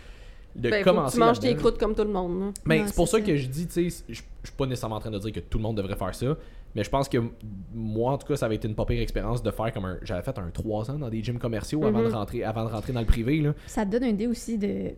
[0.54, 2.52] De Ben, faut que commencer tu manges tes croûtes comme tout le monde.
[2.66, 3.24] Mais Non, c'est pour ça, ça.
[3.24, 5.40] que je dis, tu sais, je je suis pas nécessairement en train de dire que
[5.40, 6.36] tout le monde devrait faire ça,
[6.74, 7.18] mais je pense que
[7.74, 9.98] moi, en tout cas, ça avait été une pas pire expérience de faire comme un.
[10.02, 12.14] J'avais fait un 3 ans dans des gyms commerciaux avant, de Mhm.
[12.14, 13.40] rentrer, avant de rentrer dans le privé.
[13.40, 13.54] Là.
[13.66, 14.90] Ça te donne une idée aussi de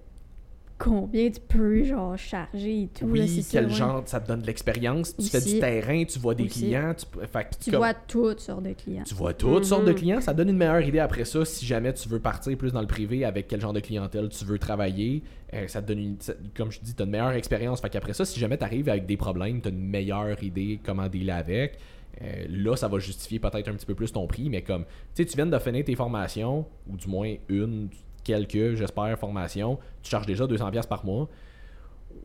[0.85, 3.07] combien tu peux genre charger et tout.
[3.07, 3.73] là, oui, ça, quel ouais.
[3.75, 5.17] genre, ça te donne de l'expérience.
[5.17, 6.61] Tu fais du terrain, tu vois des Aussi.
[6.61, 9.03] clients, tu, fait que Tu comme- vois toutes sortes de clients.
[9.05, 9.97] tu vois toutes sortes de Mhm.
[9.97, 10.21] clients.
[10.21, 12.87] Ça donne une meilleure idée après ça si jamais tu veux partir plus dans le
[12.87, 15.23] privé avec quel genre de clientèle tu veux travailler.
[15.55, 17.81] Euh, ça te donne une, ça- comme je dis, tu as une meilleure expérience.
[17.81, 20.81] Fait qu'après ça, si jamais tu arrives avec des problèmes, tu as une meilleure idée
[20.85, 21.79] comment dealer avec.
[22.23, 25.23] Euh, là, ça va justifier peut-être un petit peu plus ton prix, mais comme, tu
[25.23, 27.89] sais, tu viens de finir tes formations, ou du moins une,
[28.25, 31.29] quelques, j'espère, formations, tu charges déjà 200$ par mois.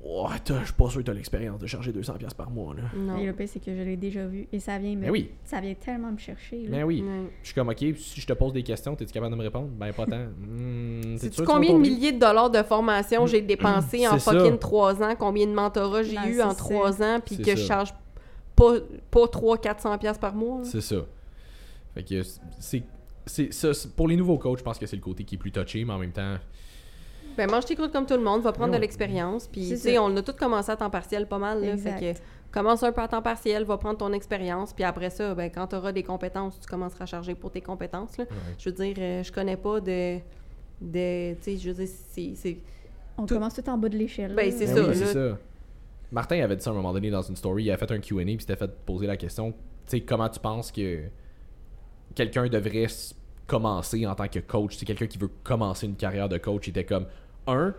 [0.04, 2.74] Ouais, t'as- je suis pas sûr que tu as l'expérience de charger 200$ par mois,
[2.74, 2.84] là.
[2.96, 3.18] Non.
[3.18, 4.48] Et le pire, c'est que je l'ai déjà vu.
[4.54, 5.02] Et ça vient me...
[5.02, 6.62] Mais oui, Ça vient tellement me chercher.
[6.64, 6.70] là.
[6.70, 7.04] mais oui.
[7.42, 9.68] Je suis comme, ok, si je te pose des questions, t'es-tu capable de me répondre?
[9.68, 10.18] Ben, pas tant.
[10.40, 14.20] Hmm, sûr que tu combien de milliers de dollars de formation j'ai dépensé en C'est
[14.20, 14.32] ça.
[14.32, 15.16] fucking trois ans?
[15.18, 16.56] Combien de mentorats j'ai Ben, eu c'est en ça.
[16.56, 17.20] trois ans?
[17.26, 17.94] Puis C'est que je charge
[18.56, 18.74] pas,
[19.12, 20.60] pas 300-400$ piastres par mois?
[20.64, 20.98] C'est ça.
[21.96, 22.22] Fait que
[22.60, 22.84] c'est.
[23.30, 25.38] C'est ça, c'est- pour les nouveaux coachs, je pense que c'est le côté qui est
[25.38, 26.36] plus touché, mais en même temps.
[27.38, 29.48] Ben, mange tes croûtes comme tout le monde, va prendre de l'expérience.
[29.48, 31.64] Puis, tu sais, on a tous commencé à temps partiel pas mal.
[31.64, 32.20] Là, fait que
[32.52, 34.74] commence un peu à temps partiel, va prendre ton expérience.
[34.74, 37.62] Puis après ça, ben, quand tu auras des compétences, tu commenceras à charger pour tes
[37.62, 38.18] compétences.
[38.18, 38.26] Là.
[38.30, 38.36] ouais.
[38.58, 40.18] Je veux dire, euh, je connais pas de.
[40.82, 42.32] de tu sais, je veux dire, c'est.
[42.36, 42.58] c'est-
[43.18, 44.34] On Tout- commence tout en bas de l'échelle.
[44.34, 44.94] Ben, c'est Ben ça, oui, là.
[44.96, 45.38] c'est ça.
[46.12, 47.66] Martin avait dit ça à un moment donné dans une story.
[47.66, 49.58] Il a fait un QA puis il s'était fait poser la question tu
[49.98, 51.04] sais, comment tu penses que
[52.16, 52.88] quelqu'un devrait
[53.50, 56.68] commencer en tant que coach C'est quelqu'un qui veut commencer une carrière de coach.
[56.68, 57.06] Il était comme
[57.48, 57.74] un,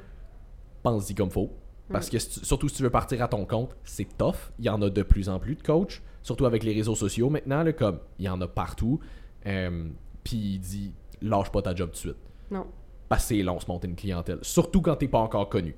[0.82, 1.50] pense-y comme faut.
[1.92, 4.52] Parce que si tu- surtout si tu veux partir à ton compte, c'est tough.
[4.58, 7.30] Il y en a de plus en plus de coachs, surtout avec les réseaux sociaux
[7.30, 7.62] maintenant.
[7.64, 9.00] Là, comme il y en a partout.
[9.46, 9.88] Euh,
[10.22, 10.92] Puis il dit
[11.22, 12.16] lâche pas ta job tout de suite.
[12.50, 12.66] Non.
[13.08, 14.38] Parce que c'est long se monter une clientèle.
[14.42, 15.74] Surtout quand t'es pas encore connu.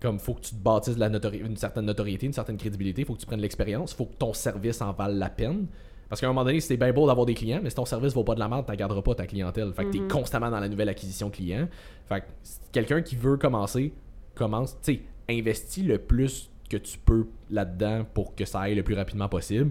[0.00, 3.04] Comme faut que tu te bâtisses de la notori- une certaine notoriété, une certaine crédibilité,
[3.04, 5.66] faut que tu prennes l'expérience, faut que ton service en vale la peine.
[6.10, 8.12] Parce qu'à un moment donné, c'est bien beau d'avoir des clients, mais si ton service
[8.12, 9.72] vaut pas de la merde, tu garderas pas ta clientèle.
[9.72, 10.08] Fait que Mhm.
[10.08, 11.68] t'es constamment dans la nouvelle acquisition client.
[12.08, 12.26] Fait que
[12.72, 13.92] quelqu'un qui veut commencer,
[14.34, 15.00] commence, tu sais,
[15.30, 19.70] investis le plus que tu peux là-dedans pour que ça aille le plus rapidement possible.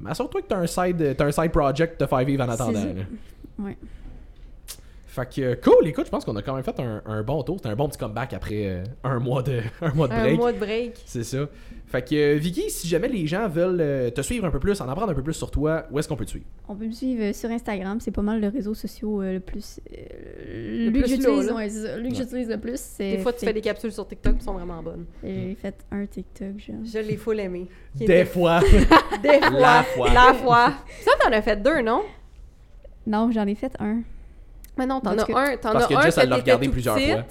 [0.00, 2.84] Mais assure-toi que t'as un side, t'as un side project de faire vivre en attendant.
[3.58, 3.76] Ouais.
[5.14, 7.42] Fait que euh, cool, écoute, je pense qu'on a quand même fait un, un bon
[7.42, 7.56] tour.
[7.58, 10.38] C'était un bon petit comeback après euh, un mois de un mois de Un break.
[10.38, 11.02] mois de break.
[11.04, 11.48] C'est ça.
[11.86, 14.80] Fait que euh, Vicky, si jamais les gens veulent euh, te suivre un peu plus,
[14.80, 16.46] en apprendre un peu plus sur toi, où est-ce qu'on peut te suivre?
[16.66, 19.80] On peut me suivre sur Instagram, c'est pas mal le réseau social le plus.
[19.92, 21.68] euh, lui plus que j'utilise, ouais, Ouais.
[22.46, 23.10] le plus, c'est.
[23.16, 25.04] Des fois, tu fais des capsules sur TikTok qui sont vraiment bonnes.
[25.22, 26.76] J'ai fait un TikTok, genre.
[26.90, 27.66] Je l'ai full aimé.
[27.94, 28.60] Des était- fois.
[29.22, 29.50] Des fois.
[29.60, 30.10] La fois.
[30.14, 30.72] La fois.
[31.02, 32.00] Ça, t'en as fait deux, non?
[33.06, 34.00] Non, j'en ai fait un.
[34.78, 36.68] Mais non, t'en as que- un, t'en Parce as que un Jess, elle l'a regardé
[36.68, 37.24] plusieurs petite, fois.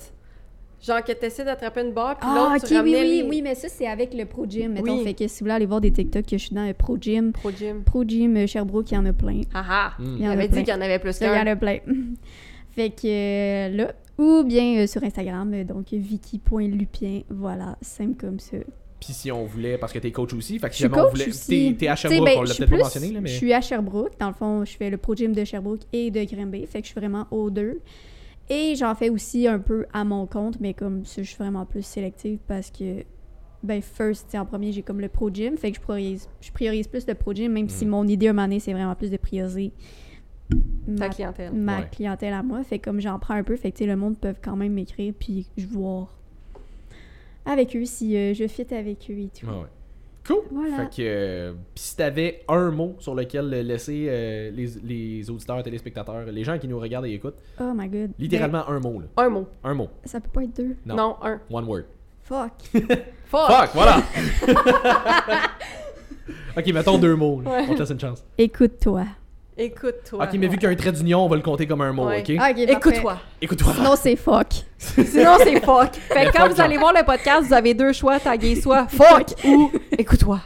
[0.84, 3.54] Genre que t'essaies d'attraper une barre, puis Ah, l'autre, tu oui, oui, les- oui, mais
[3.54, 4.98] ça, c'est avec le Pro Gym, mettons.
[4.98, 5.04] Oui.
[5.04, 6.98] Fait que si vous voulez aller voir des TikTok, que je suis dans le Pro
[7.00, 7.32] Gym.
[7.34, 7.84] Pro Gym.
[7.84, 9.42] Pro Gym euh, Sherbrooke, il y en a plein.
[9.54, 9.92] Ah ah!
[10.00, 10.16] Hmm.
[10.18, 10.58] Il y en a avait plein.
[10.58, 11.52] dit qu'il y en avait plus Ça, il y en qu'un.
[11.52, 11.78] a plein.
[12.72, 18.58] fait que euh, là, ou bien euh, sur Instagram, donc vicky.lupien, voilà, simple comme ça.
[19.02, 21.12] Puis si on voulait, parce que t'es coach aussi, fait que si jamais on coach
[21.14, 21.28] voulait.
[21.30, 21.72] aussi.
[21.72, 23.30] T'es t'es à Sherbrooke, ben, on je l'a suis peut-être pas plus- mentionné, là, mais.
[23.30, 24.14] Je suis à Sherbrooke.
[24.20, 26.66] Dans le fond, je fais le Pro Gym de Sherbrooke et de Grimby.
[26.68, 27.80] Fait que je suis vraiment aux deux.
[28.50, 31.66] Et j'en fais aussi un peu à mon compte, mais comme ça, je suis vraiment
[31.66, 33.04] plus sélective parce que,
[33.64, 35.58] ben, first, en premier, j'ai comme le Pro Gym.
[35.58, 37.90] Fait que je priorise, je priorise plus le Pro Gym, même si Mm.
[37.90, 39.72] mon idée à un moment donné, c'est vraiment plus de prioriser
[40.50, 40.58] Ta
[41.08, 41.54] ma, clientèle.
[41.54, 41.88] ma Ouais.
[41.92, 42.64] clientèle à moi.
[42.64, 45.14] Fait que comme j'en prends un peu, fait que le monde peut quand même m'écrire,
[45.18, 46.10] puis je vois
[47.46, 49.46] avec eux si euh, je fit avec eux et tout.
[49.48, 49.68] Ouais, ouais.
[50.28, 50.38] Cool!
[50.52, 50.78] Voilà.
[50.78, 51.02] Fait que.
[51.02, 56.44] euh, Pis si t'avais un mot sur lequel laisser euh, les, les auditeurs, téléspectateurs, les
[56.44, 58.12] gens qui nous regardent et écoutent, Oh my god.
[58.20, 59.08] littéralement un mot, là.
[59.18, 59.48] Un mot.
[59.64, 59.90] Un mot.
[60.06, 60.76] Ça peut pas être deux.
[60.86, 60.96] Non.
[60.96, 61.40] Non, un.
[61.50, 61.84] One word.
[62.24, 62.52] Fuck.
[63.26, 63.50] Fuck!
[63.50, 63.98] Fuck, voilà!
[66.58, 67.42] ok, mettons deux mots.
[67.46, 67.66] Ouais.
[67.70, 68.24] On te laisse une chance.
[68.38, 69.06] Écoute-toi.
[69.58, 70.24] Écoute-toi.
[70.24, 71.92] Ok, mais vu qu'il y a un trait d'union, on va le compter comme un
[71.94, 72.22] mot, Ouais.
[72.22, 72.36] ok?
[72.40, 72.74] Ah, ok, parfait.
[72.74, 73.18] Écoute-toi.
[73.42, 73.74] Écoute-toi.
[73.74, 74.48] Sinon, c'est fuck.
[75.06, 75.94] Sinon, c'est fuck.
[75.94, 78.88] Fait que quand fuck, vous allez voir le podcast, vous avez deux choix, taguez soit
[78.88, 80.40] fuck ou écoute-toi.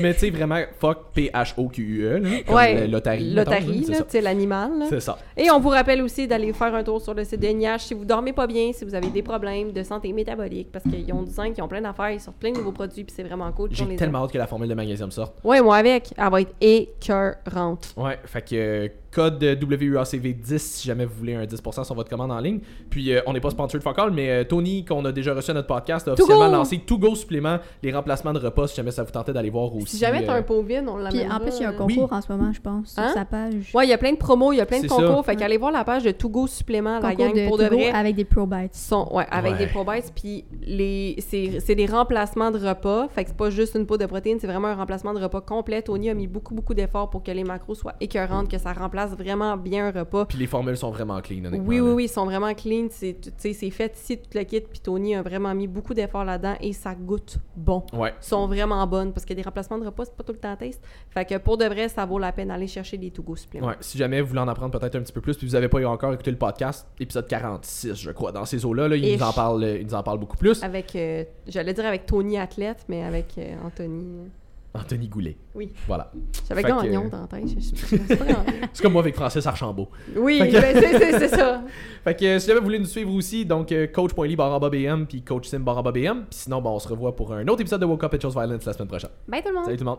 [0.00, 2.30] Mais tu sais, vraiment, fuck, P-H-O-Q-U-E, là.
[2.46, 2.86] Comme Ouais.
[2.86, 4.70] L'otarie, c'est là, tu sais, l'animal.
[4.88, 5.18] C'est ça.
[5.36, 7.94] Et on vous rappelle aussi d'aller faire un tour sur le site de NIH si
[7.94, 11.22] vous dormez pas bien, si vous avez des problèmes de santé métabolique, parce qu'ils ont
[11.22, 13.50] du zinc, ils ont plein d'affaires, ils sortent plein de nouveaux produits, puis c'est vraiment
[13.52, 13.68] cool.
[13.72, 15.36] J'ai tellement hâte que la formule de magnésium sorte.
[15.44, 17.92] Ouais, moi avec, elle va être écœurante.
[17.96, 22.38] Ouais, fait que code WUACV10 si jamais vous voulez un 10% sur votre commande en
[22.40, 22.60] ligne.
[22.90, 25.50] Puis euh, on n'est pas sponsored fuck all, mais euh, Tony, qu'on a déjà reçu
[25.50, 26.56] à notre podcast, a To officiellement go!
[26.56, 29.74] lancé To Go supplément, les remplacements de repas si jamais ça vous tentait d'aller voir
[29.74, 29.96] aussi.
[29.96, 31.36] Si jamais t'as euh, un pot vide, on Puis l'amènera.
[31.36, 33.10] en plus, il y a un concours en ce moment, je pense, sur Hein?
[33.14, 33.70] sa page.
[33.74, 35.32] Ouais, il y a plein de promos, il y a plein de concours, ça.
[35.32, 37.76] fait qu'allez voir la page de To Go supplément, la gang, de pour de Togo
[37.76, 37.90] vrai.
[37.90, 38.74] avec des Pro Bites.
[38.74, 39.58] sont ouais, avec Ouais.
[39.58, 43.74] des probites puis les c'est c'est des remplacements de repas fait que c'est pas juste
[43.76, 46.54] une poudre de protéines c'est vraiment un remplacement de repas complet Tony a mis beaucoup
[46.54, 50.26] beaucoup d'efforts pour que les macros soient écœurantes que ça remplace vraiment bien un repas.
[50.26, 51.66] Puis les formules sont vraiment clean, honnêtement.
[51.66, 52.88] oui oui oui ils sont vraiment clean.
[52.90, 54.60] C'est fait ici tout le kit.
[54.60, 57.84] Puis Tony a vraiment mis beaucoup d'efforts là-dedans et ça goûte bon.
[57.92, 58.14] Ouais.
[58.20, 60.82] sont vraiment bonnes parce que des remplacements de repas c'est pas tout le temps taste.
[61.10, 63.68] Fait que pour de vrai ça vaut la peine d'aller chercher des to go suppléments.
[63.68, 65.68] Ouais, si jamais vous voulez en apprendre peut-être un petit peu plus, puis vous avez
[65.68, 69.22] pas encore écouté le podcast, épisode 46, je crois, dans ces eaux-là, là, il, nous
[69.22, 70.62] en parle, euh, il nous en parle beaucoup plus.
[70.62, 74.26] avec euh, j'allais dire avec Tony athlète mais avec euh, Anthony euh,
[74.74, 75.36] Anthony Goulet.
[75.54, 75.72] Oui.
[75.86, 76.12] Voilà.
[76.48, 77.48] J'avais Gagnon dans la tête.
[77.48, 77.96] je- je-
[78.72, 79.88] c'est comme moi avec Francis Archambault.
[80.16, 81.62] Oui, que- ben, c'est- ça.
[82.04, 85.22] Fait que euh, si jamais vous voulez nous suivre aussi, donc euh, coach.ly BM, puis
[85.22, 86.24] coach sim BM.
[86.30, 88.34] Puis sinon, bon, on se revoit pour un autre épisode de Woke Up and Chose
[88.34, 89.10] Violence la semaine prochaine.
[89.26, 89.64] Bye tout le monde.
[89.64, 89.98] Salut tout le monde.